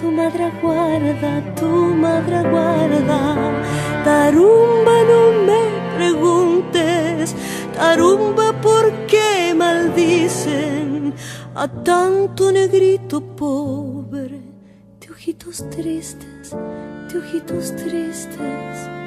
tu 0.00 0.10
madre 0.10 0.50
guarda, 0.62 1.54
tu 1.54 1.66
madre 1.66 2.42
guarda. 2.50 3.20
Tarumba 4.04 4.96
no 5.10 5.22
me 5.46 5.62
preguntes, 5.96 7.34
Tarumba 7.74 8.52
por 8.60 8.90
qué 9.06 9.54
maldicen 9.54 11.14
a 11.54 11.68
tanto 11.68 12.52
negrito 12.52 13.20
pobre, 13.20 14.40
de 15.00 15.10
ojitos 15.10 15.68
tristes, 15.70 16.56
de 17.08 17.18
ojitos 17.18 17.74
tristes. 17.76 18.97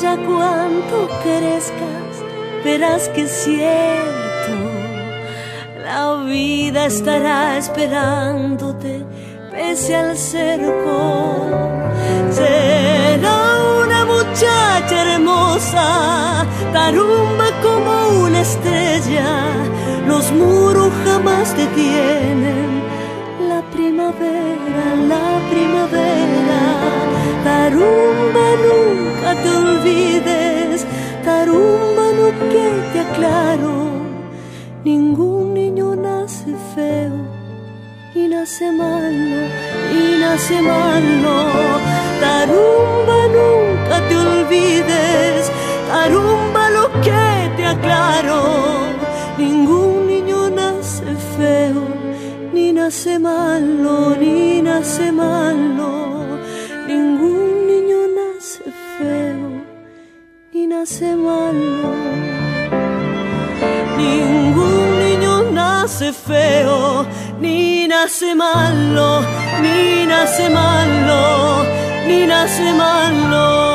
Carumba, 0.00 0.02
ya 0.02 0.16
cuanto 0.16 1.08
crezcas, 1.22 2.64
verás 2.64 3.08
que 3.10 3.22
es 3.22 3.30
cierto. 3.30 4.52
La 5.82 6.22
vida 6.24 6.86
estará 6.86 7.58
esperándote 7.58 9.04
pese 9.50 9.96
al 9.96 10.16
cerco. 10.16 11.46
Será 12.30 13.50
muchacha 14.04 15.14
hermosa, 15.14 16.46
tarumba 16.72 17.48
como 17.62 18.24
una 18.24 18.40
estrella, 18.40 19.28
los 20.06 20.30
muros 20.32 20.92
jamás 21.04 21.56
detienen. 21.56 22.82
La 23.48 23.62
primavera, 23.70 24.86
la 25.08 25.40
primavera, 25.50 26.79
tarumba 27.60 28.46
nunca 28.66 29.30
te 29.42 29.48
olvides, 29.62 30.80
tarumba 31.26 32.06
no 32.18 32.26
que 32.52 32.66
te 32.92 32.98
aclaro, 33.06 33.76
ningún 34.82 35.52
niño 35.58 35.88
nace 35.94 36.52
feo, 36.74 37.16
y 38.14 38.22
nace 38.34 38.66
malo, 38.82 39.40
y 40.00 40.02
nace 40.22 40.56
malo, 40.72 41.36
tarumba 42.24 43.18
nunca 43.36 43.96
te 44.08 44.14
olvides, 44.26 45.42
arumba 46.02 46.62
lo 46.76 46.84
que 47.04 47.26
te 47.56 47.64
aclaro. 47.74 48.40
Ningún 49.38 50.06
niño 50.12 50.40
nace 50.60 51.08
feo, 51.36 51.82
ni 52.54 52.72
nace 52.72 53.18
malo, 53.18 54.16
ni 54.20 54.62
nace 54.62 55.12
malo. 55.12 56.19
Malo. 60.98 61.94
Ningún 63.96 64.98
niño 64.98 65.50
nace 65.52 66.12
feo, 66.12 67.06
ni 67.40 67.86
nace 67.86 68.34
malo, 68.34 69.20
ni 69.62 70.06
nace 70.06 70.48
malo, 70.50 71.64
ni 72.08 72.26
nace 72.26 72.72
malo. 72.72 73.70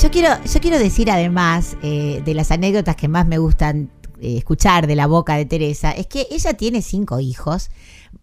Yo 0.00 0.10
quiero, 0.10 0.28
yo 0.44 0.60
quiero 0.60 0.78
decir 0.78 1.10
además 1.10 1.76
eh, 1.82 2.22
de 2.24 2.34
las 2.34 2.50
anécdotas 2.50 2.94
que 2.94 3.08
más 3.08 3.26
me 3.26 3.38
gustan 3.38 3.90
eh, 4.20 4.36
escuchar 4.38 4.86
de 4.86 4.94
la 4.94 5.06
boca 5.06 5.36
de 5.36 5.46
Teresa, 5.46 5.90
es 5.90 6.06
que 6.06 6.26
ella 6.30 6.54
tiene 6.54 6.82
cinco 6.82 7.18
hijos, 7.18 7.70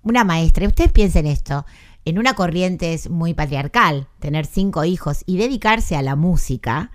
una 0.03 0.23
maestra, 0.23 0.63
y 0.63 0.67
ustedes 0.67 0.91
piensen 0.91 1.25
esto, 1.27 1.65
en 2.05 2.19
una 2.19 2.33
corriente 2.33 2.93
es 2.93 3.09
muy 3.09 3.33
patriarcal 3.33 4.07
tener 4.19 4.45
cinco 4.45 4.83
hijos 4.85 5.23
y 5.25 5.37
dedicarse 5.37 5.95
a 5.95 6.01
la 6.01 6.15
música. 6.15 6.91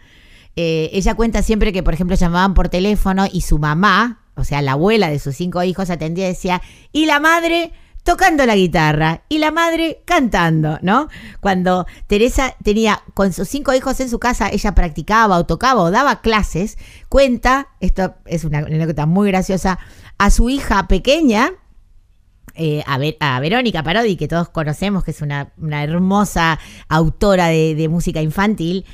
Eh, 0.57 0.91
ella 0.93 1.15
cuenta 1.15 1.43
siempre 1.43 1.73
que, 1.73 1.83
por 1.83 1.95
ejemplo, 1.95 2.17
llamaban 2.17 2.55
por 2.55 2.69
teléfono 2.69 3.27
y 3.31 3.43
su 3.43 3.59
mamá, 3.59 4.25
o 4.35 4.45
sea, 4.45 4.63
la 4.63 4.73
abuela 4.73 5.09
de 5.09 5.19
sus 5.19 5.37
cinco 5.37 5.63
hijos, 5.63 5.91
atendía 5.91 6.27
y 6.27 6.33
decía, 6.33 6.63
¿y 6.93 7.07
la 7.07 7.21
madre? 7.21 7.73
tocando 8.09 8.47
la 8.47 8.57
guitarra 8.57 9.21
y 9.29 9.37
la 9.37 9.51
madre 9.51 10.01
cantando, 10.07 10.79
¿no? 10.81 11.09
Cuando 11.41 11.87
Teresa 12.07 12.55
tenía 12.65 13.03
con 13.13 13.35
sus 13.35 13.49
cinco 13.49 13.75
hijos 13.75 14.01
en 14.01 14.09
su 14.09 14.19
casa, 14.19 14.49
ella 14.49 14.75
practicaba 14.75 15.37
o 15.37 15.45
tocaba 15.45 15.83
o 15.83 15.91
daba 15.91 16.23
clases, 16.23 16.79
cuenta, 17.11 17.69
esto 17.81 18.15
es 18.25 18.45
una 18.45 18.61
anécdota 18.61 19.05
muy 19.05 19.29
graciosa, 19.29 19.79
a 20.17 20.31
su 20.31 20.49
hija 20.49 20.89
pequeña, 20.89 21.53
eh, 22.55 22.83
a, 22.87 22.99
Ver- 22.99 23.17
a 23.21 23.39
Verónica 23.41 23.83
Parodi, 23.83 24.17
que 24.17 24.29
todos 24.29 24.49
conocemos, 24.49 25.05
que 25.05 25.11
es 25.13 25.21
una, 25.23 25.53
una 25.59 25.83
hermosa 25.85 26.59
autora 26.89 27.47
de, 27.49 27.75
de 27.75 27.89
música 27.89 28.21
infantil, 28.23 28.85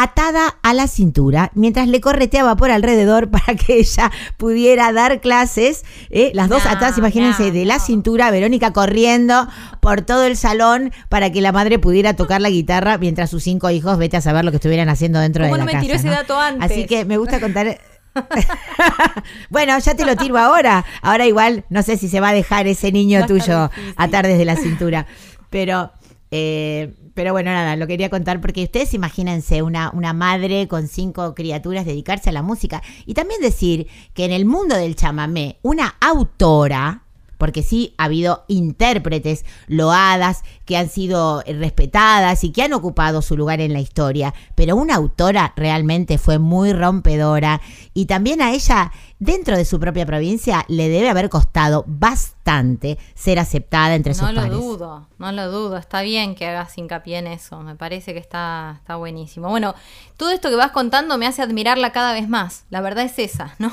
atada 0.00 0.54
a 0.62 0.74
la 0.74 0.86
cintura 0.86 1.50
mientras 1.56 1.88
le 1.88 2.00
correteaba 2.00 2.54
por 2.56 2.70
alrededor 2.70 3.30
para 3.32 3.56
que 3.56 3.78
ella 3.80 4.12
pudiera 4.36 4.92
dar 4.92 5.20
clases. 5.20 5.84
¿eh? 6.10 6.30
Las 6.34 6.48
dos 6.48 6.64
No, 6.64 6.70
atadas, 6.70 6.96
imagínense, 6.98 7.48
no, 7.48 7.52
de 7.52 7.64
la 7.64 7.78
no. 7.78 7.84
cintura, 7.84 8.30
Verónica 8.30 8.72
corriendo 8.72 9.48
por 9.80 10.02
todo 10.02 10.24
el 10.24 10.36
salón 10.36 10.92
para 11.08 11.32
que 11.32 11.40
la 11.40 11.50
madre 11.50 11.80
pudiera 11.80 12.14
tocar 12.14 12.40
la 12.40 12.48
guitarra 12.50 12.96
mientras 12.98 13.28
sus 13.30 13.42
cinco 13.42 13.70
hijos, 13.70 13.98
vete 13.98 14.16
a 14.16 14.20
saber 14.20 14.44
lo 14.44 14.52
que 14.52 14.58
estuvieran 14.58 14.88
haciendo 14.88 15.18
dentro 15.18 15.42
de 15.42 15.50
¿Cómo 15.50 15.58
la 15.58 15.64
me 15.64 15.72
casa. 15.72 15.82
tiró 15.82 15.94
ese 15.96 16.08
dato 16.08 16.38
antes? 16.38 16.70
Así 16.70 16.86
que 16.86 17.04
me 17.04 17.16
gusta 17.18 17.40
contar. 17.40 17.80
bueno, 19.50 19.78
ya 19.78 19.94
te 19.94 20.04
lo 20.04 20.16
tiro 20.16 20.38
ahora. 20.38 20.84
Ahora 21.02 21.26
igual 21.26 21.64
no 21.68 21.82
sé 21.82 21.96
si 21.96 22.08
se 22.08 22.20
va 22.20 22.30
a 22.30 22.34
dejar 22.34 22.66
ese 22.66 22.92
niño 22.92 23.26
tuyo 23.26 23.70
atar 23.96 24.26
desde 24.26 24.44
la 24.44 24.56
cintura. 24.56 25.06
Pero, 25.50 25.92
eh, 26.30 26.94
pero 27.14 27.32
bueno, 27.32 27.50
nada, 27.50 27.76
lo 27.76 27.86
quería 27.86 28.10
contar 28.10 28.40
porque 28.40 28.64
ustedes 28.64 28.94
imagínense 28.94 29.62
una, 29.62 29.90
una 29.92 30.12
madre 30.12 30.68
con 30.68 30.88
cinco 30.88 31.34
criaturas 31.34 31.84
dedicarse 31.86 32.30
a 32.30 32.32
la 32.32 32.42
música. 32.42 32.82
Y 33.06 33.14
también 33.14 33.40
decir 33.40 33.88
que 34.14 34.24
en 34.24 34.32
el 34.32 34.44
mundo 34.44 34.76
del 34.76 34.96
chamamé, 34.96 35.58
una 35.62 35.96
autora, 36.00 37.04
porque 37.38 37.62
sí 37.62 37.94
ha 37.96 38.04
habido 38.04 38.44
intérpretes 38.48 39.44
loadas 39.68 40.42
que 40.68 40.76
han 40.76 40.90
sido 40.90 41.42
respetadas 41.46 42.44
y 42.44 42.52
que 42.52 42.62
han 42.62 42.74
ocupado 42.74 43.22
su 43.22 43.38
lugar 43.38 43.62
en 43.62 43.72
la 43.72 43.80
historia, 43.80 44.34
pero 44.54 44.76
una 44.76 44.96
autora 44.96 45.54
realmente 45.56 46.18
fue 46.18 46.38
muy 46.38 46.74
rompedora 46.74 47.62
y 47.94 48.04
también 48.04 48.42
a 48.42 48.52
ella 48.52 48.92
dentro 49.18 49.56
de 49.56 49.64
su 49.64 49.80
propia 49.80 50.04
provincia 50.04 50.66
le 50.68 50.90
debe 50.90 51.08
haber 51.08 51.30
costado 51.30 51.84
bastante 51.86 52.98
ser 53.14 53.38
aceptada 53.38 53.94
entre 53.94 54.14
sus 54.14 54.22
No 54.22 54.32
lo 54.32 54.40
pares. 54.42 54.56
dudo, 54.56 55.06
no 55.18 55.32
lo 55.32 55.50
dudo. 55.50 55.76
Está 55.76 56.02
bien 56.02 56.34
que 56.34 56.46
hagas 56.46 56.76
hincapié 56.78 57.18
en 57.18 57.26
eso. 57.26 57.60
Me 57.60 57.74
parece 57.74 58.12
que 58.12 58.20
está, 58.20 58.76
está 58.78 58.96
buenísimo. 58.96 59.48
Bueno, 59.48 59.74
todo 60.16 60.30
esto 60.30 60.48
que 60.48 60.56
vas 60.56 60.70
contando 60.70 61.18
me 61.18 61.26
hace 61.26 61.42
admirarla 61.42 61.92
cada 61.92 62.12
vez 62.12 62.28
más. 62.28 62.64
La 62.70 62.80
verdad 62.80 63.04
es 63.04 63.18
esa, 63.18 63.54
¿no? 63.58 63.72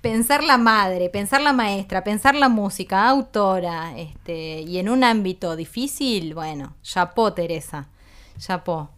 pensar 0.00 0.44
la 0.44 0.58
madre, 0.58 1.08
pensar 1.10 1.40
la 1.40 1.52
maestra, 1.52 2.04
pensar 2.04 2.34
la 2.34 2.48
música, 2.48 3.08
autora, 3.08 3.96
este, 3.98 4.60
y 4.62 4.78
en 4.78 4.88
un 4.88 5.04
ámbito 5.04 5.56
difícil, 5.56 6.17
bueno, 6.34 6.74
chapó 6.82 7.32
Teresa, 7.32 7.88
chapó. 8.38 8.90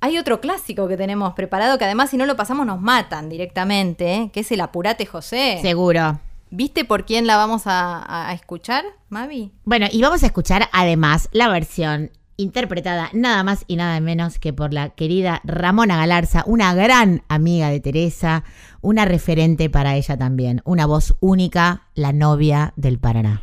Hay 0.00 0.18
otro 0.18 0.40
clásico 0.40 0.88
que 0.88 0.96
tenemos 0.96 1.34
preparado 1.34 1.78
que 1.78 1.84
además 1.84 2.10
si 2.10 2.16
no 2.16 2.26
lo 2.26 2.36
pasamos 2.36 2.66
nos 2.66 2.80
matan 2.80 3.28
directamente, 3.28 4.14
¿eh? 4.16 4.30
que 4.32 4.40
es 4.40 4.50
el 4.50 4.60
Apurate 4.60 5.06
José. 5.06 5.58
Seguro. 5.62 6.18
¿Viste 6.50 6.84
por 6.84 7.06
quién 7.06 7.26
la 7.26 7.36
vamos 7.36 7.66
a, 7.66 7.98
a- 8.02 8.28
a 8.28 8.32
escuchar, 8.34 8.84
Mavi? 9.08 9.52
Bueno, 9.64 9.86
y 9.90 10.02
vamos 10.02 10.22
a 10.22 10.26
escuchar 10.26 10.68
además 10.72 11.28
la 11.32 11.48
versión 11.48 12.10
interpretada 12.36 13.10
nada 13.12 13.44
más 13.44 13.64
y 13.68 13.76
nada 13.76 14.00
menos 14.00 14.38
que 14.38 14.52
por 14.52 14.72
la 14.72 14.88
querida 14.90 15.40
Ramona 15.44 15.96
Galarza, 15.96 16.42
una 16.46 16.74
gran 16.74 17.22
amiga 17.28 17.68
de 17.70 17.78
Teresa, 17.78 18.42
una 18.80 19.04
referente 19.04 19.70
para 19.70 19.94
ella 19.94 20.16
también, 20.18 20.60
una 20.64 20.84
voz 20.86 21.14
única, 21.20 21.82
la 21.94 22.12
novia 22.12 22.72
del 22.76 22.98
Paraná. 22.98 23.42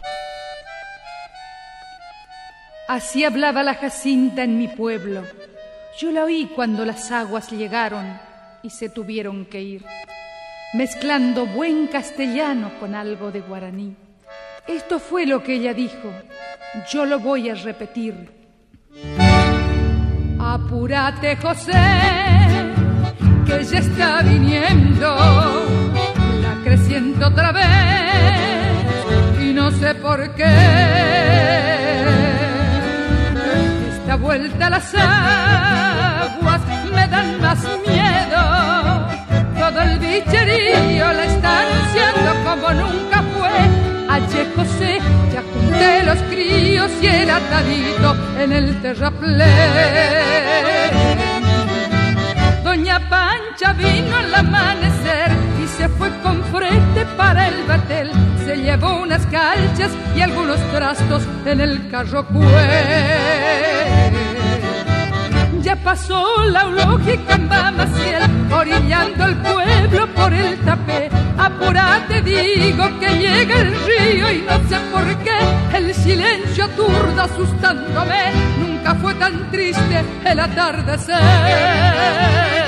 Así 2.90 3.24
hablaba 3.24 3.62
la 3.62 3.76
Jacinta 3.76 4.42
en 4.44 4.58
mi 4.58 4.68
pueblo. 4.68 5.22
Yo 6.00 6.12
la 6.12 6.24
oí 6.24 6.50
cuando 6.56 6.86
las 6.86 7.12
aguas 7.12 7.52
llegaron 7.52 8.20
y 8.64 8.72
se 8.72 8.90
tuvieron 8.90 9.46
que 9.46 9.62
ir, 9.62 9.86
mezclando 10.74 11.46
buen 11.46 11.86
castellano 11.86 12.72
con 12.80 12.96
algo 12.96 13.32
de 13.32 13.42
guaraní. 13.42 13.96
Esto 14.68 14.98
fue 14.98 15.28
lo 15.28 15.44
que 15.44 15.58
ella 15.58 15.76
dijo. 15.76 16.12
Yo 16.92 17.06
lo 17.06 17.20
voy 17.20 17.50
a 17.50 17.54
repetir. 17.54 18.32
Apúrate, 20.40 21.36
José, 21.36 21.74
que 23.46 23.64
ya 23.66 23.78
está 23.78 24.24
viniendo 24.24 25.16
la 26.42 26.60
creciente 26.64 27.24
otra 27.24 27.52
vez 27.52 29.44
y 29.44 29.54
no 29.54 29.70
sé 29.70 29.94
por 29.94 30.34
qué. 30.34 31.79
Vuelta 34.20 34.68
a 34.68 34.70
las 34.70 34.94
aguas 34.96 36.62
me 36.94 37.08
dan 37.08 37.42
más 37.42 37.60
miedo. 37.88 38.42
Todo 39.58 39.82
el 39.82 40.00
bicherío 40.00 41.14
la 41.14 41.26
está 41.26 41.62
anunciando 41.62 42.30
como 42.44 42.74
nunca 42.74 43.24
fue. 43.38 43.58
Ayer 44.10 44.48
José, 44.56 45.00
ya 45.34 45.42
junté 45.54 46.04
los 46.04 46.18
críos 46.24 46.92
y 47.02 47.08
el 47.08 47.30
atadito 47.30 48.16
en 48.40 48.52
el 48.52 48.82
terraplén. 48.82 49.48
Doña 52.64 53.00
Pancha 53.10 53.74
vino 53.74 54.18
al 54.18 54.36
amanecer 54.36 55.49
se 55.80 55.88
fue 55.88 56.10
con 56.22 56.44
frente 56.52 57.06
para 57.16 57.48
el 57.48 57.64
batel. 57.66 58.12
Se 58.46 58.58
llevó 58.58 59.02
unas 59.02 59.26
calchas 59.28 59.92
y 60.14 60.22
algunos 60.22 60.60
trastos 60.74 61.24
en 61.46 61.62
el 61.62 61.90
carro 61.90 62.28
Ya 65.62 65.78
pasó 65.78 66.44
la 66.48 66.64
eulógica 66.64 67.36
en 67.36 67.48
Maciel, 67.48 68.24
orillando 68.52 69.26
el 69.26 69.38
pueblo 69.38 70.08
por 70.16 70.34
el 70.34 70.60
tapé. 70.60 71.10
Apúrate, 71.38 72.24
digo 72.24 73.00
que 73.00 73.10
llega 73.24 73.62
el 73.62 73.74
río 73.88 74.32
y 74.34 74.42
no 74.42 74.58
sé 74.68 74.78
por 74.92 75.06
qué 75.24 75.40
el 75.78 75.96
silencio 75.96 76.66
aturda 76.66 77.24
asustándome. 77.24 78.34
Nunca 78.60 78.96
fue 78.96 79.14
tan 79.14 79.50
triste 79.50 80.04
el 80.26 80.40
atardecer. 80.42 82.59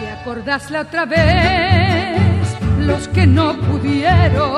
¿Te 0.00 0.10
acordás 0.20 0.70
la 0.70 0.80
otra 0.82 1.06
vez? 1.06 2.56
Los 2.80 3.08
que 3.08 3.26
no 3.26 3.54
pudieron 3.54 4.54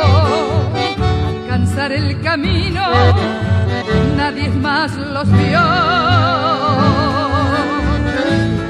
alcanzar 1.29 1.93
el 1.93 2.21
camino, 2.21 2.83
nadie 4.17 4.49
más 4.51 4.95
los 4.95 5.31
vio. 5.33 5.61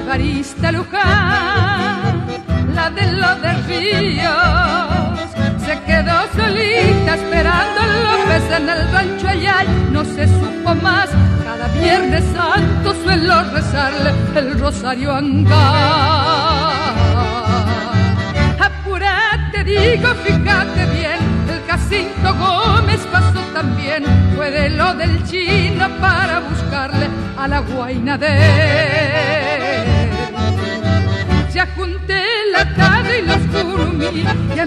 Barista 0.06 0.72
Luján, 0.72 2.24
la 2.74 2.90
de 2.90 3.12
los 3.12 3.42
de 3.42 3.52
Ríos, 3.68 4.87
se 5.68 5.78
quedó 5.82 6.18
solita 6.34 7.14
esperando 7.14 7.80
a 7.82 7.86
López 8.06 8.42
en 8.56 8.68
el 8.70 8.90
rancho 8.90 9.28
allá, 9.28 9.64
no 9.92 10.02
se 10.02 10.26
supo 10.26 10.74
más. 10.76 11.10
Cada 11.44 11.68
viernes 11.68 12.24
santo 12.32 12.94
suelo 13.02 13.42
rezarle 13.52 14.14
el 14.36 14.58
rosario 14.58 15.14
angar. 15.14 15.52
Apúrate, 18.58 19.62
digo, 19.64 20.08
fíjate 20.24 20.86
bien, 20.96 21.20
el 21.52 21.60
Jacinto 21.68 22.34
Gómez 22.34 23.00
pasó 23.12 23.40
también, 23.52 24.04
fue 24.36 24.50
de 24.50 24.70
lo 24.70 24.94
del 24.94 25.22
chino 25.24 25.86
para 26.00 26.40
buscarle 26.40 27.08
a 27.36 27.46
la 27.46 27.60
guaina 27.60 28.16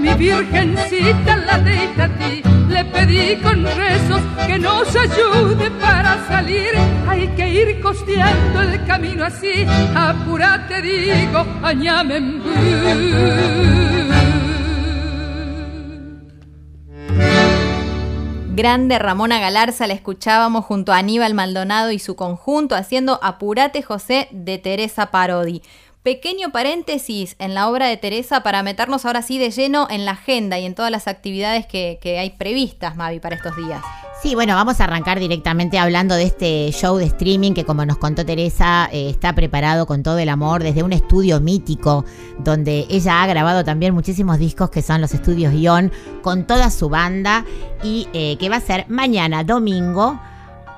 mi 0.02 0.14
virgencita 0.16 1.38
la 1.38 1.60
de 1.60 1.84
Itatí 1.86 2.41
le 2.70 2.86
pedí 2.86 3.36
con 3.41 3.64
rezos 3.64 4.22
que 4.47 4.58
nos 4.58 4.88
ayude 4.95 5.70
para 5.80 6.26
salir. 6.28 6.72
Hay 7.08 7.28
que 7.36 7.47
ir 7.47 7.82
costeando 7.82 8.62
el 8.62 8.86
camino 8.86 9.26
así, 9.26 9.66
apúrate 9.95 10.82
digo, 10.82 11.45
Grande 18.54 18.99
Ramona 18.99 19.39
Galarza 19.39 19.88
la 19.88 19.93
escuchábamos 19.93 20.66
junto 20.66 20.91
a 20.91 20.97
Aníbal 20.97 21.34
Maldonado 21.34 21.91
y 21.91 21.99
su 21.99 22.16
conjunto 22.16 22.76
haciendo 22.76 23.20
Apurate 23.22 23.82
José 23.82 24.28
de 24.32 24.58
Teresa 24.58 25.12
Parodi. 25.12 25.62
Pequeño 26.04 26.52
paréntesis 26.52 27.36
en 27.38 27.54
la 27.54 27.70
obra 27.70 27.86
de 27.86 27.95
Teresa 27.95 28.41
para 28.41 28.64
meternos 28.64 29.06
ahora 29.06 29.22
sí 29.22 29.38
de 29.38 29.52
lleno 29.52 29.86
en 29.91 30.04
la 30.04 30.14
agenda 30.14 30.58
y 30.58 30.66
en 30.66 30.74
todas 30.74 30.89
las 30.89 31.08
actividades 31.08 31.68
que, 31.68 31.99
hay 32.20 32.32
previstas, 32.32 32.95
Mavi, 32.95 33.20
para 33.20 33.36
estos 33.36 33.56
días. 33.56 33.84
Sí, 34.24 34.34
bueno, 34.34 34.56
vamos 34.56 34.82
a 34.82 34.86
arrancar 34.86 35.20
directamente 35.20 35.78
hablando 35.78 36.16
de 36.16 36.24
este 36.24 36.72
show 36.72 36.97
de 36.97 37.06
streaming 37.06 37.54
que 37.54 37.66
como 37.66 37.86
nos 37.86 37.99
contó 37.99 38.26
Teresa, 38.26 38.89
eh, 38.91 39.12
está 39.12 39.36
preparado 39.36 39.86
con 39.86 40.02
todo 40.02 40.18
el 40.18 40.30
amor 40.30 40.64
desde 40.64 40.82
un 40.82 40.91
estudio 40.91 41.39
mítico 41.39 42.04
donde 42.39 42.88
ella 42.89 43.22
ha 43.22 43.28
grabado 43.28 43.64
también 43.64 43.93
muchísimos 43.93 44.39
discos 44.39 44.72
que 44.72 44.82
son 44.82 45.02
los 45.02 45.14
estudios 45.14 45.54
Ion 45.54 45.91
con 46.24 46.47
toda 46.47 46.72
su 46.72 46.89
banda 46.89 47.45
y 47.84 48.08
eh, 48.14 48.38
que 48.39 48.49
va 48.49 48.56
a 48.56 48.62
ser 48.62 48.86
mañana 48.89 49.43
domingo 49.43 50.20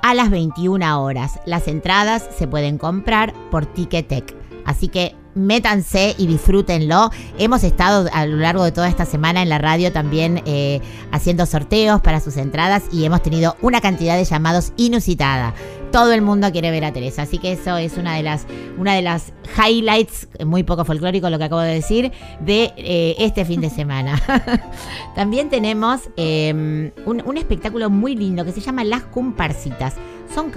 a 0.01 0.13
las 0.13 0.29
21 0.29 1.01
horas. 1.01 1.39
Las 1.45 1.69
entradas 1.69 2.27
se 2.37 2.45
pueden 2.45 2.77
comprar 2.77 3.33
por 3.49 3.65
Ticketek. 3.65 4.42
Así 4.65 4.87
que 4.87 5.15
métanse 5.35 6.15
y 6.17 6.27
disfrútenlo. 6.27 7.09
Hemos 7.37 7.63
estado 7.63 8.09
a 8.13 8.25
lo 8.25 8.37
largo 8.37 8.63
de 8.63 8.71
toda 8.71 8.87
esta 8.87 9.05
semana 9.05 9.41
en 9.41 9.49
la 9.49 9.57
radio 9.57 9.91
también 9.91 10.41
eh, 10.45 10.81
haciendo 11.11 11.45
sorteos 11.45 12.01
para 12.01 12.19
sus 12.19 12.37
entradas 12.37 12.83
y 12.91 13.05
hemos 13.05 13.21
tenido 13.21 13.55
una 13.61 13.81
cantidad 13.81 14.15
de 14.17 14.25
llamados 14.25 14.73
inusitada. 14.77 15.53
Todo 15.91 16.11
el 16.13 16.23
mundo 16.23 16.51
quiere 16.51 16.71
ver 16.71 16.85
a 16.85 16.91
Teresa, 16.91 17.21
así 17.23 17.37
que 17.37 17.51
eso 17.51 17.77
es 17.77 17.97
una 17.97 18.15
de 18.15 18.23
las, 18.23 18.47
una 18.79 18.95
de 18.95 19.03
las 19.03 19.31
highlights, 19.63 20.27
muy 20.43 20.63
poco 20.63 20.85
folclórico 20.85 21.29
lo 21.29 21.37
que 21.37 21.43
acabo 21.43 21.61
de 21.61 21.75
decir, 21.75 22.11
de 22.39 22.73
eh, 22.77 23.15
este 23.19 23.45
fin 23.45 23.61
de 23.61 23.69
semana. 23.71 24.19
también 25.15 25.49
tenemos 25.49 26.01
em, 26.17 26.91
un, 27.05 27.21
un 27.23 27.37
espectáculo 27.37 27.91
muy 27.91 28.15
lindo 28.15 28.43
que 28.43 28.51
se 28.51 28.61
llama 28.61 28.83
Las 28.83 29.03
Comparsitas. 29.03 29.95
Son 30.33 30.49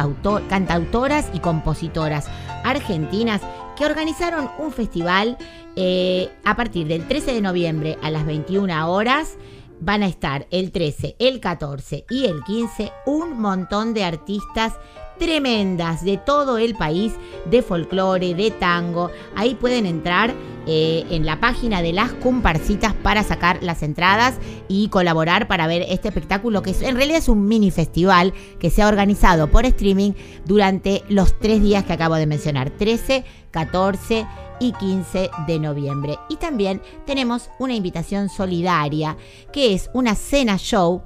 cantautoras 0.48 1.26
y 1.34 1.40
compositoras 1.40 2.28
argentinas 2.64 3.42
que 3.76 3.84
organizaron 3.84 4.50
un 4.58 4.72
festival 4.72 5.38
eh, 5.76 6.30
a 6.44 6.56
partir 6.56 6.86
del 6.86 7.06
13 7.06 7.34
de 7.34 7.40
noviembre 7.40 7.98
a 8.02 8.10
las 8.10 8.26
21 8.26 8.90
horas. 8.90 9.36
Van 9.78 10.02
a 10.02 10.06
estar 10.06 10.46
el 10.50 10.72
13, 10.72 11.16
el 11.18 11.38
14 11.38 12.06
y 12.08 12.24
el 12.24 12.42
15 12.44 12.90
un 13.04 13.38
montón 13.38 13.92
de 13.92 14.04
artistas 14.04 14.72
tremendas 15.18 16.04
de 16.04 16.16
todo 16.16 16.58
el 16.58 16.74
país, 16.74 17.14
de 17.50 17.62
folclore, 17.62 18.34
de 18.34 18.50
tango. 18.50 19.10
Ahí 19.34 19.54
pueden 19.54 19.86
entrar 19.86 20.34
eh, 20.66 21.04
en 21.10 21.24
la 21.24 21.38
página 21.38 21.80
de 21.80 21.92
las 21.92 22.12
comparsitas 22.12 22.92
para 22.92 23.22
sacar 23.22 23.62
las 23.62 23.82
entradas 23.84 24.34
y 24.66 24.88
colaborar 24.88 25.46
para 25.46 25.68
ver 25.68 25.84
este 25.88 26.08
espectáculo 26.08 26.62
que 26.62 26.74
en 26.80 26.96
realidad 26.96 27.18
es 27.18 27.28
un 27.28 27.46
mini 27.46 27.70
festival 27.70 28.34
que 28.58 28.70
se 28.70 28.82
ha 28.82 28.88
organizado 28.88 29.48
por 29.48 29.64
streaming 29.64 30.12
durante 30.44 31.04
los 31.08 31.38
tres 31.38 31.62
días 31.62 31.84
que 31.84 31.92
acabo 31.92 32.16
de 32.16 32.26
mencionar, 32.26 32.70
13, 32.70 33.24
14 33.52 34.26
y 34.58 34.72
15 34.72 35.30
de 35.46 35.58
noviembre. 35.58 36.18
Y 36.28 36.36
también 36.36 36.82
tenemos 37.06 37.48
una 37.58 37.74
invitación 37.74 38.28
solidaria 38.28 39.16
que 39.52 39.72
es 39.74 39.88
una 39.92 40.14
cena 40.14 40.56
show 40.58 41.02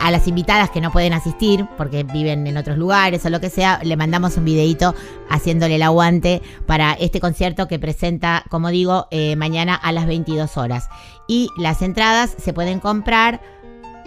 a 0.00 0.10
las 0.10 0.26
invitadas 0.26 0.70
que 0.70 0.80
no 0.80 0.90
pueden 0.90 1.12
asistir 1.12 1.68
porque 1.78 2.02
viven 2.02 2.44
en 2.48 2.56
otros 2.56 2.76
lugares 2.76 3.24
o 3.24 3.30
lo 3.30 3.40
que 3.40 3.50
sea, 3.50 3.78
le 3.84 3.96
mandamos 3.96 4.36
un 4.38 4.44
videito 4.44 4.92
haciéndole 5.30 5.76
el 5.76 5.82
aguante 5.82 6.42
para 6.66 6.94
este 6.94 7.20
concierto 7.20 7.68
que 7.68 7.78
presenta, 7.78 8.42
como 8.50 8.70
digo, 8.70 9.06
eh, 9.12 9.36
mañana 9.36 9.76
a 9.76 9.92
las 9.92 10.06
22 10.06 10.56
horas. 10.56 10.88
Y 11.28 11.48
las 11.58 11.80
entradas 11.80 12.34
se 12.38 12.52
pueden 12.52 12.80
comprar 12.80 13.40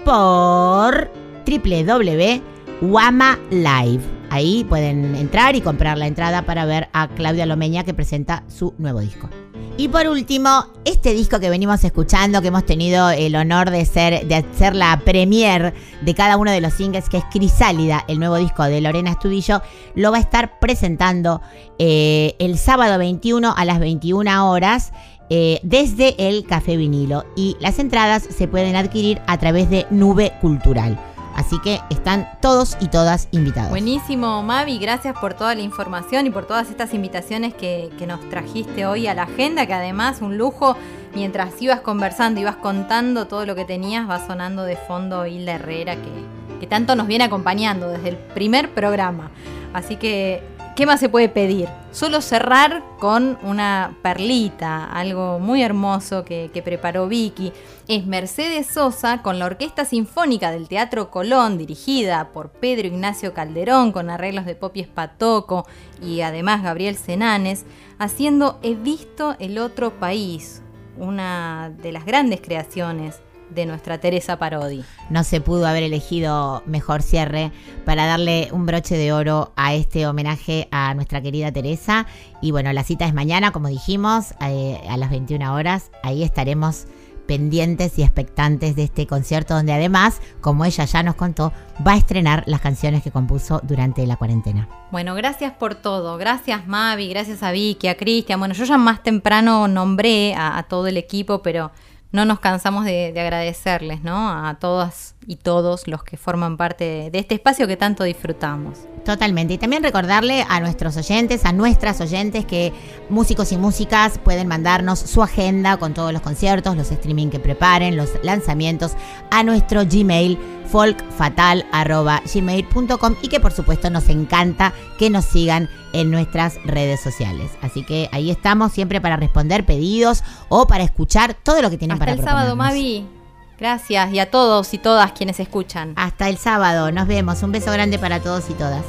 por 0.05 1.11
www.wama 1.47 3.39
Live. 3.49 4.03
Ahí 4.29 4.63
pueden 4.63 5.15
entrar 5.15 5.55
y 5.55 5.61
comprar 5.61 5.97
la 5.97 6.07
entrada 6.07 6.43
para 6.43 6.65
ver 6.65 6.87
a 6.93 7.07
Claudia 7.07 7.45
Lomeña 7.45 7.83
que 7.83 7.93
presenta 7.93 8.43
su 8.47 8.73
nuevo 8.77 8.99
disco. 8.99 9.29
Y 9.77 9.89
por 9.89 10.07
último, 10.07 10.67
este 10.85 11.13
disco 11.13 11.39
que 11.41 11.49
venimos 11.49 11.83
escuchando, 11.83 12.41
que 12.41 12.47
hemos 12.47 12.65
tenido 12.65 13.09
el 13.09 13.35
honor 13.35 13.71
de 13.71 13.83
ser, 13.85 14.25
de 14.25 14.45
la 14.73 15.01
premier 15.03 15.73
de 16.01 16.15
cada 16.15 16.37
uno 16.37 16.51
de 16.51 16.61
los 16.61 16.73
singles, 16.73 17.09
que 17.09 17.17
es 17.17 17.25
Crisálida, 17.29 18.05
el 18.07 18.19
nuevo 18.19 18.37
disco 18.37 18.63
de 18.63 18.79
Lorena 18.79 19.11
Estudillo, 19.11 19.61
lo 19.93 20.11
va 20.11 20.17
a 20.17 20.21
estar 20.21 20.59
presentando 20.59 21.41
eh, 21.77 22.35
el 22.39 22.57
sábado 22.57 22.97
21 22.97 23.53
a 23.55 23.65
las 23.65 23.79
21 23.79 24.49
horas. 24.49 24.93
Eh, 25.29 25.59
desde 25.63 26.29
el 26.29 26.45
Café 26.45 26.77
Vinilo 26.77 27.25
y 27.35 27.57
las 27.59 27.79
entradas 27.79 28.23
se 28.23 28.47
pueden 28.47 28.75
adquirir 28.75 29.21
a 29.25 29.37
través 29.39 29.69
de 29.69 29.87
Nube 29.89 30.33
Cultural. 30.39 30.99
Así 31.35 31.59
que 31.59 31.81
están 31.89 32.29
todos 32.41 32.77
y 32.79 32.87
todas 32.87 33.27
invitados. 33.31 33.69
Buenísimo, 33.69 34.41
Mavi. 34.41 34.77
Gracias 34.77 35.17
por 35.19 35.33
toda 35.33 35.53
la 35.53 35.61
información 35.61 36.25
y 36.27 36.29
por 36.29 36.45
todas 36.45 36.69
estas 36.69 36.93
invitaciones 36.93 37.53
que, 37.53 37.91
nos 38.07 38.21
trajiste 38.29 38.85
hoy 38.85 39.07
a 39.07 39.13
la 39.13 39.23
agenda, 39.23 39.65
que 39.65 39.73
además 39.73 40.21
un 40.21 40.37
lujo. 40.37 40.77
Mientras 41.13 41.61
ibas 41.61 41.81
conversando, 41.81 42.39
ibas 42.39 42.55
contando 42.55 43.27
todo 43.27 43.45
lo 43.45 43.55
que 43.55 43.65
tenías, 43.65 44.09
va 44.09 44.25
sonando 44.25 44.63
de 44.63 44.77
fondo 44.77 45.25
Hilda 45.25 45.55
Herrera, 45.55 45.95
que, 45.95 46.59
que 46.59 46.67
tanto 46.67 46.95
nos 46.95 47.07
viene 47.07 47.25
acompañando 47.25 47.89
desde 47.89 48.09
el 48.09 48.17
primer 48.17 48.73
programa. 48.73 49.31
Así 49.73 49.97
que 49.97 50.41
¿Qué 50.75 50.85
más 50.85 50.99
se 50.99 51.07
puede 51.07 51.29
pedir? 51.29 51.69
Solo 51.93 52.19
cerrar 52.19 52.83
con 52.99 53.37
una 53.43 53.95
perlita, 54.01 54.83
algo 54.83 55.39
muy 55.39 55.63
hermoso 55.63 56.25
que, 56.25 56.49
preparó 56.65 57.07
Vicky. 57.07 57.53
Es 57.87 58.05
Mercedes 58.05 58.67
Sosa 58.67 59.21
con 59.21 59.39
la 59.39 59.45
Orquesta 59.45 59.85
Sinfónica 59.85 60.51
del 60.51 60.67
Teatro 60.67 61.09
Colón, 61.11 61.57
dirigida 61.57 62.33
por 62.33 62.51
Pedro 62.51 62.87
Ignacio 62.87 63.33
Calderón, 63.33 63.93
con 63.93 64.09
arreglos 64.09 64.45
de 64.45 64.55
Popi 64.55 64.81
Espatoco 64.81 65.65
y 66.03 66.19
además 66.19 66.61
Gabriel 66.61 66.97
Senanes, 66.97 67.65
haciendo 67.97 68.59
He 68.61 68.75
visto 68.75 69.37
el 69.39 69.59
otro 69.59 69.97
país, 69.97 70.61
una 70.97 71.71
de 71.81 71.93
las 71.93 72.05
grandes 72.05 72.41
creaciones 72.41 73.21
de 73.55 73.65
nuestra 73.65 73.97
Teresa 73.97 74.37
Parodi. 74.37 74.83
No 75.09 75.23
se 75.23 75.41
pudo 75.41 75.65
haber 75.65 75.83
elegido 75.83 76.61
mejor 76.65 77.01
cierre 77.01 77.51
para 77.85 78.05
darle 78.05 78.49
un 78.51 78.65
broche 78.65 78.97
de 78.97 79.13
oro 79.13 79.53
a 79.55 79.73
este 79.73 80.05
homenaje 80.05 80.67
a 80.71 80.93
nuestra 80.93 81.21
querida 81.21 81.51
Teresa. 81.51 82.05
Y 82.41 82.51
bueno, 82.51 82.71
la 82.73 82.83
cita 82.83 83.05
es 83.05 83.13
mañana, 83.13 83.51
como 83.51 83.69
dijimos, 83.69 84.33
eh, 84.41 84.79
a 84.89 84.97
las 84.97 85.09
21 85.09 85.53
horas. 85.53 85.91
Ahí 86.03 86.23
estaremos 86.23 86.85
pendientes 87.25 87.97
y 87.97 88.03
expectantes 88.03 88.75
de 88.75 88.83
este 88.83 89.07
concierto 89.07 89.55
donde 89.55 89.73
además, 89.73 90.21
como 90.41 90.65
ella 90.65 90.85
ya 90.85 91.03
nos 91.03 91.15
contó, 91.15 91.51
va 91.85 91.93
a 91.93 91.97
estrenar 91.97 92.43
las 92.45 92.61
canciones 92.61 93.03
que 93.03 93.11
compuso 93.11 93.61
durante 93.63 94.05
la 94.05 94.15
cuarentena. 94.15 94.69
Bueno, 94.91 95.15
gracias 95.15 95.53
por 95.53 95.75
todo. 95.75 96.17
Gracias 96.17 96.67
Mavi, 96.67 97.09
gracias 97.09 97.43
a 97.43 97.51
Vicky, 97.51 97.87
a 97.87 97.97
Cristian. 97.97 98.39
Bueno, 98.39 98.53
yo 98.53 98.65
ya 98.65 98.77
más 98.77 99.03
temprano 99.03 99.67
nombré 99.67 100.35
a 100.35 100.63
todo 100.69 100.87
el 100.87 100.97
equipo, 100.97 101.41
pero 101.41 101.71
no 102.15 102.25
nos 102.25 102.39
cansamos 102.39 102.85
de, 102.85 103.13
agradecerles, 103.19 104.01
¿no? 104.01 104.47
A 104.47 104.55
todas 104.55 105.14
y 105.27 105.37
todos 105.37 105.87
los 105.87 106.03
que 106.03 106.17
forman 106.17 106.57
parte 106.57 107.09
de 107.11 107.19
este 107.19 107.35
espacio 107.35 107.67
que 107.67 107.77
tanto 107.77 108.03
disfrutamos. 108.03 108.79
Totalmente. 109.03 109.53
Y 109.53 109.57
también 109.57 109.83
recordarle 109.83 110.45
a 110.49 110.59
nuestros 110.59 110.97
oyentes, 110.97 111.45
a 111.45 111.51
nuestras 111.51 112.01
oyentes, 112.01 112.45
que 112.45 112.73
músicos 113.09 113.51
y 113.51 113.57
músicas 113.57 114.17
pueden 114.17 114.47
mandarnos 114.47 114.99
su 114.99 115.21
agenda 115.21 115.77
con 115.77 115.93
todos 115.93 116.11
los 116.11 116.21
conciertos, 116.21 116.75
los 116.75 116.91
streaming 116.91 117.29
que 117.29 117.39
preparen, 117.39 117.97
los 117.97 118.09
lanzamientos 118.23 118.93
a 119.29 119.43
nuestro 119.43 119.83
Gmail 119.85 120.39
folkfatal.gmail.com 120.65 123.15
y 123.21 123.27
que 123.27 123.39
por 123.39 123.51
supuesto 123.51 123.91
nos 123.91 124.09
encanta 124.09 124.73
que 124.97 125.11
nos 125.11 125.25
sigan 125.25 125.69
en 125.93 126.11
nuestras 126.11 126.57
redes 126.65 126.99
sociales. 126.99 127.51
Así 127.61 127.85
que 127.85 128.09
ahí 128.11 128.31
estamos 128.31 128.71
siempre 128.71 128.99
para 128.99 129.17
responder 129.17 129.63
pedidos 129.65 130.23
o 130.49 130.65
para 130.67 130.83
escuchar 130.83 131.35
todo 131.35 131.61
lo 131.61 131.69
que 131.69 131.77
tienen 131.77 131.93
Hasta 131.93 132.05
para 132.05 132.17
el 132.17 132.23
sábado. 132.23 132.55
Mavi. 132.55 133.14
Gracias 133.57 134.11
y 134.11 134.19
a 134.19 134.29
todos 134.29 134.73
y 134.73 134.77
todas 134.77 135.13
quienes 135.13 135.39
escuchan. 135.39 135.93
Hasta 135.95 136.29
el 136.29 136.37
sábado, 136.37 136.91
nos 136.91 137.07
vemos. 137.07 137.41
Un 137.43 137.51
beso 137.51 137.71
grande 137.71 137.97
para 137.97 138.19
todos 138.19 138.49
y 138.49 138.53
todas. 138.53 138.83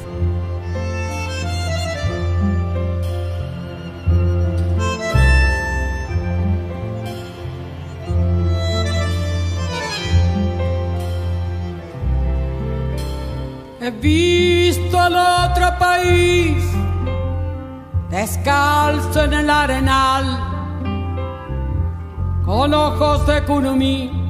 He 13.81 13.91
visto 13.93 14.99
al 14.99 15.15
otro 15.15 15.79
país 15.79 16.65
descalzo 18.11 19.23
en 19.23 19.33
el 19.33 19.51
arenal, 19.51 20.25
con 22.45 22.75
ojos 22.75 23.27
de 23.29 23.45
curumí, 23.45 24.26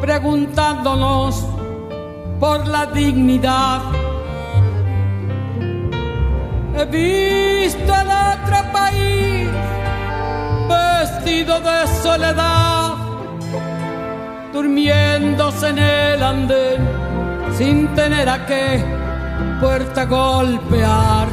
preguntándonos 0.00 1.44
por 2.40 2.66
la 2.68 2.86
dignidad. 2.86 3.82
He 6.76 6.84
visto 6.84 7.92
al 7.92 8.08
otro 8.08 8.72
país 8.72 9.48
vestido 10.68 11.60
de 11.60 11.86
soledad, 12.02 12.94
durmiéndose 14.52 15.68
en 15.70 15.78
el 15.78 16.22
andén 16.22 17.08
sin 17.56 17.88
tener 17.94 18.28
a 18.28 18.46
qué 18.46 18.84
puerta 19.60 20.04
golpear. 20.04 21.26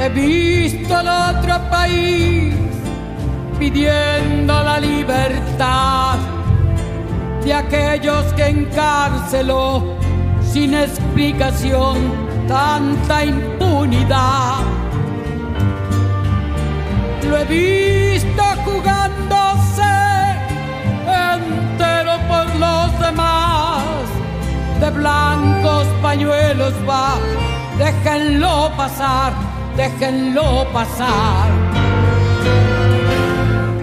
He 0.00 0.08
visto 0.08 0.96
al 0.96 1.36
otro 1.36 1.60
país 1.70 2.54
pidiendo 3.58 4.62
la 4.62 4.78
libertad 4.80 6.16
de 7.44 7.54
aquellos 7.54 8.24
que 8.34 8.46
encarceló 8.46 9.96
sin 10.42 10.74
explicación 10.74 11.96
tanta 12.46 13.24
impunidad. 13.24 14.60
Lo 17.28 17.38
he 17.38 17.44
visto 17.44 18.42
jugándose 18.64 19.92
entero 21.06 22.12
por 22.28 22.46
los 22.56 23.00
demás. 23.00 23.82
De 24.80 24.90
blancos 24.90 25.86
pañuelos 26.02 26.74
va, 26.88 27.14
déjenlo 27.78 28.70
pasar, 28.76 29.32
déjenlo 29.76 30.66
pasar. 30.72 31.61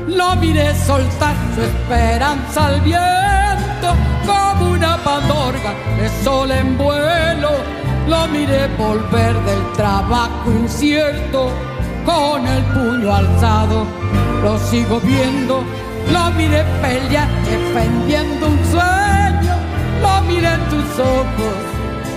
Lo 0.09 0.35
miré 0.37 0.73
soltar 0.75 1.35
su 1.53 1.61
esperanza 1.61 2.67
al 2.67 2.81
viento 2.81 3.89
como 4.25 4.71
una 4.71 4.97
pandorga 5.03 5.73
de 5.97 6.09
sol 6.23 6.49
en 6.51 6.77
vuelo. 6.77 7.51
Lo 8.07 8.27
miré 8.27 8.67
volver 8.75 9.35
del 9.43 9.73
trabajo 9.73 10.51
incierto 10.51 11.51
con 12.05 12.47
el 12.47 12.63
puño 12.73 13.13
alzado. 13.13 13.85
Lo 14.43 14.57
sigo 14.57 14.99
viendo, 15.01 15.63
lo 16.11 16.31
miré 16.31 16.63
pelear 16.81 17.27
defendiendo 17.45 18.47
un 18.47 18.59
sueño. 18.65 19.55
Lo 20.01 20.21
miré 20.27 20.53
en 20.53 20.63
tus 20.69 20.99
ojos, 20.99 21.55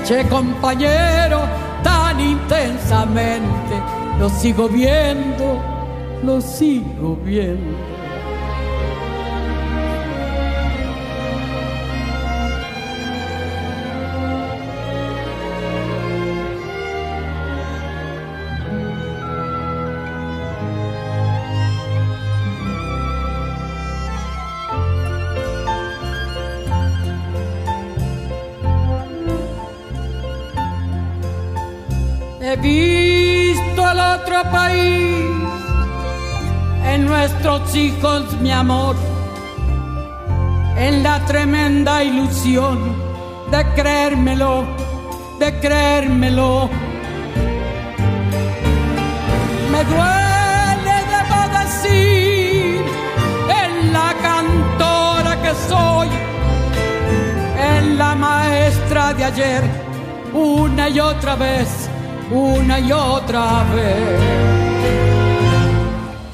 che 0.07 0.27
compañero, 0.29 1.43
tan 1.83 2.19
intensamente. 2.21 3.75
Lo 4.19 4.31
sigo 4.31 4.69
viendo, 4.69 5.61
lo 6.23 6.41
sigo 6.41 7.17
viendo. 7.25 7.93
Visto 32.63 33.85
al 33.85 33.99
otro 34.21 34.43
país, 34.53 34.92
nuestros 37.23 37.77
hijos 37.77 38.37
mi 38.41 38.51
amor, 38.51 38.97
en 40.77 41.05
la 41.05 41.25
tremenda 41.25 42.03
ilusión 42.03 42.97
de 43.49 43.65
creérmelo, 43.77 44.65
de 45.39 45.61
creérmelo. 45.61 46.69
Me 49.71 49.85
duele, 49.93 50.95
debo 51.15 51.41
decir, 51.61 52.83
en 53.65 53.93
la 53.93 54.09
cantora 54.21 55.41
que 55.43 55.53
soy, 55.69 56.09
en 57.77 57.99
la 57.99 58.17
maestra 58.17 59.15
de 59.15 59.25
ayer, 59.27 59.63
una 60.33 60.89
y 60.89 60.99
otra 60.99 61.37
vez 61.37 61.89
una 62.33 62.81
y 62.81 62.91
otra 62.93 63.65
vez. 63.75 64.72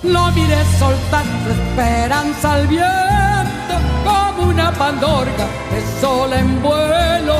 Lo 0.04 0.30
miré 0.30 0.64
soltar 0.78 1.24
su 1.42 1.50
esperanza 1.50 2.54
al 2.54 2.68
viento 2.68 3.74
como 4.04 4.50
una 4.50 4.70
pandorga 4.72 5.46
de 5.72 6.00
sol 6.00 6.32
en 6.32 6.62
vuelo. 6.62 7.34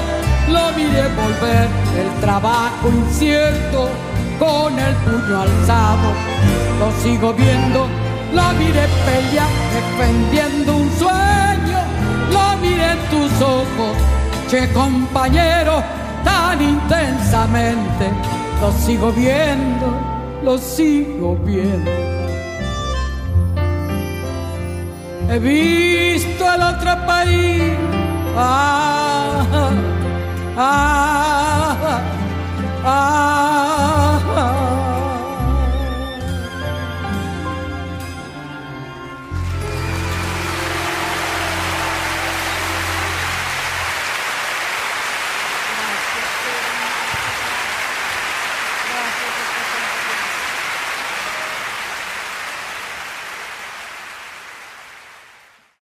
Lo 0.48 0.72
miré 0.76 1.02
volver 1.14 1.68
el 1.96 2.20
trabajo 2.20 2.88
incierto 2.88 3.88
con 4.40 4.76
el 4.76 4.94
puño 4.96 5.42
alzado. 5.42 6.12
Lo 6.80 6.90
sigo 7.00 7.32
viendo, 7.32 7.86
lo 8.34 8.52
miré 8.54 8.88
pelear 9.06 9.48
defendiendo 9.74 10.76
un 10.78 10.90
sueño. 10.98 11.78
Lo 12.32 12.56
miré 12.60 12.90
en 12.90 12.98
tus 13.10 13.40
ojos, 13.40 13.96
che 14.50 14.68
compañero, 14.72 15.80
tan 16.24 16.60
intensamente 16.60 18.10
lo 18.60 18.72
sigo 18.72 19.12
viendo, 19.12 19.96
lo 20.42 20.58
sigo 20.58 21.36
viendo. 21.44 22.07
He 25.30 25.38
visto 25.38 26.42
el 26.54 26.62
otro 26.62 27.06
país, 27.06 27.74
ah, 28.34 29.70
ah, 30.56 32.00
ah, 32.82 34.17